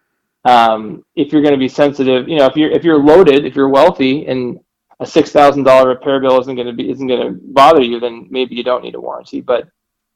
um, 0.45 1.03
if 1.15 1.33
you're 1.33 1.41
going 1.41 1.53
to 1.53 1.59
be 1.59 1.67
sensitive, 1.67 2.29
you 2.29 2.37
know, 2.37 2.45
if 2.45 2.55
you're 2.55 2.69
if 2.71 2.83
you're 2.83 2.99
loaded, 2.99 3.45
if 3.45 3.55
you're 3.55 3.69
wealthy 3.69 4.27
and 4.27 4.59
a 4.99 5.05
six 5.05 5.31
thousand 5.31 5.63
dollar 5.63 5.89
repair 5.89 6.19
bill 6.19 6.39
isn't 6.39 6.55
going 6.55 6.67
to 6.67 6.73
be 6.73 6.89
isn't 6.89 7.07
going 7.07 7.21
to 7.21 7.39
bother 7.51 7.81
you, 7.81 7.99
then 7.99 8.27
maybe 8.29 8.55
you 8.55 8.63
don't 8.63 8.83
need 8.83 8.95
a 8.95 9.01
warranty. 9.01 9.41
But 9.41 9.67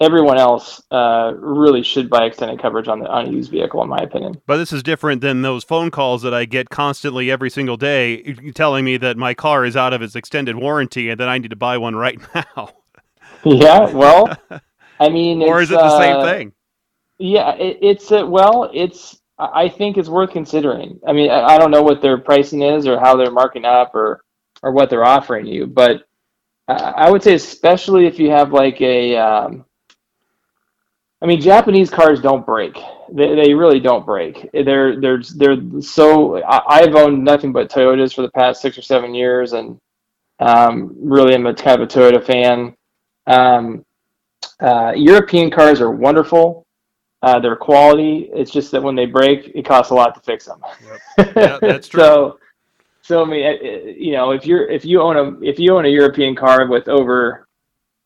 everyone 0.02 0.38
else 0.38 0.82
uh, 0.92 1.34
really 1.38 1.84
should 1.84 2.10
buy 2.10 2.26
extended 2.26 2.62
coverage 2.62 2.88
on 2.88 3.00
the 3.00 3.08
on 3.08 3.28
a 3.28 3.30
used 3.30 3.52
vehicle, 3.52 3.82
in 3.84 3.90
my 3.90 4.00
opinion. 4.00 4.42
But 4.46 4.58
this 4.58 4.72
is 4.72 4.84
different 4.84 5.22
than 5.22 5.42
those 5.42 5.64
phone 5.64 5.92
calls 5.92 6.22
that 6.22 6.34
I 6.34 6.46
get 6.46 6.70
constantly 6.70 7.30
every 7.30 7.50
single 7.50 7.78
day, 7.78 8.34
telling 8.56 8.86
me 8.86 8.98
that 8.98 9.18
my 9.18 9.34
car 9.34 9.66
is 9.66 9.76
out 9.76 9.94
of 9.94 10.02
its 10.02 10.16
extended 10.16 10.56
warranty 10.56 11.10
and 11.10 11.20
that 11.20 11.30
I 11.30 11.38
need 11.38 11.50
to 11.50 11.56
buy 11.56 11.78
one 11.78 11.96
right 11.96 12.20
now. 12.36 12.70
yeah, 13.44 13.90
well, 13.92 14.36
I 15.00 15.10
mean, 15.10 15.42
or 15.48 15.62
is 15.62 15.72
it 15.72 15.76
the 15.76 15.80
uh, 15.82 16.00
same 16.00 16.24
thing? 16.24 16.54
Yeah, 17.18 17.54
it, 17.56 17.80
it's 17.82 18.12
uh, 18.12 18.26
well, 18.26 18.70
it's. 18.74 19.18
I 19.42 19.70
think 19.70 19.96
it's 19.96 20.10
worth 20.10 20.32
considering. 20.32 21.00
I 21.08 21.14
mean, 21.14 21.32
I, 21.32 21.56
I 21.56 21.58
don't 21.58 21.72
know 21.72 21.82
what 21.82 22.02
their 22.02 22.18
pricing 22.18 22.62
is 22.62 22.86
or 22.86 23.00
how 23.00 23.16
they're 23.16 23.32
marking 23.32 23.64
up 23.64 23.96
or 23.96 24.22
or 24.64 24.72
what 24.72 24.90
they're 24.90 25.06
offering 25.06 25.46
you, 25.48 25.68
but 25.68 26.04
I 26.68 27.10
would 27.10 27.24
say 27.24 27.34
especially 27.36 28.08
if 28.08 28.20
you 28.20 28.30
have 28.32 28.54
like 28.54 28.80
a 28.82 29.18
um, 29.18 29.66
I 31.22 31.26
mean, 31.26 31.42
Japanese 31.42 31.90
cars 31.90 32.22
don't 32.22 32.46
break. 32.46 32.78
They, 33.12 33.36
they 33.36 33.54
really 33.54 33.80
don't 33.80 34.06
break. 34.06 34.50
They're 34.54 35.00
they're 35.00 35.22
they're 35.36 35.58
so. 35.82 36.42
I, 36.46 36.82
have 36.82 36.96
owned 36.96 37.24
nothing 37.24 37.52
but 37.52 37.70
Toyotas 37.70 38.14
for 38.16 38.22
the 38.22 38.32
past 38.32 38.62
six 38.62 38.78
or 38.78 38.82
seven 38.82 39.14
years, 39.14 39.54
and 39.54 39.78
Um, 40.40 40.96
really, 41.00 41.36
I'm 41.36 41.46
a 41.48 41.56
kind 41.56 41.82
of 41.82 41.90
a 41.90 41.92
Toyota 41.92 42.24
fan. 42.26 42.76
Um, 43.28 43.86
uh, 44.62 44.94
European 44.96 45.52
cars 45.52 45.82
are 45.82 45.92
wonderful. 45.92 46.66
Uh, 47.24 47.40
their 47.40 47.56
quality. 47.56 48.30
It's 48.34 48.52
just 48.52 48.72
that 48.72 48.84
when 48.84 48.96
they 48.96 49.06
break, 49.06 49.52
it 49.56 49.66
costs 49.66 49.92
a 49.92 49.96
lot 49.96 50.16
to 50.16 50.22
fix 50.22 50.46
them. 50.46 50.62
Yep. 50.80 51.02
Yeah, 51.36 51.60
that's 51.66 51.88
true. 51.94 52.04
so, 52.04 52.40
so 53.10 53.24
I 53.24 53.26
mean, 53.26 53.96
you 53.98 54.12
know, 54.12 54.30
if 54.30 54.46
you're 54.46 54.70
if 54.70 54.86
you 54.86 55.02
own 55.02 55.18
a 55.18 55.42
if 55.42 55.58
you 55.58 55.76
own 55.76 55.86
a 55.86 55.90
European 55.90 56.36
car 56.36 56.68
with 56.68 56.88
over, 56.88 57.48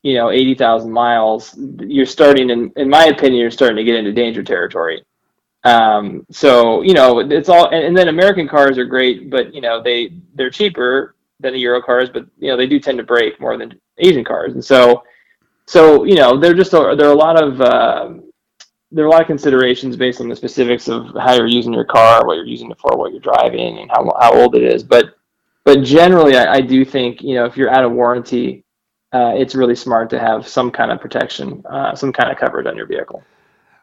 you 0.01 0.13
know, 0.13 0.31
eighty 0.31 0.55
thousand 0.55 0.93
miles, 0.93 1.59
you're 1.81 2.05
starting 2.05 2.49
in 2.49 2.71
in 2.77 2.89
my 2.89 3.07
opinion, 3.07 3.41
you're 3.41 3.51
starting 3.51 3.75
to 3.75 3.83
get 3.83 3.95
into 3.95 4.13
danger 4.13 4.41
territory. 4.41 5.03
Um, 5.65 6.25
so 6.31 6.83
you 6.83 6.93
know, 6.93 7.19
it's 7.19 7.49
all, 7.49 7.67
and, 7.71 7.83
and 7.83 7.97
then 7.97 8.07
American 8.07 8.47
cars 8.47 8.77
are 8.77 8.85
great, 8.85 9.29
but 9.29 9.53
you 9.53 9.59
know, 9.59 9.83
they 9.83 10.13
they're 10.35 10.49
cheaper 10.49 11.15
than 11.41 11.51
the 11.51 11.59
Euro 11.59 11.81
cars, 11.81 12.09
but 12.09 12.25
you 12.39 12.47
know, 12.47 12.55
they 12.55 12.65
do 12.65 12.79
tend 12.79 12.97
to 12.97 13.03
break 13.03 13.41
more 13.41 13.57
than 13.57 13.77
Asian 13.97 14.23
cars, 14.23 14.53
and 14.53 14.63
so, 14.63 15.03
so 15.65 16.05
you 16.05 16.15
know, 16.15 16.39
they're 16.39 16.53
just 16.53 16.71
there 16.71 16.81
are 16.81 17.11
a 17.11 17.13
lot 17.13 17.43
of 17.43 17.59
uh, 17.59 18.13
there 18.93 19.03
are 19.03 19.07
a 19.07 19.11
lot 19.11 19.21
of 19.21 19.27
considerations 19.27 19.95
based 19.95 20.21
on 20.21 20.29
the 20.29 20.35
specifics 20.35 20.87
of 20.87 21.07
how 21.19 21.33
you're 21.33 21.47
using 21.47 21.73
your 21.73 21.83
car, 21.83 22.25
what 22.25 22.35
you're 22.35 22.45
using 22.45 22.69
it 22.71 22.79
for, 22.79 22.95
what 22.95 23.11
you're 23.11 23.19
driving, 23.19 23.79
and 23.79 23.89
how 23.89 24.09
how 24.21 24.33
old 24.33 24.55
it 24.55 24.63
is. 24.63 24.83
But 24.83 25.15
but 25.63 25.83
generally, 25.83 26.37
I, 26.37 26.55
I 26.55 26.61
do 26.61 26.85
think 26.85 27.21
you 27.21 27.35
know 27.35 27.45
if 27.45 27.57
you're 27.57 27.71
out 27.71 27.83
of 27.83 27.91
warranty, 27.91 28.63
uh, 29.11 29.33
it's 29.35 29.55
really 29.55 29.75
smart 29.75 30.09
to 30.11 30.19
have 30.19 30.47
some 30.47 30.71
kind 30.71 30.91
of 30.91 31.01
protection, 31.01 31.63
uh, 31.69 31.95
some 31.95 32.13
kind 32.13 32.31
of 32.31 32.37
coverage 32.37 32.67
on 32.67 32.77
your 32.77 32.85
vehicle. 32.85 33.23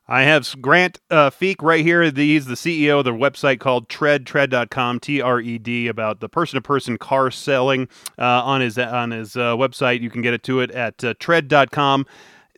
I 0.07 0.23
have 0.23 0.61
Grant 0.61 0.99
uh, 1.09 1.31
Feek 1.31 1.63
right 1.63 1.85
here. 1.85 2.03
He's 2.03 2.47
the 2.47 2.55
CEO 2.55 2.99
of 2.99 3.05
the 3.05 3.13
website 3.13 3.61
called 3.61 3.89
Tred, 3.89 4.27
tred.com, 4.27 4.99
T 4.99 5.21
R 5.21 5.41
E 5.41 5.57
D, 5.57 5.87
about 5.87 6.19
the 6.19 6.29
person 6.29 6.57
to 6.57 6.61
person 6.61 6.99
car 6.99 7.31
selling 7.31 7.89
uh, 8.19 8.25
on 8.25 8.61
his 8.61 8.77
on 8.77 9.13
his 9.13 9.37
uh, 9.37 9.55
website. 9.57 10.01
You 10.01 10.11
can 10.11 10.21
get 10.21 10.35
it 10.35 10.43
to 10.45 10.61
it 10.61 10.71
at 10.73 11.03
uh, 11.05 11.15
tred.com. 11.21 12.07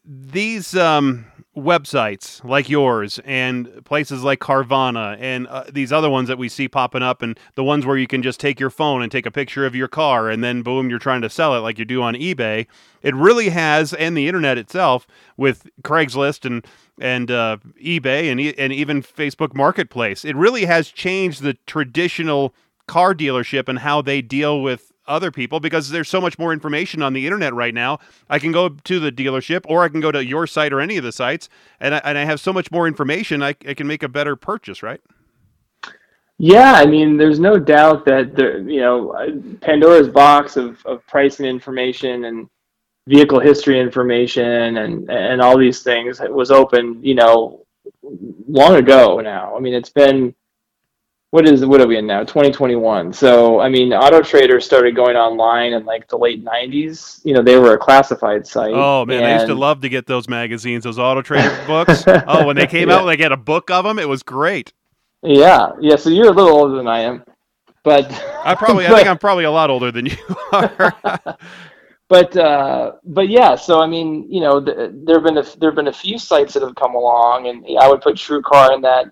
These 0.05 0.75
um, 0.75 1.27
websites 1.57 2.43
like 2.45 2.71
yours 2.71 3.21
and 3.27 3.85
places 3.85 4.23
like 4.23 4.41
Carvana 4.41 5.19
and 5.21 5.47
uh, 5.49 5.65
these 5.71 5.93
other 5.93 6.09
ones 6.09 6.29
that 6.29 6.39
we 6.39 6.49
see 6.49 6.67
popping 6.67 7.03
up 7.03 7.21
and 7.21 7.39
the 7.57 7.65
ones 7.65 7.85
where 7.85 7.99
you 7.99 8.07
can 8.07 8.23
just 8.23 8.41
take 8.41 8.59
your 8.59 8.71
phone 8.71 9.03
and 9.03 9.13
take 9.13 9.27
a 9.27 9.31
picture 9.31 9.67
of 9.67 9.75
your 9.75 9.89
car 9.89 10.31
and 10.31 10.43
then 10.43 10.63
boom 10.63 10.89
you're 10.89 10.99
trying 10.99 11.21
to 11.21 11.29
sell 11.29 11.55
it 11.55 11.59
like 11.59 11.79
you 11.79 11.85
do 11.85 12.01
on 12.01 12.15
eBay. 12.15 12.67
It 13.03 13.15
really 13.15 13.51
has 13.51 13.93
and 13.93 14.17
the 14.17 14.29
internet 14.29 14.57
itself 14.57 15.07
with 15.37 15.69
Craigslist 15.83 16.47
and 16.47 16.67
and 16.99 17.31
uh, 17.31 17.59
eBay 17.83 18.31
and 18.31 18.41
and 18.59 18.73
even 18.73 19.03
Facebook 19.03 19.55
Marketplace. 19.55 20.25
It 20.25 20.37
really 20.37 20.65
has 20.65 20.89
changed 20.89 21.43
the 21.43 21.55
traditional 21.67 22.55
car 22.87 23.15
dealership 23.15 23.69
and 23.69 23.81
how 23.81 24.01
they 24.01 24.23
deal 24.23 24.63
with 24.63 24.92
other 25.07 25.31
people 25.31 25.61
because 25.61 25.91
there's 25.91 26.09
so 26.09 26.21
much 26.21 26.39
more 26.39 26.53
information 26.53 27.03
on 27.03 27.13
the 27.13 27.27
internet 27.27 27.55
right 27.55 27.75
now. 27.75 27.99
I 28.29 28.39
can 28.39 28.53
go 28.53 28.69
to 28.69 29.01
the 29.01 29.13
dealership 29.13 29.63
or 29.67 29.83
I 29.85 29.89
can 29.89 30.01
go 30.01 30.13
to 30.13 30.25
your 30.25 30.47
site 30.47 30.73
or 30.73 30.81
any 30.81 30.97
of 30.97 31.05
the 31.05 31.13
sites 31.13 31.49
and 31.81 31.95
I, 31.95 31.99
and 32.05 32.19
I 32.19 32.25
have 32.25 32.41
so 32.41 32.53
much 32.53 32.71
more 32.71 32.87
information, 32.87 33.43
I, 33.43 33.55
I 33.67 33.75
can 33.75 33.87
make 33.87 34.03
a 34.03 34.09
better 34.09 34.37
purchase, 34.37 34.83
right? 34.83 35.01
Yeah, 36.39 36.73
I 36.73 36.87
mean, 36.87 37.17
there's 37.17 37.39
no 37.39 37.59
doubt 37.59 38.05
that 38.07 38.35
the 38.35 38.65
you 38.67 38.81
know 38.81 39.15
Pandora's 39.61 40.09
box 40.09 40.57
of, 40.57 40.85
of 40.87 41.07
pricing 41.07 41.47
information 41.47 42.25
and 42.25 42.49
vehicle 43.07 43.39
history 43.39 43.79
information 43.79 44.79
and 44.79 45.09
and 45.09 45.41
all 45.41 45.57
these 45.57 45.85
things 45.85 46.21
was 46.21 46.51
open, 46.51 47.03
you 47.05 47.15
know, 47.15 47.65
long 48.49 48.75
ago 48.75 49.21
now. 49.21 49.57
I 49.57 49.61
mean, 49.61 49.75
it's 49.75 49.91
been 49.91 50.35
what 51.33 51.49
is 51.49 51.65
what 51.65 51.81
are 51.81 51.87
we 51.87 51.97
in 51.97 52.07
now? 52.07 52.21
2021 52.21 53.13
so 53.13 53.59
i 53.59 53.69
mean 53.69 53.93
auto 53.93 54.21
trader 54.21 54.61
started 54.61 54.95
going 54.95 55.17
online 55.17 55.73
in 55.73 55.85
like 55.85 56.07
the 56.09 56.17
late 56.17 56.45
90s 56.45 57.25
you 57.25 57.33
know 57.33 57.43
they 57.43 57.57
were 57.57 57.73
a 57.73 57.79
classified 57.79 58.47
site 58.47 58.73
oh 58.75 59.05
man 59.07 59.19
and... 59.19 59.27
i 59.27 59.35
used 59.35 59.47
to 59.47 59.55
love 59.55 59.81
to 59.81 59.89
get 59.89 60.07
those 60.07 60.29
magazines 60.29 60.85
those 60.85 60.99
auto 60.99 61.23
trader 61.23 61.51
books. 61.67 62.05
Oh 62.07 62.47
when 62.47 62.55
they 62.55 62.67
came 62.67 62.91
yeah. 62.91 62.97
out 62.97 63.07
they 63.07 63.17
had 63.17 63.33
a 63.33 63.37
book 63.37 63.71
of 63.71 63.85
them 63.85 63.99
it 63.99 64.09
was 64.09 64.23
great. 64.23 64.73
Yeah 65.23 65.73
yeah 65.81 65.97
so 65.97 66.11
you're 66.11 66.29
a 66.29 66.35
little 66.35 66.53
older 66.53 66.77
than 66.77 66.87
i 66.87 67.01
am 67.01 67.25
but 67.83 68.13
i 68.45 68.55
probably 68.55 68.85
but, 68.85 68.93
i 68.93 68.97
think 68.97 69.09
i'm 69.09 69.19
probably 69.19 69.45
a 69.45 69.51
lot 69.51 69.71
older 69.71 69.91
than 69.91 70.07
you 70.07 70.17
are. 70.53 70.95
But 72.09 72.37
uh, 72.37 72.93
but 73.05 73.31
yeah 73.31 73.55
so 73.55 73.81
i 73.81 73.87
mean 73.87 74.31
you 74.31 74.43
know 74.43 74.61
the, 74.61 74.93
there 75.07 75.17
have 75.17 75.25
been 75.25 75.39
a, 75.39 75.59
there 75.59 75.71
have 75.71 75.77
been 75.77 75.89
a 75.89 75.93
few 75.95 76.19
sites 76.19 76.53
that 76.53 76.63
have 76.63 76.75
come 76.75 76.95
along 76.95 77.47
and 77.47 77.65
i 77.81 77.89
would 77.89 78.03
put 78.03 78.17
TrueCar 78.17 78.75
in 78.75 78.83
that 78.83 79.07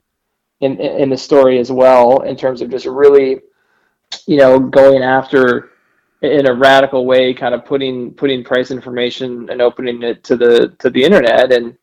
in 0.61 0.79
in 0.81 1.09
the 1.09 1.16
story 1.16 1.59
as 1.59 1.70
well 1.73 2.20
in 2.23 2.37
terms 2.37 2.61
of 2.61 2.70
just 2.70 2.87
really 2.87 3.40
you 4.27 4.37
know 4.37 4.59
going 4.59 5.03
after 5.03 5.70
in 6.23 6.46
a 6.46 6.55
radical 6.55 7.07
way 7.07 7.33
kind 7.33 7.55
of 7.55 7.64
putting 7.64 8.12
putting 8.12 8.44
price 8.44 8.70
information 8.70 9.49
and 9.51 9.62
opening 9.62 10.03
it 10.03 10.23
to 10.25 10.37
the 10.37 10.75
to 10.79 10.90
the 10.90 11.03
internet. 11.03 11.53
And 11.53 11.77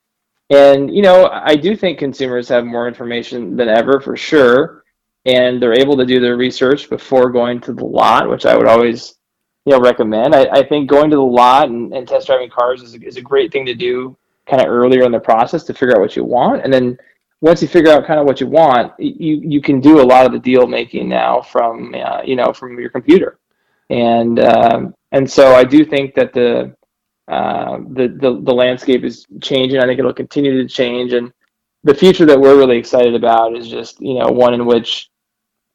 and 0.50 0.96
you 0.96 1.02
know 1.02 1.30
i 1.30 1.56
do 1.58 1.76
think 1.76 2.00
consumers 2.00 2.48
have 2.48 2.64
more 2.64 2.88
information 2.88 3.56
than 3.56 3.70
ever 3.70 4.00
for 4.00 4.16
sure. 4.16 4.84
And 5.26 5.62
they're 5.62 5.78
able 5.78 5.98
to 5.98 6.06
do 6.06 6.22
their 6.22 6.38
research 6.38 6.90
before 6.90 7.30
going 7.32 7.60
to 7.62 7.74
the 7.74 7.84
lot 7.84 8.30
which 8.30 8.46
i 8.46 8.56
would 8.56 8.68
always 8.68 9.16
you 9.68 9.74
know 9.74 9.82
recommend. 9.82 10.34
I, 10.34 10.48
I 10.52 10.64
think 10.64 10.90
going 10.90 11.10
to 11.10 11.18
the 11.18 11.22
lot 11.22 11.68
and, 11.68 11.94
and 11.94 12.08
test 12.08 12.28
driving 12.28 12.50
cars 12.50 12.82
is, 12.82 12.96
is 12.96 13.18
a 13.18 13.22
great 13.22 13.52
thing 13.52 13.66
to 13.66 13.74
do 13.74 14.16
kind 14.46 14.62
of 14.62 14.70
earlier 14.70 15.04
in 15.04 15.12
the 15.12 15.20
process 15.20 15.66
to 15.66 15.74
figure 15.74 15.94
out 15.94 16.00
what 16.00 16.16
you 16.16 16.24
want. 16.24 16.64
And 16.64 16.74
then 16.74 16.98
once 17.42 17.62
you 17.62 17.68
figure 17.68 17.92
out 17.92 18.06
kind 18.06 18.20
of 18.20 18.26
what 18.26 18.42
you 18.42 18.48
want, 18.48 18.94
you 19.00 19.40
you 19.44 19.62
can 19.62 19.80
do 19.80 20.02
a 20.02 20.04
lot 20.04 20.26
of 20.26 20.32
the 20.32 20.40
deal 20.40 20.66
making 20.66 21.08
now 21.08 21.42
from 21.42 21.94
uh, 21.94 22.22
you 22.24 22.36
know 22.36 22.52
from 22.52 22.80
your 22.80 22.90
computer, 22.90 23.40
and 23.90 24.40
um, 24.40 24.96
and 25.12 25.30
so 25.30 25.54
I 25.54 25.64
do 25.64 25.86
think 25.86 26.16
that 26.16 26.34
the, 26.34 26.76
uh, 27.28 27.78
the 27.92 28.08
the 28.08 28.42
the 28.42 28.54
landscape 28.54 29.04
is 29.04 29.26
changing. 29.42 29.80
I 29.80 29.86
think 29.86 30.00
it'll 30.00 30.14
continue 30.14 30.62
to 30.62 30.68
change, 30.68 31.14
and 31.14 31.32
the 31.84 31.94
future 31.94 32.26
that 32.26 32.40
we're 32.40 32.58
really 32.58 32.78
excited 32.78 33.14
about 33.14 33.56
is 33.56 33.68
just 33.68 34.02
you 34.02 34.16
know 34.16 34.28
one 34.28 34.56
in 34.56 34.66
which, 34.66 35.10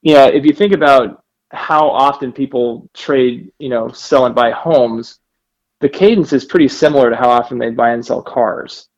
you 0.03 0.14
know, 0.14 0.27
if 0.27 0.44
you 0.44 0.53
think 0.53 0.72
about 0.72 1.22
how 1.53 1.88
often 1.88 2.33
people 2.33 2.88
trade, 2.94 3.53
you 3.59 3.68
know, 3.68 3.88
sell 3.88 4.27
and 4.27 4.35
buy 4.35 4.51
homes, 4.51 5.20
the 5.81 5.88
cadence 5.88 6.33
is 6.33 6.44
pretty 6.44 6.66
similar 6.66 7.11
to 7.11 7.16
how 7.16 7.31
often 7.31 7.59
they 7.59 7.70
buy 7.70 7.90
and 7.90 8.05
sell 8.05 8.20
cars, 8.20 8.88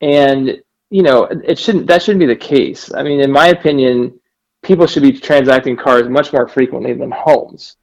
and 0.00 0.62
you 0.90 1.02
know, 1.02 1.24
it 1.24 1.58
shouldn't 1.58 1.86
that 1.88 2.02
shouldn't 2.02 2.20
be 2.20 2.26
the 2.26 2.36
case. 2.36 2.92
I 2.94 3.02
mean, 3.02 3.20
in 3.20 3.30
my 3.30 3.48
opinion, 3.48 4.20
people 4.62 4.86
should 4.86 5.02
be 5.02 5.12
transacting 5.12 5.76
cars 5.76 6.08
much 6.08 6.32
more 6.32 6.48
frequently 6.48 6.92
than 6.92 7.10
homes. 7.10 7.76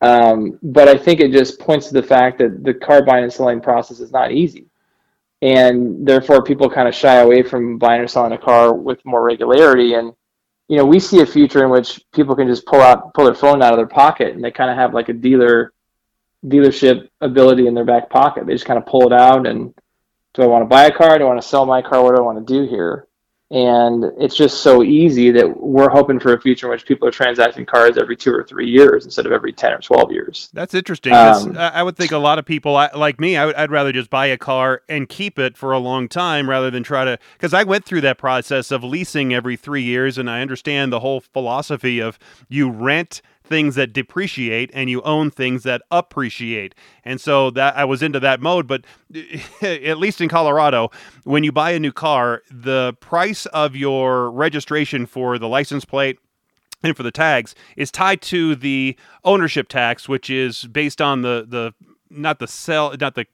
Um, 0.00 0.58
but 0.62 0.88
I 0.88 0.98
think 0.98 1.20
it 1.20 1.32
just 1.32 1.58
points 1.58 1.88
to 1.88 1.94
the 1.94 2.02
fact 2.02 2.38
that 2.38 2.62
the 2.62 2.74
car 2.74 3.02
buying 3.04 3.24
and 3.24 3.32
selling 3.32 3.60
process 3.60 4.00
is 4.00 4.12
not 4.12 4.32
easy, 4.32 4.66
and 5.40 6.06
therefore 6.06 6.42
people 6.42 6.68
kind 6.68 6.88
of 6.88 6.94
shy 6.94 7.16
away 7.16 7.42
from 7.42 7.78
buying 7.78 8.02
or 8.02 8.08
selling 8.08 8.32
a 8.32 8.38
car 8.38 8.74
with 8.74 9.04
more 9.04 9.22
regularity. 9.22 9.94
And 9.94 10.12
you 10.68 10.76
know, 10.76 10.84
we 10.84 11.00
see 11.00 11.20
a 11.20 11.26
future 11.26 11.64
in 11.64 11.70
which 11.70 12.04
people 12.12 12.34
can 12.36 12.48
just 12.48 12.66
pull 12.66 12.80
out 12.80 13.14
pull 13.14 13.24
their 13.24 13.34
phone 13.34 13.62
out 13.62 13.72
of 13.72 13.78
their 13.78 13.86
pocket, 13.86 14.34
and 14.34 14.44
they 14.44 14.50
kind 14.50 14.70
of 14.70 14.76
have 14.76 14.92
like 14.92 15.08
a 15.08 15.14
dealer 15.14 15.72
dealership 16.46 17.08
ability 17.22 17.66
in 17.66 17.74
their 17.74 17.86
back 17.86 18.10
pocket. 18.10 18.46
They 18.46 18.52
just 18.52 18.66
kind 18.66 18.78
of 18.78 18.84
pull 18.84 19.06
it 19.06 19.12
out 19.14 19.46
and 19.46 19.74
do 20.34 20.42
I 20.42 20.46
want 20.46 20.62
to 20.62 20.66
buy 20.66 20.86
a 20.86 20.92
car? 20.92 21.16
Do 21.16 21.24
I 21.24 21.28
want 21.28 21.40
to 21.40 21.48
sell 21.48 21.64
my 21.64 21.80
car? 21.80 22.02
What 22.02 22.14
do 22.14 22.22
I 22.22 22.24
want 22.24 22.46
to 22.46 22.52
do 22.52 22.68
here? 22.68 23.08
And 23.50 24.04
it's 24.18 24.34
just 24.34 24.62
so 24.62 24.82
easy 24.82 25.30
that 25.30 25.60
we're 25.60 25.90
hoping 25.90 26.18
for 26.18 26.32
a 26.32 26.40
future 26.40 26.66
in 26.66 26.70
which 26.70 26.86
people 26.86 27.06
are 27.06 27.12
transacting 27.12 27.64
cars 27.66 27.96
every 27.96 28.16
two 28.16 28.32
or 28.32 28.42
three 28.42 28.68
years 28.68 29.04
instead 29.04 29.26
of 29.26 29.32
every 29.32 29.52
10 29.52 29.74
or 29.74 29.78
12 29.78 30.10
years. 30.10 30.48
That's 30.52 30.74
interesting. 30.74 31.12
Um, 31.12 31.56
I 31.56 31.82
would 31.82 31.96
think 31.96 32.10
a 32.10 32.18
lot 32.18 32.40
of 32.40 32.46
people 32.46 32.72
like 32.72 33.20
me, 33.20 33.36
I 33.36 33.46
would, 33.46 33.54
I'd 33.54 33.70
rather 33.70 33.92
just 33.92 34.10
buy 34.10 34.26
a 34.26 34.38
car 34.38 34.82
and 34.88 35.08
keep 35.08 35.38
it 35.38 35.56
for 35.56 35.72
a 35.72 35.78
long 35.78 36.08
time 36.08 36.50
rather 36.50 36.70
than 36.70 36.82
try 36.82 37.04
to, 37.04 37.18
because 37.34 37.54
I 37.54 37.62
went 37.62 37.84
through 37.84 38.00
that 38.00 38.18
process 38.18 38.72
of 38.72 38.82
leasing 38.82 39.32
every 39.32 39.56
three 39.56 39.82
years 39.82 40.18
and 40.18 40.28
I 40.28 40.40
understand 40.40 40.92
the 40.92 41.00
whole 41.00 41.20
philosophy 41.20 42.00
of 42.00 42.18
you 42.48 42.70
rent 42.70 43.22
things 43.44 43.74
that 43.74 43.92
depreciate 43.92 44.70
and 44.72 44.88
you 44.88 45.02
own 45.02 45.30
things 45.30 45.62
that 45.64 45.82
appreciate. 45.90 46.74
And 47.04 47.20
so 47.20 47.50
that 47.50 47.76
I 47.76 47.84
was 47.84 48.02
into 48.02 48.18
that 48.20 48.40
mode, 48.40 48.66
but 48.66 48.84
at 49.62 49.98
least 49.98 50.20
in 50.20 50.28
Colorado, 50.28 50.90
when 51.24 51.44
you 51.44 51.52
buy 51.52 51.72
a 51.72 51.78
new 51.78 51.92
car, 51.92 52.42
the 52.50 52.94
price 53.00 53.46
of 53.46 53.76
your 53.76 54.30
registration 54.30 55.06
for 55.06 55.38
the 55.38 55.48
license 55.48 55.84
plate 55.84 56.18
and 56.82 56.96
for 56.96 57.02
the 57.02 57.10
tags 57.10 57.54
is 57.76 57.90
tied 57.90 58.22
to 58.22 58.54
the 58.54 58.96
ownership 59.24 59.68
tax, 59.68 60.08
which 60.08 60.30
is 60.30 60.64
based 60.64 61.00
on 61.00 61.22
the 61.22 61.46
the 61.48 61.74
not 62.10 62.38
the 62.38 62.46
sell 62.46 62.94
not 63.00 63.14
the 63.14 63.26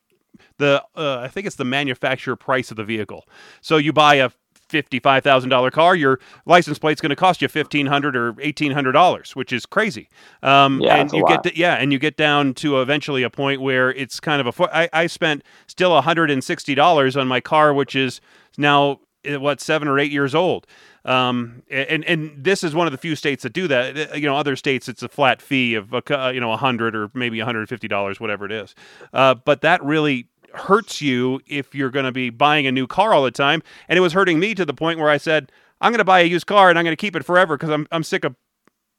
the 0.58 0.82
uh, 0.96 1.18
I 1.18 1.28
think 1.28 1.46
it's 1.46 1.56
the 1.56 1.64
manufacturer 1.64 2.36
price 2.36 2.70
of 2.70 2.76
the 2.76 2.84
vehicle. 2.84 3.26
So 3.60 3.76
you 3.76 3.92
buy 3.92 4.16
a 4.16 4.30
fifty-five 4.70 5.22
thousand 5.22 5.50
dollar 5.50 5.70
car, 5.70 5.94
your 5.94 6.20
license 6.46 6.78
plate's 6.78 7.00
going 7.00 7.10
to 7.10 7.16
cost 7.16 7.42
you 7.42 7.48
fifteen 7.48 7.86
hundred 7.86 8.16
or 8.16 8.34
eighteen 8.40 8.72
hundred 8.72 8.92
dollars, 8.92 9.36
which 9.36 9.52
is 9.52 9.66
crazy. 9.66 10.08
Um, 10.42 10.80
yeah, 10.80 10.96
and 10.96 11.12
you 11.12 11.24
get 11.26 11.42
to, 11.42 11.56
yeah, 11.56 11.74
and 11.74 11.92
you 11.92 11.98
get 11.98 12.16
down 12.16 12.54
to 12.54 12.80
eventually 12.80 13.22
a 13.22 13.30
point 13.30 13.60
where 13.60 13.92
it's 13.92 14.20
kind 14.20 14.46
of 14.46 14.58
a. 14.58 14.74
I, 14.74 14.88
I 14.92 15.06
spent 15.06 15.42
still 15.66 16.00
hundred 16.00 16.30
and 16.30 16.42
sixty 16.42 16.74
dollars 16.74 17.16
on 17.16 17.28
my 17.28 17.40
car, 17.40 17.74
which 17.74 17.94
is 17.94 18.20
now 18.56 19.00
eh, 19.24 19.36
what 19.36 19.60
seven 19.60 19.88
or 19.88 19.98
eight 19.98 20.12
years 20.12 20.34
old. 20.34 20.66
Um, 21.04 21.62
and 21.70 22.04
and 22.04 22.32
this 22.36 22.62
is 22.62 22.74
one 22.74 22.86
of 22.86 22.92
the 22.92 22.98
few 22.98 23.16
states 23.16 23.42
that 23.42 23.52
do 23.52 23.66
that. 23.68 24.12
Uh, 24.12 24.14
you 24.14 24.26
know, 24.26 24.36
other 24.36 24.56
states 24.56 24.88
it's 24.88 25.02
a 25.02 25.08
flat 25.08 25.40
fee 25.42 25.74
of 25.74 25.92
a, 25.92 26.32
you 26.32 26.40
know 26.40 26.52
a 26.52 26.56
hundred 26.56 26.94
or 26.94 27.10
maybe 27.14 27.38
one 27.38 27.46
hundred 27.46 27.68
fifty 27.68 27.88
dollars, 27.88 28.20
whatever 28.20 28.44
it 28.44 28.52
is. 28.52 28.74
Uh, 29.12 29.34
but 29.34 29.62
that 29.62 29.82
really 29.82 30.28
hurts 30.54 31.00
you 31.00 31.40
if 31.46 31.74
you're 31.74 31.90
going 31.90 32.04
to 32.04 32.12
be 32.12 32.30
buying 32.30 32.66
a 32.66 32.72
new 32.72 32.86
car 32.86 33.12
all 33.12 33.22
the 33.22 33.30
time. 33.30 33.62
And 33.88 33.96
it 33.96 34.00
was 34.00 34.12
hurting 34.12 34.38
me 34.38 34.54
to 34.54 34.64
the 34.64 34.74
point 34.74 34.98
where 34.98 35.10
I 35.10 35.16
said, 35.16 35.50
I'm 35.80 35.92
going 35.92 35.98
to 35.98 36.04
buy 36.04 36.20
a 36.20 36.24
used 36.24 36.46
car 36.46 36.68
and 36.70 36.78
I'm 36.78 36.84
going 36.84 36.96
to 36.96 37.00
keep 37.00 37.16
it 37.16 37.24
forever 37.24 37.56
because 37.56 37.70
I'm 37.70 37.86
I'm 37.90 38.02
sick 38.02 38.24
of 38.24 38.36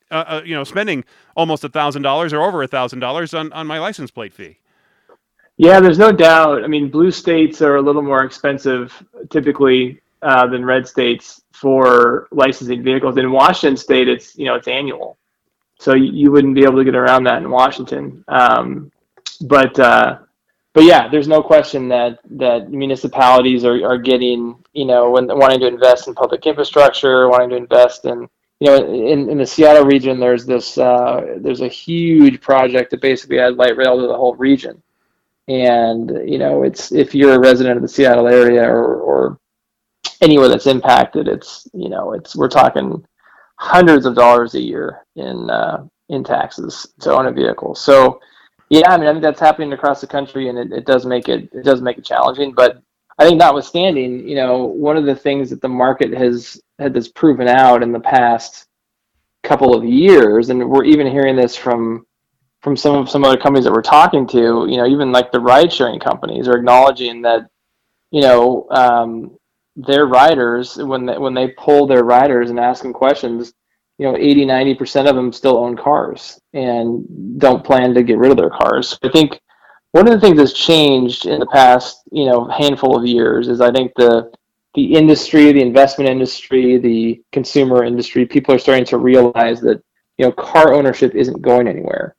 uh, 0.10 0.24
uh, 0.28 0.42
you 0.44 0.56
know 0.56 0.64
spending 0.64 1.04
almost 1.36 1.64
a 1.64 1.70
thousand 1.70 2.02
dollars 2.02 2.34
or 2.34 2.42
over 2.42 2.64
a 2.64 2.68
thousand 2.68 3.00
dollars 3.00 3.34
on 3.34 3.52
on 3.54 3.68
my 3.68 3.80
license 3.80 4.12
plate 4.12 4.34
fee. 4.34 4.58
Yeah, 5.58 5.80
there's 5.80 6.00
no 6.00 6.12
doubt. 6.12 6.64
I 6.64 6.68
mean, 6.68 6.90
blue 6.90 7.12
states 7.12 7.62
are 7.62 7.76
a 7.76 7.82
little 7.82 8.02
more 8.02 8.24
expensive 8.24 8.92
typically 9.30 10.02
uh, 10.22 10.48
than 10.48 10.66
red 10.66 10.88
states 10.88 11.42
for 11.52 12.28
licensing 12.32 12.84
vehicles. 12.84 13.18
In 13.18 13.32
Washington 13.32 13.78
State, 13.78 14.08
it's 14.08 14.36
you 14.36 14.46
know 14.46 14.56
it's 14.56 14.68
annual, 14.68 15.18
so 15.80 15.94
you, 15.94 16.12
you 16.12 16.32
wouldn't 16.32 16.56
be 16.56 16.64
able 16.64 16.78
to 16.78 16.84
get 16.84 16.96
around 16.96 17.26
that 17.26 17.42
in 17.44 17.50
Washington. 17.50 18.24
Um, 18.28 18.92
but 19.42 19.80
uh, 19.80 20.20
but 20.74 20.84
yeah, 20.84 21.08
there's 21.08 21.28
no 21.28 21.42
question 21.42 21.88
that 21.90 22.20
that 22.38 22.72
municipalities 22.72 23.66
are, 23.66 23.86
are 23.86 23.98
getting 23.98 24.56
you 24.74 24.86
know 24.86 25.10
when 25.12 25.28
wanting 25.28 25.60
to 25.62 25.68
invest 25.68 26.08
in 26.08 26.16
public 26.16 26.46
infrastructure, 26.46 27.30
wanting 27.30 27.50
to 27.50 27.56
invest 27.58 28.06
in 28.06 28.28
you 28.60 28.68
know 28.68 28.76
in, 28.76 29.30
in 29.30 29.38
the 29.38 29.46
Seattle 29.46 29.86
region. 29.86 30.20
There's 30.20 30.46
this 30.46 30.78
uh, 30.78 31.38
there's 31.40 31.62
a 31.62 31.68
huge 31.68 32.42
project 32.42 32.92
that 32.92 33.02
basically 33.02 33.40
adds 33.40 33.58
light 33.58 33.78
rail 33.78 34.00
to 34.00 34.08
the 34.08 34.16
whole 34.16 34.36
region 34.36 34.82
and 35.48 36.30
you 36.30 36.38
know 36.38 36.64
it's 36.64 36.92
if 36.92 37.14
you're 37.16 37.36
a 37.36 37.40
resident 37.40 37.76
of 37.76 37.82
the 37.82 37.88
Seattle 37.88 38.28
area 38.28 38.64
or, 38.64 38.96
or 38.98 39.40
anywhere 40.22 40.48
that's 40.48 40.68
impacted 40.68 41.28
it's 41.28 41.68
you 41.74 41.90
know 41.90 42.14
it's 42.14 42.36
we're 42.36 42.48
talking 42.48 43.04
hundreds 43.56 44.06
of 44.06 44.16
dollars 44.16 44.56
a 44.56 44.62
year 44.62 45.06
in 45.16 45.50
uh, 45.50 45.86
in 46.10 46.24
taxes 46.24 46.88
to 47.00 47.12
own 47.12 47.26
a 47.26 47.32
vehicle 47.32 47.74
so 47.76 48.20
yeah 48.72 48.92
I 48.92 48.98
mean 48.98 49.08
I 49.10 49.14
think 49.14 49.24
that's 49.24 49.42
happening 49.42 49.74
across 49.74 50.02
the 50.02 50.08
country 50.08 50.50
and 50.50 50.60
it, 50.60 50.74
it 50.74 50.88
does 50.88 51.06
make 51.06 51.30
it 51.30 51.52
it 51.54 51.66
does 51.66 51.84
make 51.84 52.00
it 52.00 52.06
challenging 52.06 52.54
but 52.54 52.82
I 53.20 53.26
think 53.26 53.40
notwithstanding 53.40 54.28
you 54.28 54.36
know 54.36 54.66
one 54.66 54.98
of 54.98 55.06
the 55.06 55.16
things 55.16 55.52
that 55.52 55.62
the 55.62 55.70
market 55.70 56.14
has 56.14 56.62
had 56.80 56.96
this 56.96 57.10
proven 57.10 57.50
out 57.50 57.84
in 57.84 57.94
the 57.94 58.02
past 58.02 58.68
couple 59.44 59.76
of 59.76 59.86
years 59.86 60.50
and 60.50 60.70
we're 60.70 60.86
even 60.86 61.08
hearing 61.08 61.38
this 61.38 61.56
from 61.58 62.06
from 62.62 62.78
some 62.78 62.96
of 62.96 63.10
some 63.10 63.26
other 63.26 63.38
companies 63.38 63.66
that 63.66 63.74
we're 63.74 63.84
talking 63.84 64.28
to, 64.28 64.68
you 64.70 64.78
know, 64.78 64.88
even 64.88 65.12
like 65.12 65.32
the 65.32 65.40
ride 65.40 65.74
sharing 65.74 66.00
companies 66.00 66.48
are 66.48 66.58
acknowledging 66.58 67.24
that, 67.24 67.48
you 68.12 68.22
know, 68.22 68.68
um, 68.72 69.38
their 69.76 70.08
riders 70.08 70.78
when 70.78 71.06
they, 71.08 71.18
when 71.18 71.36
they 71.36 71.50
pull 71.50 71.88
their 71.88 72.04
riders 72.04 72.52
and 72.52 72.60
ask 72.60 72.84
them 72.84 72.94
questions, 72.94 73.54
you 74.02 74.08
know, 74.12 74.18
80, 74.18 74.46
90% 74.48 75.08
of 75.08 75.16
them 75.16 75.32
still 75.32 75.58
own 75.58 75.78
cars 75.78 76.42
and 76.54 77.06
don't 77.38 77.64
plan 77.64 77.94
to 77.94 78.02
get 78.02 78.18
rid 78.18 78.32
of 78.32 78.38
their 78.38 78.50
cars. 78.50 78.98
I 79.04 79.10
think 79.10 79.40
one 79.92 80.08
of 80.08 80.14
the 80.14 80.20
things 80.20 80.38
that's 80.38 80.54
changed 80.54 81.28
in 81.28 81.40
the 81.40 81.46
past, 81.46 82.02
you 82.12 82.26
know, 82.26 82.46
handful 82.48 82.98
of 82.98 83.06
years 83.06 83.48
is 83.48 83.62
I 83.62 83.72
think 83.72 83.92
the 83.96 84.32
the 84.74 84.96
industry, 84.96 85.52
the 85.52 85.62
investment 85.62 86.10
industry, 86.10 86.80
the 86.80 87.22
consumer 87.32 87.84
industry, 87.84 88.26
people 88.26 88.56
are 88.56 88.60
starting 88.60 88.86
to 88.86 88.98
realize 88.98 89.62
that, 89.62 89.84
you 90.18 90.26
know, 90.26 90.32
car 90.32 90.74
ownership 90.74 91.14
isn't 91.14 91.42
going 91.42 91.68
anywhere 91.68 92.16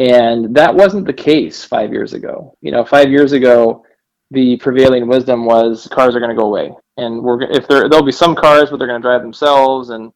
and 0.00 0.54
that 0.56 0.74
wasn't 0.74 1.06
the 1.06 1.12
case 1.12 1.62
five 1.62 1.92
years 1.92 2.14
ago. 2.14 2.56
You 2.62 2.72
know, 2.72 2.84
five 2.84 3.10
years 3.10 3.32
ago, 3.32 3.84
the 4.30 4.56
prevailing 4.56 5.06
wisdom 5.06 5.44
was 5.44 5.86
cars 5.92 6.16
are 6.16 6.20
going 6.20 6.34
to 6.34 6.40
go 6.40 6.46
away, 6.46 6.72
and 6.96 7.22
we're 7.22 7.42
if 7.42 7.68
there 7.68 7.88
there'll 7.88 8.04
be 8.04 8.10
some 8.10 8.34
cars, 8.34 8.70
but 8.70 8.78
they're 8.78 8.88
going 8.88 9.00
to 9.00 9.06
drive 9.06 9.22
themselves. 9.22 9.90
And 9.90 10.10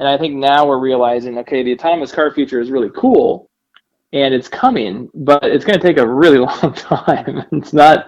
and 0.00 0.08
I 0.08 0.16
think 0.16 0.34
now 0.34 0.66
we're 0.66 0.80
realizing, 0.80 1.36
okay, 1.38 1.62
the 1.62 1.74
autonomous 1.74 2.10
car 2.10 2.30
feature 2.32 2.58
is 2.58 2.70
really 2.70 2.88
cool, 2.96 3.50
and 4.14 4.32
it's 4.32 4.48
coming, 4.48 5.10
but 5.14 5.44
it's 5.44 5.64
going 5.64 5.78
to 5.78 5.86
take 5.86 5.98
a 5.98 6.08
really 6.08 6.38
long 6.38 6.72
time. 6.74 7.44
it's 7.52 7.74
not 7.74 8.06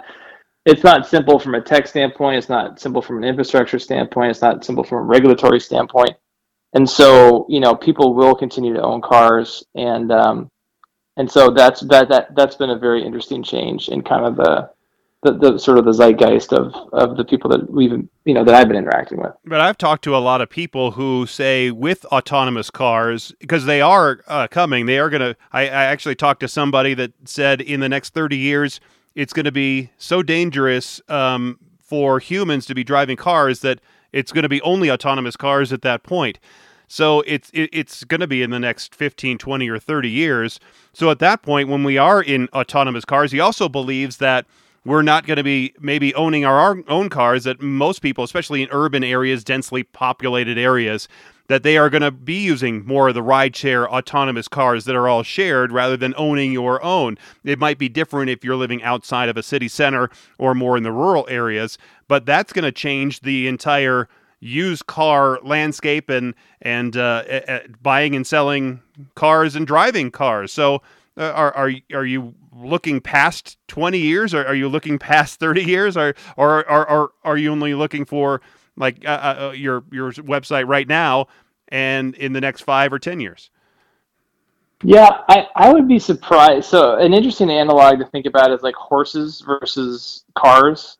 it's 0.65 0.83
not 0.83 1.07
simple 1.07 1.39
from 1.39 1.55
a 1.55 1.61
tech 1.61 1.87
standpoint. 1.87 2.39
It's 2.39 2.49
not 2.49 2.81
simple 2.81 3.03
from 3.03 3.19
an 3.19 3.25
infrastructure 3.25 3.79
standpoint. 3.79 4.31
It's 4.31 4.41
not 4.41 4.65
simple 4.65 4.85
from 4.85 4.99
a 4.99 5.03
regulatory 5.03 5.61
standpoint. 5.61 6.13
And 6.73 6.89
so, 6.89 7.45
you 7.49 7.61
know, 7.61 7.75
people 7.75 8.15
will 8.15 8.35
continue 8.35 8.73
to 8.73 8.83
own 8.83 9.03
cars, 9.03 9.63
and 9.75 10.11
um, 10.11 10.49
and 11.19 11.31
so 11.31 11.51
that's 11.51 11.83
that 11.89 12.09
that 12.09 12.35
that's 12.35 12.57
been 12.57 12.71
a 12.71 12.79
very 12.79 13.05
interesting 13.05 13.43
change 13.43 13.91
in 13.91 14.01
kind 14.01 14.25
of 14.25 14.37
the 14.37 14.71
the, 15.23 15.33
the 15.33 15.59
sort 15.59 15.79
of 15.79 15.85
the 15.85 15.93
zeitgeist 15.93 16.53
of 16.53 16.75
of 16.93 17.17
the 17.17 17.25
people 17.25 17.49
that 17.51 17.71
we've 17.71 17.93
you 18.25 18.35
know 18.35 18.45
that 18.45 18.55
I've 18.55 18.69
been 18.69 18.77
interacting 18.77 19.21
with. 19.21 19.33
But 19.45 19.61
I've 19.61 19.79
talked 19.79 20.05
to 20.05 20.17
a 20.17 20.19
lot 20.19 20.41
of 20.41 20.51
people 20.51 20.93
who 20.93 21.27
say 21.27 21.71
with 21.71 22.05
autonomous 22.07 22.71
cars 22.71 23.33
because 23.39 23.65
they 23.65 23.81
are 23.81 24.21
uh, 24.27 24.49
coming, 24.49 24.87
they 24.87 24.99
are 24.99 25.11
to. 25.11 25.37
I, 25.53 25.63
I 25.63 25.85
actually 25.85 26.17
talked 26.17 26.41
to 26.41 26.49
somebody 26.49 26.95
that 26.95 27.13
said 27.25 27.61
in 27.61 27.81
the 27.81 27.89
next 27.89 28.15
thirty 28.15 28.37
years 28.37 28.81
it's 29.15 29.33
going 29.33 29.45
to 29.45 29.53
be 29.53 29.91
so 29.99 30.23
dangerous 30.23 31.01
um, 31.09 31.59
for 31.79 32.19
humans 32.19 32.67
to 32.67 32.75
be 32.75 32.83
driving 32.83 33.17
cars 33.17 33.61
that 33.61 33.81
it's 34.13 34.33
going 34.33 34.43
to 34.43 34.49
be 34.49 34.61
only 34.63 34.91
autonomous 34.91 35.37
cars 35.37 35.73
at 35.73 35.83
that 35.83 36.03
point. 36.03 36.39
So 36.89 37.21
it's 37.23 37.51
it, 37.55 37.71
it's 37.73 38.05
going 38.05 38.21
to 38.21 38.27
be 38.27 38.43
in 38.43 38.51
the 38.51 38.59
next 38.59 38.95
15, 38.95 39.39
20 39.39 39.69
or 39.69 39.79
30 39.79 40.11
years. 40.11 40.61
So 40.93 41.11
at 41.11 41.21
that 41.21 41.43
point 41.43 41.69
when 41.69 41.85
we 41.85 41.97
are 41.97 42.23
in 42.23 42.49
autonomous 42.49 43.05
cars, 43.05 43.33
he 43.33 43.41
also 43.41 43.69
believes 43.69 44.17
that 44.17 44.47
we're 44.85 45.03
not 45.03 45.27
going 45.27 45.37
to 45.37 45.45
be 45.45 45.75
maybe 45.81 46.15
owning 46.15 46.45
our 46.45 46.83
own 46.89 47.09
cars 47.09 47.45
that 47.45 47.61
most 47.61 48.03
people, 48.03 48.25
especially 48.25 48.63
in 48.63 48.69
urban 48.73 49.05
areas, 49.05 49.45
densely 49.45 49.83
populated 49.83 50.59
areas, 50.59 51.09
that 51.49 51.63
they 51.63 51.77
are 51.77 51.91
going 51.91 52.03
to 52.03 52.11
be 52.11 52.43
using 52.43 52.85
more 52.87 53.09
of 53.09 53.15
the 53.15 53.23
rideshare 53.23 53.87
autonomous 53.87 54.49
cars 54.49 54.85
that 54.85 54.97
are 54.97 55.09
all 55.09 55.23
shared 55.23 55.71
rather 55.71 55.97
than 55.97 56.15
owning 56.17 56.53
your 56.53 56.83
own. 56.83 57.19
It 57.45 57.59
might 57.59 57.79
be 57.79 57.89
different 57.89 58.31
if 58.31 58.45
you're 58.45 58.57
living 58.57 58.83
outside 58.83 59.29
of 59.29 59.37
a 59.37 59.43
city 59.43 59.69
center 59.69 60.09
or 60.39 60.55
more 60.55 60.77
in 60.77 60.83
the 60.83 60.93
rural 60.93 61.27
areas, 61.29 61.79
but 62.09 62.27
that's 62.27 62.53
going 62.53 62.65
to 62.65 62.73
change 62.73 63.21
the 63.21 63.49
entire 63.49 64.09
used 64.41 64.87
car 64.87 65.39
landscape 65.43 66.11
and 66.11 66.35
and 66.61 66.97
uh, 66.97 67.61
buying 67.81 68.17
and 68.17 68.27
selling 68.27 68.83
cars 69.15 69.55
and 69.55 69.67
driving 69.67 70.11
cars. 70.11 70.53
So 70.53 70.83
uh, 71.17 71.31
are 71.31 71.55
are 71.55 71.73
are 71.93 72.05
you 72.05 72.35
looking 72.55 73.01
past 73.01 73.57
20 73.69 73.99
years 73.99 74.35
or 74.35 74.47
are 74.47 74.55
you 74.55 74.69
looking 74.69 74.99
past 74.99 75.41
30 75.41 75.65
years 75.65 75.97
or 75.97 76.15
or 76.37 76.69
or, 76.71 76.91
or 76.91 77.13
are 77.25 77.37
you 77.37 77.51
only 77.51 77.75
looking 77.75 78.05
for 78.05 78.41
like 78.77 79.05
uh, 79.05 79.09
uh, 79.09 79.49
uh 79.49 79.51
your 79.53 79.85
your 79.91 80.13
website 80.13 80.67
right 80.67 80.89
now 80.89 81.27
and 81.69 82.15
in 82.17 82.33
the 82.33 82.41
next 82.41 82.63
5 82.63 82.93
or 82.93 82.99
10 82.99 83.21
years? 83.21 83.51
Yeah, 84.85 85.21
I, 85.29 85.47
I 85.55 85.73
would 85.73 85.87
be 85.87 86.01
surprised. 86.01 86.65
So 86.65 86.97
an 86.97 87.15
interesting 87.15 87.51
analog 87.51 88.01
to 88.01 88.05
think 88.07 88.27
about 88.27 88.51
is 88.51 88.63
like 88.63 88.75
horses 88.75 89.41
versus 89.41 90.25
cars 90.35 90.99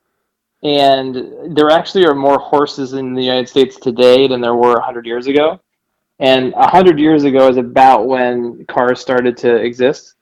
and 0.63 1.57
there 1.57 1.71
actually 1.71 2.07
are 2.07 2.15
more 2.15 2.39
horses 2.39 2.93
in 2.93 3.15
the 3.15 3.23
United 3.23 3.49
States 3.49 3.77
today 3.77 4.29
than 4.29 4.41
there 4.41 4.55
were 4.55 4.75
100 4.75 5.07
years 5.07 5.27
ago. 5.27 5.61
And 6.23 6.53
100 6.53 7.01
years 7.01 7.25
ago 7.25 7.49
is 7.49 7.57
about 7.57 8.07
when 8.07 8.65
cars 8.67 9.01
started 9.01 9.37
to 9.39 9.57
exist, 9.57 10.15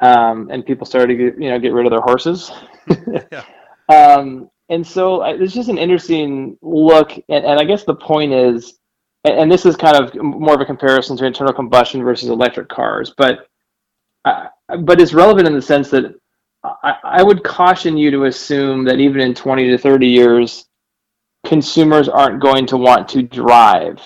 um, 0.00 0.50
and 0.50 0.66
people 0.66 0.84
started 0.84 1.16
to 1.16 1.30
get, 1.30 1.40
you 1.40 1.48
know 1.48 1.60
get 1.60 1.72
rid 1.72 1.86
of 1.86 1.92
their 1.92 2.00
horses. 2.00 2.50
yeah. 3.32 3.44
um, 3.88 4.50
and 4.68 4.84
so 4.84 5.22
it's 5.22 5.54
just 5.54 5.68
an 5.68 5.78
interesting 5.78 6.58
look, 6.60 7.12
and, 7.28 7.44
and 7.44 7.60
I 7.60 7.62
guess 7.62 7.84
the 7.84 7.94
point 7.94 8.32
is, 8.32 8.80
and, 9.22 9.38
and, 9.38 9.52
this 9.52 9.64
is 9.64 9.76
kind 9.76 9.96
of 9.96 10.12
more 10.16 10.54
of 10.54 10.60
a 10.60 10.66
comparison 10.66 11.16
to 11.16 11.24
internal 11.24 11.52
combustion 11.52 12.02
versus 12.02 12.30
electric 12.30 12.68
cars, 12.68 13.14
but 13.16 13.46
uh, 14.24 14.46
but 14.80 15.00
it's 15.00 15.14
relevant 15.14 15.46
in 15.46 15.54
the 15.54 15.62
sense 15.62 15.88
that 15.90 16.16
I, 16.64 16.96
I 17.04 17.22
would 17.22 17.44
caution 17.44 17.96
you 17.96 18.10
to 18.10 18.24
assume 18.24 18.84
that 18.86 18.98
even 18.98 19.20
in 19.20 19.34
20 19.34 19.68
to 19.68 19.78
30 19.78 20.06
years, 20.08 20.66
consumers 21.46 22.08
aren't 22.08 22.42
going 22.42 22.66
to 22.66 22.76
want 22.76 23.08
to 23.10 23.22
drive. 23.22 24.00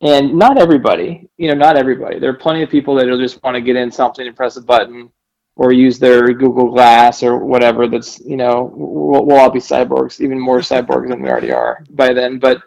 And 0.00 0.34
not 0.34 0.58
everybody, 0.58 1.28
you 1.38 1.48
know, 1.48 1.54
not 1.54 1.76
everybody. 1.76 2.18
There 2.18 2.30
are 2.30 2.34
plenty 2.34 2.62
of 2.62 2.70
people 2.70 2.94
that'll 2.94 3.18
just 3.18 3.42
want 3.42 3.56
to 3.56 3.60
get 3.60 3.76
in 3.76 3.90
something 3.90 4.26
and 4.26 4.36
press 4.36 4.56
a 4.56 4.62
button 4.62 5.10
or 5.56 5.72
use 5.72 5.98
their 5.98 6.32
Google 6.32 6.70
Glass 6.70 7.22
or 7.24 7.38
whatever. 7.38 7.88
That's, 7.88 8.20
you 8.20 8.36
know, 8.36 8.70
we'll, 8.72 9.26
we'll 9.26 9.38
all 9.38 9.50
be 9.50 9.58
cyborgs, 9.58 10.20
even 10.20 10.38
more 10.38 10.60
cyborgs 10.60 11.08
than 11.08 11.20
we 11.20 11.28
already 11.28 11.50
are 11.50 11.84
by 11.90 12.12
then. 12.12 12.38
But, 12.38 12.62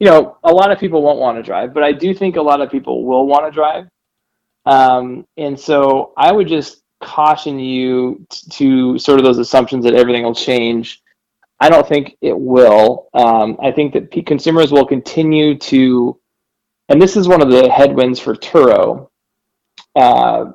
you 0.00 0.08
know, 0.08 0.38
a 0.42 0.52
lot 0.52 0.72
of 0.72 0.80
people 0.80 1.00
won't 1.00 1.20
want 1.20 1.38
to 1.38 1.44
drive, 1.44 1.72
but 1.72 1.84
I 1.84 1.92
do 1.92 2.12
think 2.12 2.34
a 2.34 2.42
lot 2.42 2.60
of 2.60 2.72
people 2.72 3.04
will 3.04 3.26
want 3.28 3.46
to 3.46 3.52
drive. 3.52 3.88
Um, 4.66 5.26
and 5.36 5.58
so 5.58 6.12
I 6.16 6.32
would 6.32 6.48
just 6.48 6.82
caution 7.00 7.58
you 7.60 8.26
to 8.50 8.98
sort 8.98 9.20
of 9.20 9.24
those 9.24 9.38
assumptions 9.38 9.84
that 9.84 9.94
everything 9.94 10.24
will 10.24 10.34
change. 10.34 11.02
I 11.60 11.68
don't 11.68 11.86
think 11.86 12.16
it 12.20 12.36
will. 12.36 13.10
Um, 13.14 13.58
I 13.62 13.70
think 13.70 13.92
that 13.92 14.26
consumers 14.26 14.72
will 14.72 14.86
continue 14.86 15.56
to, 15.58 16.18
and 16.88 17.00
this 17.00 17.16
is 17.16 17.28
one 17.28 17.42
of 17.42 17.50
the 17.50 17.68
headwinds 17.68 18.20
for 18.20 18.34
Turo. 18.34 19.08
Uh, 19.96 20.52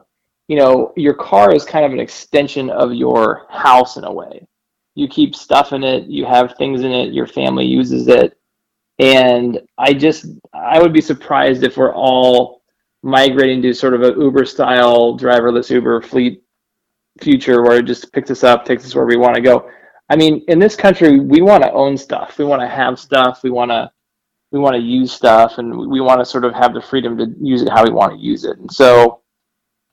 you 0.48 0.58
know, 0.58 0.94
your 0.96 1.14
car 1.14 1.54
is 1.54 1.64
kind 1.64 1.86
of 1.86 1.92
an 1.92 2.00
extension 2.00 2.70
of 2.70 2.94
your 2.94 3.46
house 3.50 3.98
in 3.98 4.04
a 4.04 4.12
way. 4.12 4.48
You 4.96 5.08
keep 5.08 5.36
stuff 5.36 5.74
in 5.74 5.84
it, 5.84 6.06
you 6.06 6.26
have 6.26 6.56
things 6.56 6.82
in 6.82 6.92
it, 6.92 7.14
your 7.14 7.28
family 7.28 7.66
uses 7.66 8.08
it. 8.08 8.38
And 8.98 9.62
I 9.78 9.94
just 9.94 10.26
I 10.54 10.82
would 10.82 10.92
be 10.92 11.02
surprised 11.02 11.64
if 11.64 11.78
we're 11.78 11.96
all 11.96 12.62
migrating 13.02 13.62
to 13.62 13.74
sort 13.74 13.94
of 13.94 14.02
a 14.02 14.20
Uber 14.20 14.46
style 14.46 15.18
driverless 15.18 15.70
Uber 15.70 16.02
fleet 16.02 16.44
future 17.22 17.62
where 17.64 17.78
it 17.78 17.86
just 17.86 18.12
picks 18.12 18.32
us 18.32 18.44
up, 18.44 18.66
takes 18.66 18.86
us 18.86 18.96
where 18.96 19.06
we 19.06 19.18
want 19.18 19.36
to 19.36 19.42
go. 19.42 19.70
I 20.10 20.16
mean, 20.16 20.44
in 20.48 20.60
this 20.60 20.76
country, 20.76 21.20
we 21.20 21.42
want 21.42 21.64
to 21.64 21.72
own 21.72 21.96
stuff. 21.96 22.38
We 22.38 22.46
want 22.46 22.62
to 22.62 22.68
have 22.68 23.00
stuff. 23.00 23.42
We 23.44 23.52
want 23.52 23.72
to 23.72 23.92
we 24.52 24.60
want 24.60 24.76
to 24.76 24.82
use 24.82 25.12
stuff, 25.12 25.58
and 25.58 25.90
we 25.90 26.02
want 26.02 26.20
to 26.20 26.26
sort 26.26 26.46
of 26.46 26.54
have 26.54 26.74
the 26.74 26.82
freedom 26.82 27.18
to 27.18 27.34
use 27.42 27.62
it 27.62 27.70
how 27.70 27.84
we 27.84 27.92
want 27.92 28.14
to 28.14 28.20
use 28.20 28.46
it. 28.46 28.58
And 28.58 28.72
so, 28.72 29.22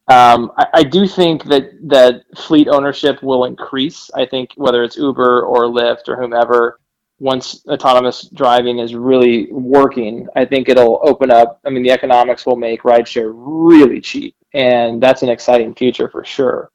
um, 0.09 0.53
I, 0.57 0.67
I, 0.75 0.83
do 0.85 1.07
think 1.07 1.45
that 1.45 1.71
that 1.89 2.23
fleet 2.37 2.69
ownership 2.69 3.23
will 3.23 3.45
increase. 3.45 4.11
I 4.15 4.25
think 4.25 4.53
whether 4.55 4.85
it's 4.85 4.97
Uber 4.97 5.43
or 5.43 5.65
Lyft 5.65 6.09
or 6.09 6.17
whomever, 6.17 6.81
once 7.19 7.65
autonomous 7.67 8.29
driving 8.29 8.79
is 8.79 8.95
really 8.95 9.51
working, 9.53 10.29
I 10.37 10.45
think 10.45 10.69
it'll 10.69 11.01
open 11.03 11.31
up. 11.31 11.61
I 11.67 11.71
mean, 11.71 11.83
the 11.83 11.91
economics 11.91 12.47
will 12.47 12.57
make 12.57 12.83
rideshare 12.83 13.33
really 13.35 14.01
cheap, 14.01 14.37
and 14.55 15.03
that's 15.03 15.23
an 15.23 15.29
exciting 15.29 15.75
future 15.75 16.09
for 16.09 16.25
sure. 16.25 16.71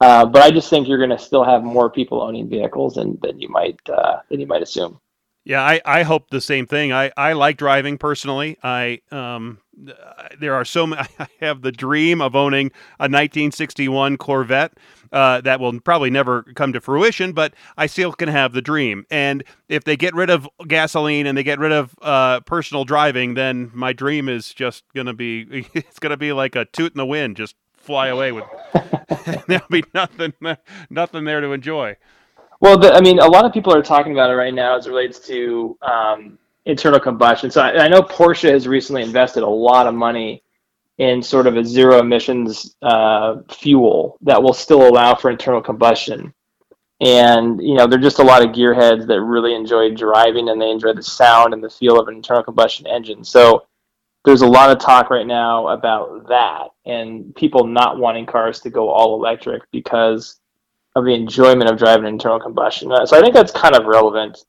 Uh, 0.00 0.26
but 0.26 0.42
I 0.42 0.50
just 0.50 0.68
think 0.68 0.86
you're 0.86 0.98
going 0.98 1.10
to 1.10 1.18
still 1.18 1.44
have 1.44 1.64
more 1.64 1.90
people 1.90 2.22
owning 2.22 2.48
vehicles 2.48 2.94
than, 2.94 3.18
than 3.22 3.40
you 3.40 3.48
might 3.48 3.78
uh, 3.88 4.18
than 4.28 4.40
you 4.40 4.46
might 4.46 4.62
assume. 4.62 5.00
Yeah, 5.46 5.62
I, 5.62 5.80
I 5.84 6.02
hope 6.02 6.30
the 6.30 6.40
same 6.40 6.66
thing. 6.66 6.92
I, 6.92 7.12
I 7.16 7.34
like 7.34 7.56
driving 7.56 7.98
personally. 7.98 8.58
I 8.64 9.00
um 9.12 9.58
there 10.40 10.54
are 10.54 10.64
so 10.64 10.88
many. 10.88 11.06
I 11.20 11.28
have 11.40 11.62
the 11.62 11.70
dream 11.70 12.20
of 12.20 12.34
owning 12.34 12.72
a 12.98 13.06
1961 13.06 14.16
Corvette. 14.16 14.72
Uh, 15.12 15.40
that 15.42 15.60
will 15.60 15.78
probably 15.80 16.10
never 16.10 16.42
come 16.56 16.72
to 16.72 16.80
fruition, 16.80 17.32
but 17.32 17.54
I 17.76 17.86
still 17.86 18.12
can 18.12 18.28
have 18.28 18.54
the 18.54 18.60
dream. 18.60 19.06
And 19.08 19.44
if 19.68 19.84
they 19.84 19.96
get 19.96 20.16
rid 20.16 20.30
of 20.30 20.48
gasoline 20.66 21.28
and 21.28 21.38
they 21.38 21.44
get 21.44 21.60
rid 21.60 21.70
of 21.70 21.94
uh, 22.02 22.40
personal 22.40 22.84
driving, 22.84 23.34
then 23.34 23.70
my 23.72 23.92
dream 23.92 24.28
is 24.28 24.52
just 24.52 24.82
gonna 24.96 25.14
be 25.14 25.68
it's 25.74 26.00
gonna 26.00 26.16
be 26.16 26.32
like 26.32 26.56
a 26.56 26.64
toot 26.64 26.92
in 26.92 26.98
the 26.98 27.06
wind, 27.06 27.36
just 27.36 27.54
fly 27.72 28.08
away 28.08 28.32
with. 28.32 28.44
there'll 29.46 29.64
be 29.70 29.84
nothing, 29.94 30.32
nothing 30.90 31.24
there 31.24 31.40
to 31.40 31.52
enjoy. 31.52 31.96
Well, 32.60 32.78
the, 32.78 32.92
I 32.92 33.00
mean, 33.00 33.18
a 33.18 33.26
lot 33.26 33.44
of 33.44 33.52
people 33.52 33.74
are 33.74 33.82
talking 33.82 34.12
about 34.12 34.30
it 34.30 34.34
right 34.34 34.54
now 34.54 34.76
as 34.76 34.86
it 34.86 34.90
relates 34.90 35.18
to 35.20 35.76
um, 35.82 36.38
internal 36.64 37.00
combustion. 37.00 37.50
So 37.50 37.60
I, 37.62 37.84
I, 37.84 37.88
know 37.88 38.02
Porsche 38.02 38.50
has 38.50 38.66
recently 38.66 39.02
invested 39.02 39.42
a 39.42 39.48
lot 39.48 39.86
of 39.86 39.94
money 39.94 40.42
in 40.98 41.22
sort 41.22 41.46
of 41.46 41.56
a 41.56 41.64
zero 41.64 41.98
emissions 41.98 42.76
uh, 42.82 43.36
fuel 43.50 44.18
that 44.22 44.42
will 44.42 44.54
still 44.54 44.88
allow 44.88 45.14
for 45.14 45.30
internal 45.30 45.60
combustion. 45.60 46.32
And 47.00 47.60
you 47.60 47.74
know, 47.74 47.86
there're 47.86 47.98
just 47.98 48.20
a 48.20 48.24
lot 48.24 48.42
of 48.42 48.54
gearheads 48.54 49.06
that 49.06 49.20
really 49.20 49.54
enjoy 49.54 49.94
driving 49.94 50.48
and 50.48 50.60
they 50.60 50.70
enjoy 50.70 50.94
the 50.94 51.02
sound 51.02 51.52
and 51.52 51.62
the 51.62 51.68
feel 51.68 52.00
of 52.00 52.08
an 52.08 52.14
internal 52.14 52.42
combustion 52.42 52.86
engine. 52.86 53.22
So 53.22 53.66
there's 54.24 54.40
a 54.40 54.46
lot 54.46 54.70
of 54.70 54.78
talk 54.78 55.10
right 55.10 55.26
now 55.26 55.68
about 55.68 56.26
that 56.28 56.68
and 56.86 57.34
people 57.36 57.66
not 57.66 57.98
wanting 57.98 58.26
cars 58.26 58.60
to 58.60 58.70
go 58.70 58.88
all 58.88 59.14
electric 59.14 59.62
because 59.70 60.40
of 60.96 61.04
the 61.04 61.14
enjoyment 61.14 61.70
of 61.70 61.78
driving 61.78 62.06
internal 62.06 62.40
combustion. 62.40 62.90
So 63.06 63.16
I 63.16 63.20
think 63.20 63.34
that's 63.34 63.52
kind 63.52 63.76
of 63.76 63.84
relevant 63.84 64.44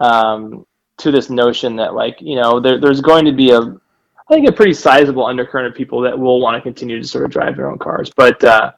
um, 0.00 0.66
to 0.96 1.10
this 1.10 1.28
notion 1.30 1.76
that 1.76 1.94
like 1.94 2.16
you 2.20 2.36
know 2.36 2.58
there, 2.58 2.80
there's 2.80 3.00
going 3.00 3.26
to 3.26 3.32
be 3.32 3.50
a 3.50 3.60
I 3.60 4.34
think 4.34 4.48
a 4.48 4.52
pretty 4.52 4.72
sizable 4.72 5.26
undercurrent 5.26 5.68
of 5.68 5.74
people 5.74 6.00
that 6.00 6.18
will 6.18 6.40
want 6.40 6.56
to 6.56 6.62
continue 6.62 7.00
to 7.00 7.06
sort 7.06 7.26
of 7.26 7.30
drive 7.30 7.56
their 7.56 7.70
own 7.70 7.78
cars, 7.78 8.10
but 8.16 8.42
uh, 8.42 8.72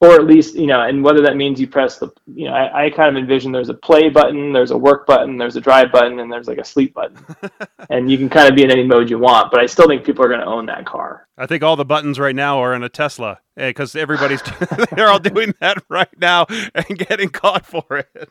or 0.00 0.16
at 0.16 0.26
least 0.26 0.54
you 0.54 0.66
know, 0.66 0.82
and 0.82 1.02
whether 1.02 1.22
that 1.22 1.36
means 1.36 1.58
you 1.58 1.66
press 1.66 1.98
the, 1.98 2.10
you 2.26 2.46
know, 2.46 2.52
I, 2.52 2.86
I, 2.86 2.90
kind 2.90 3.16
of 3.16 3.20
envision 3.20 3.52
there's 3.52 3.70
a 3.70 3.74
play 3.74 4.10
button, 4.10 4.52
there's 4.52 4.72
a 4.72 4.76
work 4.76 5.06
button, 5.06 5.38
there's 5.38 5.56
a 5.56 5.60
drive 5.62 5.90
button, 5.90 6.20
and 6.20 6.30
there's 6.30 6.48
like 6.48 6.58
a 6.58 6.64
sleep 6.64 6.92
button, 6.92 7.16
and 7.90 8.10
you 8.10 8.18
can 8.18 8.28
kind 8.28 8.46
of 8.46 8.54
be 8.54 8.64
in 8.64 8.70
any 8.70 8.84
mode 8.84 9.08
you 9.08 9.18
want. 9.18 9.50
But 9.50 9.60
I 9.60 9.66
still 9.66 9.86
think 9.86 10.04
people 10.04 10.22
are 10.22 10.28
going 10.28 10.40
to 10.40 10.46
own 10.46 10.66
that 10.66 10.84
car. 10.84 11.28
I 11.38 11.46
think 11.46 11.62
all 11.62 11.76
the 11.76 11.84
buttons 11.86 12.18
right 12.18 12.34
now 12.34 12.58
are 12.58 12.74
in 12.74 12.82
a 12.82 12.90
Tesla 12.90 13.40
because 13.56 13.94
eh, 13.94 14.00
everybody's 14.00 14.42
they're 14.92 15.08
all 15.08 15.18
doing 15.18 15.54
that 15.60 15.82
right 15.88 16.08
now 16.18 16.46
and 16.74 16.98
getting 16.98 17.28
caught 17.28 17.64
for 17.64 17.84
it. 17.98 18.30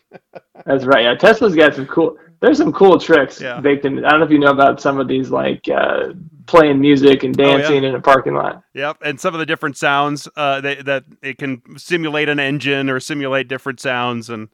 That's 0.65 0.85
right. 0.85 1.03
Yeah, 1.03 1.15
Tesla's 1.15 1.55
got 1.55 1.75
some 1.75 1.87
cool. 1.87 2.17
There's 2.39 2.57
some 2.57 2.73
cool 2.73 2.99
tricks 2.99 3.39
yeah. 3.39 3.61
baked 3.61 3.85
in. 3.85 4.03
I 4.03 4.11
don't 4.11 4.19
know 4.19 4.25
if 4.25 4.31
you 4.31 4.39
know 4.39 4.51
about 4.51 4.81
some 4.81 4.99
of 4.99 5.07
these 5.07 5.29
like 5.29 5.67
uh, 5.69 6.09
playing 6.45 6.79
music 6.79 7.23
and 7.23 7.33
dancing 7.35 7.79
oh, 7.79 7.81
yeah. 7.81 7.89
in 7.89 7.95
a 7.95 8.01
parking 8.01 8.33
lot. 8.33 8.63
Yep, 8.73 8.97
and 9.03 9.19
some 9.19 9.33
of 9.33 9.39
the 9.39 9.45
different 9.45 9.77
sounds 9.77 10.27
uh, 10.35 10.59
that, 10.61 10.85
that 10.85 11.05
it 11.21 11.37
can 11.37 11.61
simulate 11.77 12.27
an 12.27 12.39
engine 12.39 12.89
or 12.89 12.99
simulate 12.99 13.47
different 13.47 13.79
sounds 13.79 14.29
and. 14.29 14.49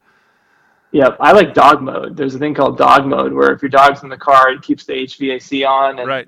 Yep, 0.91 1.17
I 1.19 1.33
like 1.33 1.53
dog 1.53 1.83
mode. 1.83 2.17
There's 2.17 2.33
a 2.33 2.39
thing 2.39 2.55
called 2.55 2.79
dog 2.79 3.05
mode 3.05 3.31
where 3.31 3.51
if 3.51 3.61
your 3.61 3.69
dog's 3.69 4.01
in 4.01 4.09
the 4.09 4.17
car, 4.17 4.49
it 4.49 4.63
keeps 4.63 4.85
the 4.85 4.93
HVAC 4.93 5.67
on 5.67 5.99
and 5.99 6.07
right 6.07 6.27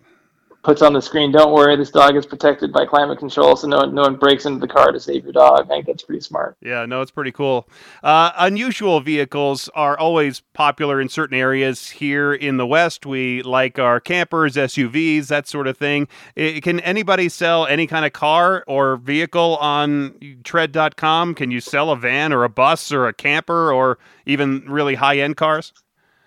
puts 0.64 0.82
on 0.82 0.94
the 0.94 1.02
screen, 1.02 1.32
"Don't 1.32 1.52
worry, 1.52 1.76
this 1.76 1.92
dog 1.92 2.16
is 2.16 2.26
protected 2.26 2.72
by 2.72 2.86
climate 2.86 3.20
control, 3.20 3.56
so 3.56 3.68
no 3.68 3.78
one, 3.78 3.96
no 3.96 4.04
one 4.04 4.16
breaks 4.16 4.46
into 4.46 4.60
the 4.60 4.68
car 4.68 4.92
to 4.92 5.00
save 5.00 5.24
your 5.24 5.34
dog." 5.34 5.66
I 5.66 5.68
think 5.68 5.86
that's 5.86 6.04
pretty 6.04 6.22
smart. 6.22 6.56
Yeah, 6.62 6.86
no, 6.86 7.02
it's 7.02 7.12
pretty 7.12 7.32
cool. 7.32 7.68
Uh, 8.04 8.32
unusual 8.38 9.00
vehicles 9.00 9.70
are 9.76 9.98
always 9.98 10.42
popular 10.54 11.02
in 11.02 11.10
certain 11.10 11.38
areas. 11.38 11.90
Here 11.90 12.34
in 12.34 12.58
the 12.58 12.68
West, 12.68 13.06
we 13.06 13.42
like 13.42 13.80
our 13.80 14.00
campers, 14.00 14.56
SUVs, 14.56 15.28
that 15.28 15.48
sort 15.48 15.68
of 15.68 15.78
thing. 15.78 16.08
It, 16.36 16.62
can 16.62 16.80
anybody 16.82 17.30
sell 17.30 17.66
any 17.66 17.88
kind 17.88 18.06
of 18.06 18.14
car 18.14 18.64
or 18.68 18.98
vehicle 18.98 19.58
on 19.58 20.40
Tred.com? 20.44 21.36
Can 21.36 21.52
you 21.52 21.60
sell 21.60 21.90
a 21.90 21.96
van 21.96 22.32
or 22.32 22.44
a 22.44 22.50
bus 22.50 22.92
or 22.92 23.08
a 23.08 23.14
camper 23.14 23.72
or 23.72 23.98
even 24.26 24.64
really 24.68 24.96
high 24.96 25.18
end 25.18 25.38
cars? 25.38 25.74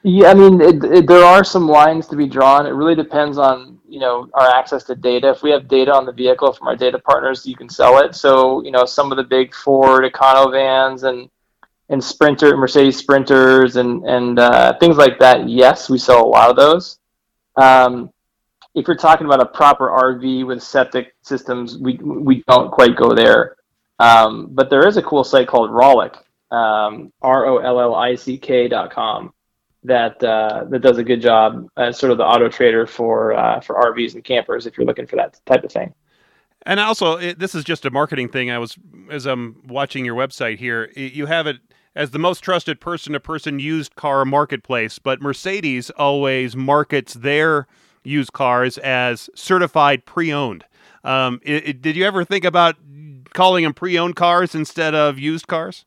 Yeah, 0.02 0.28
I 0.30 0.34
mean, 0.34 0.60
it, 0.60 0.84
it, 0.84 1.06
there 1.06 1.24
are 1.24 1.42
some 1.42 1.66
lines 1.66 2.06
to 2.08 2.16
be 2.16 2.26
drawn. 2.26 2.66
It 2.66 2.70
really 2.70 2.94
depends 2.94 3.38
on 3.38 3.73
you 3.94 4.00
know 4.00 4.28
our 4.34 4.48
access 4.48 4.82
to 4.84 4.96
data. 4.96 5.30
If 5.30 5.44
we 5.44 5.50
have 5.52 5.68
data 5.68 5.94
on 5.94 6.04
the 6.04 6.10
vehicle 6.12 6.52
from 6.52 6.66
our 6.66 6.74
data 6.74 6.98
partners, 6.98 7.46
you 7.46 7.54
can 7.54 7.68
sell 7.68 7.98
it. 7.98 8.16
So 8.16 8.60
you 8.64 8.72
know 8.72 8.84
some 8.84 9.12
of 9.12 9.16
the 9.16 9.22
big 9.22 9.54
Ford 9.54 10.04
Econovans 10.04 11.04
and 11.08 11.30
and 11.90 12.02
Sprinter, 12.02 12.56
Mercedes 12.56 12.96
Sprinters, 12.96 13.76
and 13.76 14.02
and 14.04 14.40
uh, 14.40 14.76
things 14.78 14.96
like 14.96 15.20
that. 15.20 15.48
Yes, 15.48 15.88
we 15.88 15.98
sell 15.98 16.26
a 16.26 16.26
lot 16.26 16.50
of 16.50 16.56
those. 16.56 16.98
Um, 17.54 18.10
if 18.74 18.88
you're 18.88 18.96
talking 18.96 19.26
about 19.26 19.40
a 19.40 19.46
proper 19.46 19.88
RV 19.88 20.44
with 20.44 20.60
septic 20.60 21.14
systems, 21.22 21.78
we 21.78 21.94
we 22.02 22.42
don't 22.48 22.72
quite 22.72 22.96
go 22.96 23.14
there. 23.14 23.56
Um, 24.00 24.48
but 24.50 24.70
there 24.70 24.88
is 24.88 24.96
a 24.96 25.02
cool 25.02 25.22
site 25.22 25.46
called 25.46 25.70
Rollick, 25.70 26.16
um, 26.50 27.12
R 27.22 27.46
O 27.46 27.58
L 27.58 27.78
L 27.78 27.94
I 27.94 28.16
C 28.16 28.38
K 28.38 28.66
dot 28.66 28.90
com 28.90 29.32
that 29.84 30.22
uh, 30.24 30.64
that 30.70 30.80
does 30.80 30.98
a 30.98 31.04
good 31.04 31.20
job 31.20 31.68
as 31.76 31.98
sort 31.98 32.10
of 32.10 32.18
the 32.18 32.24
auto 32.24 32.48
trader 32.48 32.86
for 32.86 33.34
uh, 33.34 33.60
for 33.60 33.76
RVs 33.76 34.14
and 34.14 34.24
campers 34.24 34.66
if 34.66 34.76
you're 34.76 34.86
looking 34.86 35.06
for 35.06 35.16
that 35.16 35.38
type 35.46 35.62
of 35.64 35.70
thing. 35.70 35.94
And 36.66 36.80
also, 36.80 37.18
it, 37.18 37.38
this 37.38 37.54
is 37.54 37.62
just 37.62 37.84
a 37.84 37.90
marketing 37.90 38.28
thing. 38.28 38.50
I 38.50 38.58
was 38.58 38.76
as 39.10 39.26
I'm 39.26 39.62
watching 39.66 40.04
your 40.04 40.16
website 40.16 40.58
here, 40.58 40.90
you 40.96 41.26
have 41.26 41.46
it 41.46 41.58
as 41.96 42.10
the 42.10 42.18
most 42.18 42.40
trusted 42.40 42.80
person-to-person 42.80 43.60
used 43.60 43.94
car 43.94 44.24
marketplace, 44.24 44.98
but 44.98 45.22
Mercedes 45.22 45.90
always 45.90 46.56
markets 46.56 47.14
their 47.14 47.68
used 48.02 48.32
cars 48.32 48.78
as 48.78 49.30
certified 49.34 50.04
pre-owned. 50.04 50.64
Um, 51.04 51.40
it, 51.44 51.80
did 51.82 51.94
you 51.94 52.04
ever 52.04 52.24
think 52.24 52.44
about 52.44 52.76
calling 53.32 53.64
them 53.64 53.74
pre-owned 53.74 54.16
cars 54.16 54.54
instead 54.54 54.94
of 54.94 55.18
used 55.18 55.46
cars? 55.46 55.84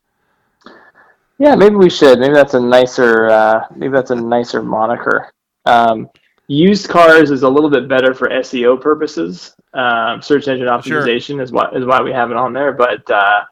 Yeah, 1.38 1.54
maybe 1.54 1.76
we 1.76 1.90
should. 1.90 2.18
Maybe 2.18 2.34
that's 2.34 2.54
a 2.54 2.60
nicer. 2.60 3.28
Uh, 3.28 3.64
maybe 3.74 3.92
that's 3.92 4.10
a 4.10 4.16
nicer 4.16 4.62
moniker. 4.62 5.32
Um, 5.66 6.10
used 6.48 6.88
cars 6.88 7.30
is 7.30 7.42
a 7.42 7.48
little 7.48 7.70
bit 7.70 7.88
better 7.88 8.12
for 8.12 8.28
SEO 8.28 8.80
purposes. 8.80 9.54
Um, 9.74 10.20
search 10.20 10.48
engine 10.48 10.66
optimization 10.66 11.26
sure. 11.26 11.42
is 11.42 11.52
what 11.52 11.76
is 11.76 11.84
why 11.84 12.02
we 12.02 12.12
have 12.12 12.30
it 12.30 12.36
on 12.36 12.52
there. 12.52 12.72
But 12.72 13.08
uh, 13.10 13.44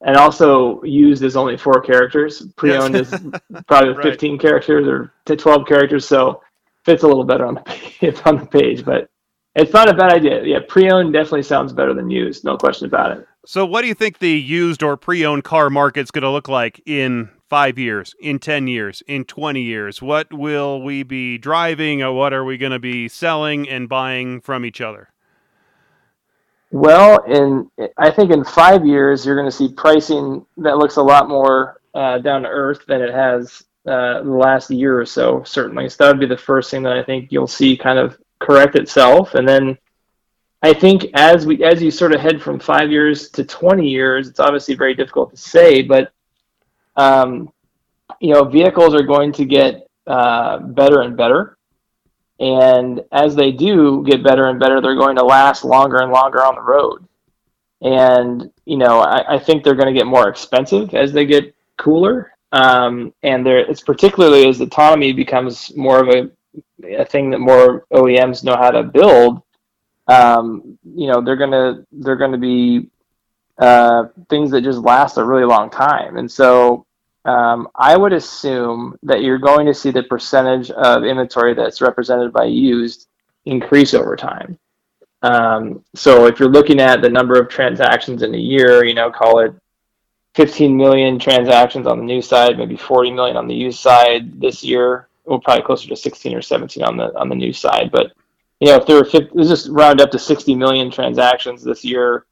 and 0.00 0.16
also 0.16 0.82
used 0.82 1.22
is 1.22 1.36
only 1.36 1.56
four 1.56 1.80
characters. 1.80 2.46
Pre-owned 2.56 2.94
yes. 2.94 3.12
is 3.12 3.20
probably 3.66 3.90
right. 3.90 4.02
15 4.02 4.38
characters 4.38 4.86
or 4.88 5.12
to 5.26 5.36
12 5.36 5.66
characters. 5.66 6.06
So 6.06 6.42
fits 6.84 7.02
a 7.02 7.06
little 7.06 7.24
better 7.24 7.46
on 7.46 7.54
the 7.54 7.60
page, 8.00 8.20
on 8.24 8.38
the 8.38 8.46
page. 8.46 8.84
But 8.84 9.10
it's 9.54 9.72
not 9.72 9.88
a 9.88 9.94
bad 9.94 10.12
idea. 10.12 10.42
Yeah, 10.44 10.60
pre-owned 10.66 11.12
definitely 11.12 11.42
sounds 11.42 11.72
better 11.72 11.92
than 11.92 12.10
used. 12.10 12.42
No 12.42 12.56
question 12.56 12.86
about 12.86 13.18
it. 13.18 13.26
So, 13.44 13.66
what 13.66 13.82
do 13.82 13.88
you 13.88 13.94
think 13.94 14.18
the 14.18 14.30
used 14.30 14.84
or 14.84 14.96
pre-owned 14.96 15.42
car 15.42 15.68
market's 15.68 16.12
going 16.12 16.22
to 16.22 16.30
look 16.30 16.48
like 16.48 16.80
in 16.86 17.28
five 17.48 17.76
years, 17.76 18.14
in 18.20 18.38
ten 18.38 18.68
years, 18.68 19.02
in 19.08 19.24
twenty 19.24 19.62
years? 19.62 20.00
What 20.00 20.32
will 20.32 20.80
we 20.80 21.02
be 21.02 21.38
driving, 21.38 22.02
or 22.02 22.12
what 22.12 22.32
are 22.32 22.44
we 22.44 22.56
going 22.56 22.72
to 22.72 22.78
be 22.78 23.08
selling 23.08 23.68
and 23.68 23.88
buying 23.88 24.40
from 24.40 24.64
each 24.64 24.80
other? 24.80 25.08
Well, 26.70 27.24
in 27.24 27.68
I 27.98 28.12
think 28.12 28.30
in 28.30 28.44
five 28.44 28.86
years, 28.86 29.26
you're 29.26 29.36
going 29.36 29.50
to 29.50 29.56
see 29.56 29.72
pricing 29.72 30.46
that 30.58 30.78
looks 30.78 30.96
a 30.96 31.02
lot 31.02 31.28
more 31.28 31.80
uh, 31.94 32.18
down 32.18 32.42
to 32.42 32.48
earth 32.48 32.86
than 32.86 33.02
it 33.02 33.12
has 33.12 33.60
uh, 33.88 34.22
the 34.22 34.30
last 34.30 34.70
year 34.70 35.00
or 35.00 35.04
so. 35.04 35.42
Certainly, 35.42 35.88
so 35.88 36.04
that 36.04 36.12
would 36.12 36.20
be 36.20 36.26
the 36.26 36.36
first 36.40 36.70
thing 36.70 36.84
that 36.84 36.96
I 36.96 37.02
think 37.02 37.32
you'll 37.32 37.48
see 37.48 37.76
kind 37.76 37.98
of 37.98 38.16
correct 38.38 38.76
itself, 38.76 39.34
and 39.34 39.48
then 39.48 39.76
I 40.62 40.72
think 40.72 41.06
as 41.14 41.46
we 41.46 41.62
as 41.64 41.82
you 41.82 41.90
sort 41.90 42.14
of 42.14 42.20
head 42.20 42.40
from 42.40 42.58
five 42.58 42.90
years 42.90 43.30
to 43.30 43.44
twenty 43.44 43.88
years, 43.88 44.28
it's 44.28 44.40
obviously 44.40 44.74
very 44.74 44.94
difficult 44.94 45.30
to 45.30 45.36
say, 45.36 45.82
but 45.82 46.12
um, 46.96 47.52
you 48.20 48.32
know, 48.32 48.44
vehicles 48.44 48.94
are 48.94 49.02
going 49.02 49.32
to 49.32 49.44
get 49.44 49.88
uh, 50.06 50.58
better 50.58 51.02
and 51.02 51.16
better. 51.16 51.58
And 52.40 53.02
as 53.12 53.34
they 53.36 53.52
do 53.52 54.04
get 54.04 54.24
better 54.24 54.48
and 54.48 54.58
better, 54.58 54.80
they're 54.80 54.96
going 54.96 55.16
to 55.16 55.24
last 55.24 55.64
longer 55.64 55.98
and 55.98 56.10
longer 56.10 56.44
on 56.44 56.54
the 56.54 56.60
road. 56.60 57.06
And, 57.82 58.50
you 58.64 58.76
know, 58.76 59.00
I, 59.00 59.34
I 59.34 59.38
think 59.38 59.62
they're 59.62 59.74
going 59.74 59.92
to 59.92 59.98
get 59.98 60.06
more 60.06 60.28
expensive 60.28 60.94
as 60.94 61.12
they 61.12 61.26
get 61.26 61.54
cooler. 61.78 62.32
Um, 62.52 63.12
and 63.22 63.46
there, 63.46 63.58
it's 63.58 63.80
particularly 63.80 64.48
as 64.48 64.60
autonomy 64.60 65.12
becomes 65.12 65.74
more 65.76 66.00
of 66.00 66.08
a, 66.08 66.30
a 66.96 67.04
thing 67.04 67.30
that 67.30 67.38
more 67.38 67.86
OEMs 67.92 68.44
know 68.44 68.56
how 68.56 68.70
to 68.70 68.82
build. 68.82 69.42
Um, 70.12 70.78
you 70.84 71.06
know, 71.08 71.22
they're 71.22 71.36
gonna 71.36 71.84
they're 71.92 72.16
gonna 72.16 72.38
be 72.38 72.90
uh, 73.58 74.08
things 74.28 74.50
that 74.50 74.62
just 74.62 74.78
last 74.80 75.18
a 75.18 75.24
really 75.24 75.44
long 75.44 75.70
time. 75.70 76.16
And 76.16 76.30
so 76.30 76.86
um, 77.24 77.68
I 77.74 77.96
would 77.96 78.12
assume 78.12 78.98
that 79.04 79.22
you're 79.22 79.38
going 79.38 79.66
to 79.66 79.74
see 79.74 79.90
the 79.90 80.02
percentage 80.02 80.70
of 80.70 81.04
inventory 81.04 81.54
that's 81.54 81.80
represented 81.80 82.32
by 82.32 82.44
used 82.44 83.08
increase 83.44 83.94
over 83.94 84.16
time. 84.16 84.58
Um, 85.22 85.84
so 85.94 86.26
if 86.26 86.40
you're 86.40 86.48
looking 86.48 86.80
at 86.80 87.00
the 87.00 87.08
number 87.08 87.38
of 87.38 87.48
transactions 87.48 88.22
in 88.22 88.34
a 88.34 88.38
year, 88.38 88.84
you 88.84 88.94
know, 88.94 89.10
call 89.10 89.38
it 89.38 89.54
15 90.34 90.76
million 90.76 91.18
transactions 91.18 91.86
on 91.86 91.98
the 91.98 92.04
new 92.04 92.22
side, 92.22 92.58
maybe 92.58 92.76
40 92.76 93.12
million 93.12 93.36
on 93.36 93.46
the 93.46 93.54
used 93.54 93.78
side 93.78 94.40
this 94.40 94.64
year. 94.64 95.08
Well, 95.24 95.38
probably 95.38 95.62
closer 95.62 95.88
to 95.88 95.94
16 95.94 96.34
or 96.34 96.42
17 96.42 96.82
on 96.82 96.96
the 96.96 97.16
on 97.16 97.28
the 97.28 97.36
new 97.36 97.52
side. 97.52 97.92
But 97.92 98.12
you 98.62 98.68
know, 98.68 98.76
if 98.76 98.86
there 98.86 98.94
were 98.94 99.04
50, 99.04 99.30
let's 99.34 99.48
just 99.48 99.68
round 99.70 100.00
up 100.00 100.12
to 100.12 100.20
60 100.20 100.54
million 100.54 100.88
transactions 100.88 101.64
this 101.64 101.84
year, 101.84 102.26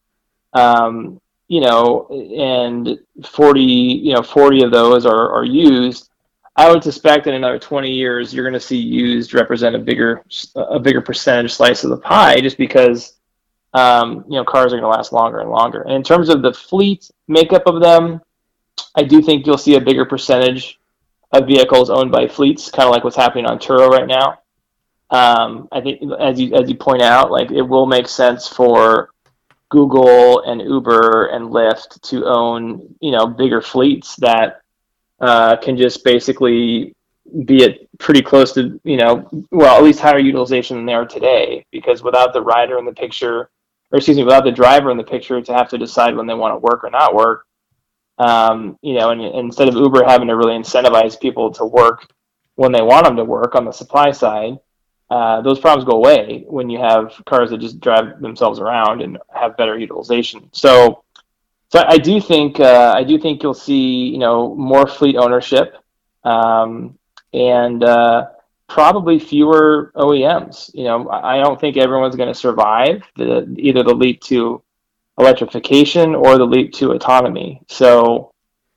um, 0.53 1.21
you 1.49 1.61
know, 1.61 2.07
and 2.07 3.01
40, 3.27 3.61
you 3.61 4.15
know, 4.15 4.23
40 4.23 4.63
of 4.63 4.71
those 4.71 5.07
are, 5.07 5.33
are 5.33 5.45
used, 5.45 6.09
I 6.55 6.71
would 6.71 6.85
suspect 6.85 7.27
in 7.27 7.35
another 7.35 7.59
20 7.59 7.91
years, 7.91 8.33
you're 8.33 8.45
going 8.45 8.55
to 8.55 8.61
see 8.61 8.77
used 8.77 9.35
represent 9.35 9.75
a 9.75 9.81
bigger, 9.81 10.25
a 10.55 10.79
bigger 10.79 11.01
percentage 11.01 11.53
slice 11.53 11.83
of 11.83 11.91
the 11.91 11.97
pie 11.97 12.41
just 12.41 12.59
because, 12.59 13.17
um, 13.75 14.25
you 14.29 14.37
know, 14.37 14.45
cars 14.45 14.73
are 14.73 14.79
going 14.79 14.83
to 14.83 14.97
last 14.97 15.13
longer 15.13 15.41
and 15.41 15.51
longer. 15.51 15.83
And 15.83 15.95
in 15.95 16.05
terms 16.05 16.29
of 16.29 16.43
the 16.43 16.55
fleet 16.55 17.11
makeup 17.27 17.65
of 17.67 17.81
them, 17.81 18.21
I 18.95 19.03
do 19.03 19.21
think 19.21 19.47
you'll 19.47 19.59
see 19.59 19.75
a 19.75 19.81
bigger 19.81 20.05
percentage 20.05 20.79
of 21.33 21.49
vehicles 21.49 21.91
owned 21.91 22.13
by 22.13 22.29
fleets, 22.29 22.71
kind 22.71 22.87
of 22.89 22.95
like 22.95 23.03
what's 23.03 23.17
happening 23.17 23.47
on 23.47 23.59
Turo 23.59 23.89
right 23.89 24.07
now. 24.07 24.39
Um, 25.11 25.69
I 25.73 25.81
think, 25.81 26.01
as 26.21 26.41
you 26.41 26.55
as 26.55 26.69
you 26.69 26.77
point 26.77 27.03
out, 27.03 27.31
like 27.31 27.51
it 27.51 27.63
will 27.63 27.87
make 27.87 28.07
sense 28.07 28.47
for 28.47 29.11
Google 29.71 30.43
and 30.43 30.61
Uber 30.61 31.27
and 31.27 31.51
Lyft 31.51 32.01
to 32.03 32.27
own, 32.27 32.95
you 33.01 33.11
know, 33.11 33.27
bigger 33.27 33.61
fleets 33.61 34.17
that 34.17 34.61
uh, 35.21 35.57
can 35.57 35.77
just 35.77 36.05
basically 36.05 36.95
be 37.45 37.65
at 37.65 37.79
pretty 37.99 38.23
close 38.23 38.53
to, 38.53 38.81
you 38.85 38.97
know, 38.97 39.29
well, 39.51 39.77
at 39.77 39.83
least 39.83 40.01
higher 40.01 40.19
utilization 40.19 40.77
than 40.77 40.87
they 40.87 40.95
are 40.95 41.07
today. 41.07 41.65
Because 41.71 42.03
without 42.03 42.33
the 42.33 42.43
rider 42.43 42.79
in 42.79 42.85
the 42.85 42.93
picture, 42.93 43.51
or 43.91 43.97
excuse 43.97 44.17
me, 44.17 44.25
without 44.25 44.45
the 44.45 44.53
driver 44.53 44.91
in 44.91 44.97
the 44.97 45.05
picture 45.05 45.41
to 45.41 45.53
have 45.53 45.69
to 45.71 45.79
decide 45.79 46.17
when 46.17 46.27
they 46.27 46.35
want 46.35 46.55
to 46.55 46.59
work 46.59 46.85
or 46.85 46.91
not 46.91 47.15
work, 47.15 47.47
um, 48.19 48.79
you 48.83 48.95
know, 48.95 49.11
and, 49.11 49.21
and 49.21 49.47
instead 49.47 49.69
of 49.69 49.75
Uber 49.75 50.05
having 50.05 50.29
to 50.29 50.37
really 50.37 50.57
incentivize 50.57 51.19
people 51.19 51.51
to 51.53 51.65
work 51.65 52.13
when 52.57 52.71
they 52.71 52.83
want 52.83 53.07
them 53.07 53.17
to 53.17 53.25
work 53.25 53.55
on 53.55 53.65
the 53.65 53.73
supply 53.73 54.11
side, 54.11 54.59
uh, 55.11 55.41
those 55.43 55.59
problems 55.59 55.85
go 55.85 55.97
away 55.97 56.45
when 56.47 56.71
you 56.71 56.79
have 56.79 57.21
cars 57.27 57.51
that 57.51 57.59
just 57.59 57.81
drive 57.81 58.21
themselves 58.21 58.61
around 58.61 59.03
and 59.03 59.19
have 59.35 59.57
better 59.57 59.77
utilization. 59.77 60.49
So, 60.53 61.03
so 61.69 61.85
I 61.87 61.99
do 61.99 62.21
think 62.21 62.61
uh, 62.61 62.95
I 62.97 63.03
do 63.03 63.19
think 63.19 63.43
you'll 63.43 63.55
see 63.55 64.09
you 64.09 64.19
know 64.19 64.55
more 64.55 64.87
fleet 64.87 65.17
ownership 65.17 65.77
um, 66.23 66.97
and 67.33 67.83
uh, 67.83 68.29
probably 68.69 69.19
fewer 69.19 69.93
OEMs. 69.97 70.71
You 70.75 70.85
know, 70.85 71.11
I 71.11 71.39
don't 71.39 71.61
think 71.61 71.77
everyone's 71.77 72.17
going 72.17 72.33
to 72.33 72.39
survive 72.39 73.03
the, 73.17 73.53
either 73.59 73.83
the 73.83 73.95
leap 73.95 74.21
to 74.23 74.63
electrification 75.19 76.15
or 76.15 76.39
the 76.39 76.47
leap 76.47 76.73
to 76.75 76.93
autonomy. 76.93 77.61
So, 77.69 78.33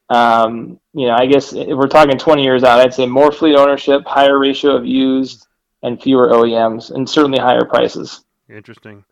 um, 0.09 0.79
you 0.93 1.07
know, 1.07 1.15
I 1.15 1.27
guess 1.27 1.53
if 1.53 1.77
we're 1.77 1.87
talking 1.87 2.17
20 2.17 2.43
years 2.43 2.63
out, 2.63 2.79
I'd 2.79 2.93
say 2.93 3.05
more 3.05 3.31
fleet 3.31 3.55
ownership, 3.55 4.03
higher 4.05 4.39
ratio 4.39 4.75
of 4.75 4.85
used 4.85 5.47
and 5.83 6.01
fewer 6.01 6.29
OEMs, 6.29 6.89
and 6.89 7.07
certainly 7.09 7.39
higher 7.39 7.65
prices. 7.65 8.23
Interesting. 8.49 9.03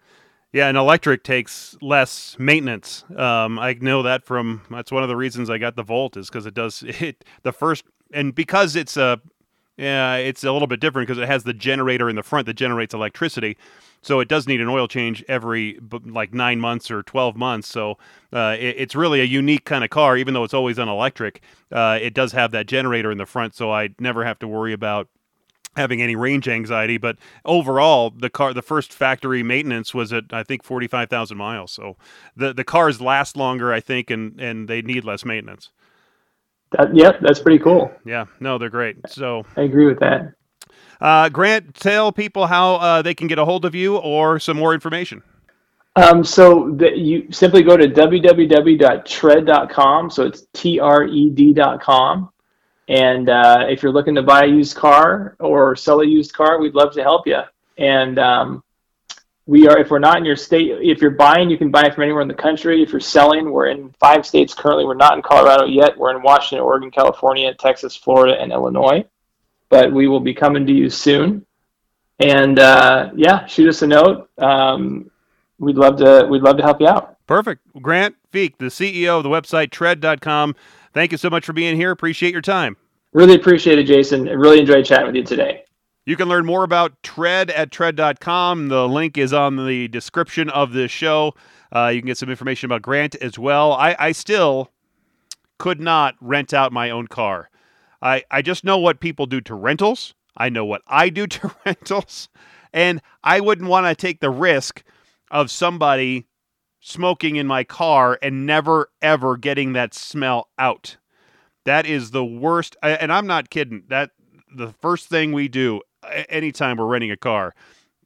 Yeah, 0.54 0.68
and 0.68 0.78
electric 0.78 1.24
takes 1.24 1.78
less 1.82 2.36
maintenance. 2.38 3.06
Um, 3.16 3.58
I 3.58 3.74
know 3.80 4.04
that 4.04 4.26
from 4.26 4.62
that's 4.70 4.92
one 4.92 5.04
of 5.04 5.10
the 5.10 5.16
reasons 5.16 5.50
I 5.50 5.58
got 5.58 5.76
the 5.76 5.84
Volt 5.84 6.18
is 6.18 6.28
because 6.28 6.46
it 6.46 6.54
does 6.54 6.84
it 6.86 7.24
the 7.44 7.54
first 7.54 7.86
and 8.14 8.36
because 8.36 8.76
it's 8.76 8.98
a 8.98 9.22
yeah 9.78 10.16
it's 10.16 10.44
a 10.44 10.52
little 10.52 10.68
bit 10.68 10.82
different 10.82 11.08
because 11.08 11.22
it 11.22 11.28
has 11.28 11.44
the 11.44 11.54
generator 11.54 12.10
in 12.10 12.18
the 12.18 12.24
front 12.24 12.48
that 12.48 12.56
generates 12.56 12.94
electricity. 12.94 13.58
So 14.02 14.20
it 14.20 14.28
does 14.28 14.48
need 14.48 14.60
an 14.60 14.68
oil 14.68 14.88
change 14.88 15.24
every 15.30 15.80
like 16.06 16.34
nine 16.34 16.60
months 16.60 16.92
or 16.92 17.02
twelve 17.04 17.38
months. 17.38 17.70
So 17.70 17.98
uh, 18.34 18.58
it, 18.60 18.76
it's 18.78 18.96
really 18.96 19.22
a 19.22 19.26
unique 19.26 19.64
kind 19.64 19.86
of 19.86 19.90
car, 19.90 20.18
even 20.18 20.34
though 20.34 20.44
it's 20.44 20.54
always 20.54 20.80
on 20.80 20.90
electric. 20.90 21.42
Uh, 21.72 21.98
it 22.02 22.14
does 22.14 22.34
have 22.34 22.52
that 22.52 22.68
generator 22.68 23.10
in 23.10 23.18
the 23.18 23.26
front, 23.26 23.56
so 23.56 23.72
I 23.72 23.90
never 24.00 24.26
have 24.26 24.40
to 24.40 24.48
worry 24.50 24.74
about 24.74 25.08
having 25.76 26.02
any 26.02 26.16
range 26.16 26.48
anxiety. 26.48 26.98
But 26.98 27.18
overall, 27.46 28.10
the 28.10 28.30
car, 28.30 28.54
the 28.54 28.62
first 28.62 28.94
factory 28.94 29.44
maintenance 29.44 29.94
was 29.94 30.14
at 30.14 30.26
I 30.32 30.44
think 30.44 30.64
forty 30.64 30.88
five 30.88 31.10
thousand 31.10 31.38
miles. 31.38 31.72
So 31.72 31.98
the 32.36 32.54
the 32.54 32.64
cars 32.64 33.02
last 33.02 33.38
longer, 33.38 33.74
I 33.74 33.80
think, 33.80 34.10
and 34.10 34.40
and 34.40 34.68
they 34.68 34.82
need 34.82 35.04
less 35.04 35.26
maintenance. 35.26 35.70
That, 36.72 36.96
yep, 36.96 37.20
that's 37.22 37.40
pretty 37.40 37.60
cool. 37.60 37.92
Yeah, 38.06 38.26
no, 38.40 38.58
they're 38.58 38.70
great. 38.70 38.98
So 39.08 39.46
I 39.58 39.64
agree 39.64 39.86
with 39.86 40.00
that. 40.00 40.34
Uh, 41.02 41.28
Grant, 41.30 41.76
tell 41.76 42.12
people 42.12 42.48
how 42.48 42.76
uh, 42.76 43.02
they 43.02 43.16
can 43.16 43.28
get 43.28 43.40
a 43.40 43.46
hold 43.46 43.66
of 43.66 43.76
you 43.76 43.98
or 43.98 44.40
some 44.40 44.58
more 44.58 44.74
information. 44.74 45.24
Um, 45.98 46.24
so 46.24 46.74
the, 46.78 46.96
you 46.96 47.28
simply 47.32 47.64
go 47.64 47.76
to 47.76 47.88
www.tred.com. 47.88 50.10
So 50.10 50.26
it's 50.26 50.48
T 50.54 50.80
R 50.80 51.04
E 51.04 51.30
D.com 51.30 52.30
and 52.88 53.30
uh, 53.30 53.66
if 53.70 53.84
you're 53.84 53.92
looking 53.92 54.16
to 54.16 54.24
buy 54.24 54.44
a 54.44 54.48
used 54.48 54.76
car 54.76 55.36
or 55.40 55.76
sell 55.76 56.02
a 56.02 56.06
used 56.06 56.34
car, 56.34 56.60
we'd 56.60 56.76
love 56.76 56.94
to 56.94 57.04
help 57.04 57.28
you. 57.28 57.42
And 57.78 58.20
um, 58.20 58.64
we 59.46 59.68
are, 59.68 59.78
if 59.80 59.90
we're 59.90 60.00
not 60.00 60.18
in 60.18 60.26
your 60.26 60.36
state, 60.36 60.72
if 60.82 61.02
you're 61.02 61.12
buying, 61.12 61.50
you 61.50 61.58
can 61.58 61.72
buy 61.72 61.90
from 61.90 62.04
anywhere 62.04 62.22
in 62.22 62.28
the 62.28 62.34
country. 62.34 62.82
If 62.82 62.92
you're 62.92 63.00
selling, 63.00 63.52
we're 63.52 63.68
in 63.68 63.94
five 64.00 64.26
states 64.26 64.54
currently. 64.54 64.86
We're 64.86 64.96
not 64.96 65.16
in 65.16 65.22
Colorado 65.22 65.66
yet. 65.66 65.98
We're 65.98 66.16
in 66.16 66.22
Washington, 66.22 66.64
Oregon, 66.66 66.92
California, 66.92 67.54
Texas, 67.54 67.96
Florida, 67.96 68.40
and 68.40 68.52
Illinois. 68.52 69.06
But 69.70 69.92
we 69.92 70.08
will 70.08 70.20
be 70.20 70.34
coming 70.34 70.66
to 70.68 70.74
you 70.74 70.90
soon. 70.90 71.46
And 72.20 72.60
uh, 72.60 73.12
yeah, 73.16 73.46
shoot 73.46 73.68
us 73.68 73.82
a 73.82 73.88
note. 73.88 74.30
Um, 74.38 75.10
we'd 75.60 75.78
love 75.78 75.98
to. 75.98 76.28
We'd 76.30 76.44
love 76.44 76.58
to 76.58 76.64
help 76.64 76.80
you 76.80 76.88
out. 76.88 77.18
Perfect, 77.26 77.62
Grant 77.82 78.16
Feek, 78.32 78.58
the 78.58 78.66
CEO 78.66 79.18
of 79.18 79.24
the 79.24 79.30
website 79.30 79.72
Tred.com. 79.72 80.56
Thank 80.94 81.12
you 81.12 81.18
so 81.18 81.30
much 81.30 81.46
for 81.46 81.54
being 81.54 81.76
here. 81.76 81.92
Appreciate 81.92 82.34
your 82.34 82.42
time. 82.42 82.78
Really 83.14 83.36
appreciate 83.36 83.80
it, 83.80 83.88
Jayson. 83.88 84.30
I 84.30 84.34
really 84.34 84.60
enjoyed 84.60 84.86
chatting 84.86 85.08
with 85.08 85.16
you 85.16 85.24
today. 85.24 85.64
You 86.06 86.16
can 86.16 86.28
learn 86.28 86.46
more 86.46 86.64
about 86.64 87.02
Tred 87.04 87.52
at 87.52 87.72
tred.com. 87.72 88.70
The 88.70 88.88
link 88.88 89.18
is 89.18 89.34
on 89.34 89.68
the 89.68 89.88
description 89.88 90.50
of 90.50 90.74
this 90.74 90.92
show. 90.92 91.34
Uh, 91.74 91.88
you 91.88 92.02
can 92.02 92.08
get 92.08 92.18
some 92.18 92.30
information 92.30 92.66
about 92.68 92.82
Grant 92.82 93.16
as 93.16 93.38
well. 93.38 93.74
I, 93.74 93.96
I 94.00 94.12
still 94.12 94.72
could 95.60 95.80
not 95.80 96.16
rent 96.20 96.54
out 96.54 96.72
my 96.72 96.90
own 96.90 97.08
car. 97.08 97.50
I, 98.02 98.24
I 98.32 98.42
just 98.42 98.64
know 98.64 98.80
what 98.80 99.00
people 99.00 99.28
do 99.28 99.42
to 99.42 99.54
rentals. 99.54 100.16
I 100.36 100.50
know 100.50 100.66
what 100.66 100.82
I 100.88 101.10
do 101.10 101.28
to 101.28 101.56
rentals. 101.66 102.30
And 102.74 103.02
I 103.24 103.40
wouldn't 103.40 103.70
want 103.70 103.86
to 103.86 103.94
take 103.94 104.22
the 104.22 104.30
risk 104.30 104.84
of 105.30 105.52
somebody 105.52 106.26
smoking 106.82 107.38
in 107.38 107.48
my 107.48 107.64
car 107.64 108.20
and 108.22 108.46
never 108.46 108.90
ever 109.02 109.38
getting 109.38 109.74
that 109.74 109.94
smell 109.94 110.50
out. 110.58 110.98
That 111.64 111.86
is 111.86 112.12
the 112.12 112.26
worst 112.26 112.76
and 112.84 113.14
I'm 113.14 113.28
not 113.28 113.50
kidding. 113.50 113.84
That 113.88 114.12
the 114.54 114.74
first 114.82 115.08
thing 115.08 115.32
we 115.32 115.48
do 115.48 115.82
anytime 116.28 116.78
we're 116.78 116.88
renting 116.88 117.12
a 117.12 117.18
car, 117.18 117.54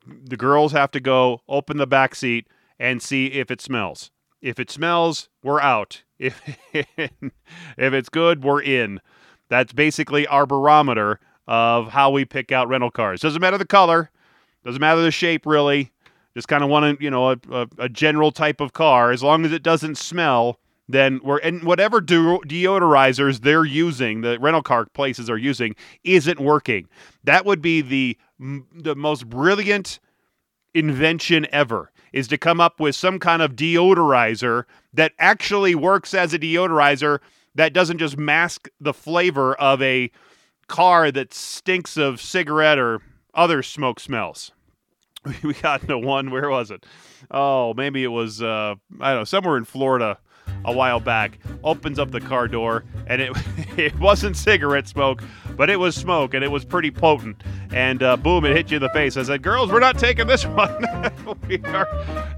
the 0.05 0.37
girls 0.37 0.73
have 0.73 0.91
to 0.91 0.99
go 0.99 1.41
open 1.47 1.77
the 1.77 1.87
back 1.87 2.13
seat 2.13 2.47
and 2.77 3.01
see 3.01 3.27
if 3.27 3.49
it 3.49 3.61
smells. 3.61 4.11
If 4.41 4.59
it 4.59 4.69
smells, 4.69 5.29
we're 5.41 5.61
out. 5.61 6.03
If 6.17 6.41
if 6.73 7.93
it's 7.93 8.07
good, 8.07 8.43
we're 8.43 8.61
in. 8.61 9.01
That's 9.49 9.73
basically 9.73 10.25
our 10.27 10.45
barometer 10.45 11.19
of 11.45 11.89
how 11.89 12.09
we 12.09 12.23
pick 12.23 12.53
out 12.53 12.69
rental 12.69 12.89
cars. 12.89 13.19
Doesn't 13.19 13.41
matter 13.41 13.57
the 13.57 13.65
color, 13.65 14.11
doesn't 14.63 14.79
matter 14.79 15.01
the 15.01 15.11
shape 15.11 15.45
really. 15.45 15.91
Just 16.35 16.47
kind 16.47 16.63
of 16.63 16.69
want 16.69 16.99
to, 16.99 17.03
you 17.03 17.09
know, 17.09 17.31
a, 17.31 17.37
a, 17.51 17.67
a, 17.79 17.89
general 17.89 18.31
type 18.31 18.59
of 18.59 18.73
car. 18.73 19.11
As 19.11 19.23
long 19.23 19.45
as 19.45 19.53
it 19.53 19.63
doesn't 19.63 19.97
smell, 19.97 20.59
then 20.87 21.21
we're 21.23 21.37
and 21.37 21.63
whatever 21.63 22.01
de- 22.01 22.15
deodorizers 22.15 23.41
they're 23.41 23.65
using, 23.65 24.21
the 24.21 24.37
rental 24.39 24.61
car 24.61 24.85
places 24.85 25.29
are 25.29 25.37
using, 25.37 25.75
isn't 26.03 26.39
working. 26.39 26.87
That 27.23 27.45
would 27.45 27.61
be 27.61 27.81
the 27.81 28.17
the 28.37 28.95
most 28.95 29.29
brilliant 29.29 29.99
invention 30.73 31.47
ever 31.51 31.91
is 32.11 32.27
to 32.27 32.37
come 32.37 32.59
up 32.59 32.79
with 32.79 32.95
some 32.95 33.19
kind 33.19 33.41
of 33.41 33.55
deodorizer 33.55 34.65
that 34.93 35.13
actually 35.19 35.75
works 35.75 36.13
as 36.13 36.33
a 36.33 36.39
deodorizer 36.39 37.19
that 37.55 37.73
doesn't 37.73 37.97
just 37.97 38.17
mask 38.17 38.67
the 38.79 38.93
flavor 38.93 39.55
of 39.55 39.81
a 39.81 40.11
car 40.67 41.11
that 41.11 41.33
stinks 41.33 41.97
of 41.97 42.21
cigarette 42.21 42.77
or 42.77 43.01
other 43.33 43.63
smoke 43.63 43.99
smells. 43.99 44.51
We 45.43 45.53
got 45.53 45.81
into 45.81 45.97
one. 45.97 46.31
Where 46.31 46.49
was 46.49 46.71
it? 46.71 46.85
Oh, 47.31 47.73
maybe 47.73 48.03
it 48.03 48.09
was 48.09 48.41
uh, 48.41 48.75
I 48.99 49.11
don't 49.11 49.21
know 49.21 49.23
somewhere 49.23 49.57
in 49.57 49.65
Florida 49.65 50.19
a 50.63 50.71
while 50.71 50.99
back. 50.99 51.39
Opens 51.63 51.99
up 51.99 52.11
the 52.11 52.21
car 52.21 52.47
door, 52.47 52.83
and 53.07 53.21
it 53.21 53.31
it 53.77 53.99
wasn't 53.99 54.37
cigarette 54.37 54.87
smoke, 54.87 55.23
but 55.55 55.69
it 55.69 55.77
was 55.77 55.95
smoke, 55.95 56.33
and 56.33 56.43
it 56.43 56.51
was 56.51 56.65
pretty 56.65 56.91
potent. 56.91 57.41
And 57.73 58.03
uh, 58.03 58.17
boom, 58.17 58.45
it 58.45 58.55
hit 58.55 58.71
you 58.71 58.77
in 58.77 58.83
the 58.83 58.89
face. 58.89 59.17
I 59.17 59.23
said, 59.23 59.41
"Girls, 59.41 59.71
we're 59.71 59.79
not 59.79 59.97
taking 59.97 60.27
this 60.27 60.45
one. 60.45 60.85
we 61.47 61.59
are 61.65 61.87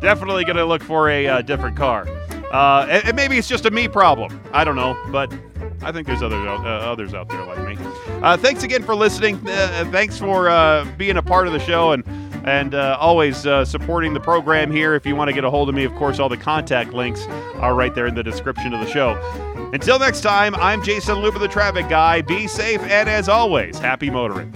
definitely 0.02 0.46
going 0.46 0.58
to 0.58 0.66
look 0.66 0.84
for 0.84 1.10
a 1.10 1.28
uh, 1.28 1.42
different 1.42 1.76
car." 1.78 2.08
Uh, 2.52 2.88
and, 2.90 3.08
and, 3.08 3.16
maybe 3.16 3.38
it's 3.38 3.48
just 3.48 3.66
a 3.66 3.72
me 3.72 3.90
problem. 3.90 4.42
I 4.54 4.64
don't 4.64 4.78
know, 4.78 4.98
but 5.12 5.34
I 5.82 5.92
think 5.92 6.08
there's 6.08 6.24
other, 6.24 6.38
uh, 6.48 6.64
others 6.64 7.14
out 7.14 7.28
there 7.28 7.44
like 7.46 7.60
me. 7.68 7.78
Uh, 8.22 8.38
thanks 8.38 8.64
again 8.64 8.84
for 8.84 8.96
listening. 8.96 9.36
Uh, 9.46 9.86
thanks 9.92 10.18
for 10.18 10.48
uh, 10.48 10.86
being 10.98 11.18
a 11.18 11.22
part 11.22 11.48
of 11.48 11.54
the 11.54 11.60
show 11.60 11.92
and 11.92 12.06
and 12.44 12.76
uh, 12.76 12.98
always 13.00 13.38
supporting 13.38 14.14
the 14.14 14.20
program 14.20 14.72
here. 14.72 14.96
If 14.96 15.06
you 15.06 15.16
want 15.16 15.30
to 15.30 15.34
get 15.34 15.44
a 15.44 15.50
hold 15.50 15.70
of 15.70 15.76
me, 15.76 15.84
of 15.84 15.94
course, 15.96 16.20
all 16.20 16.30
the 16.30 16.38
contact 16.38 16.94
links 16.94 17.26
are 17.56 17.76
right 17.76 17.94
there 17.94 18.08
in 18.08 18.16
the 18.16 18.24
description 18.24 18.74
of 18.74 18.80
the 18.80 18.92
show. 18.92 19.16
Until 19.74 20.00
next 20.00 20.22
time, 20.22 20.56
I'm 20.56 20.82
Jayson 20.82 21.22
Luber, 21.22 21.40
the 21.40 21.48
traffic 21.48 21.90
guy. 21.90 22.22
Be 22.22 22.48
safe, 22.48 22.82
and 22.82 23.10
as 23.10 23.28
always, 23.28 23.78
happy 23.78 24.10
motoring. 24.10 24.54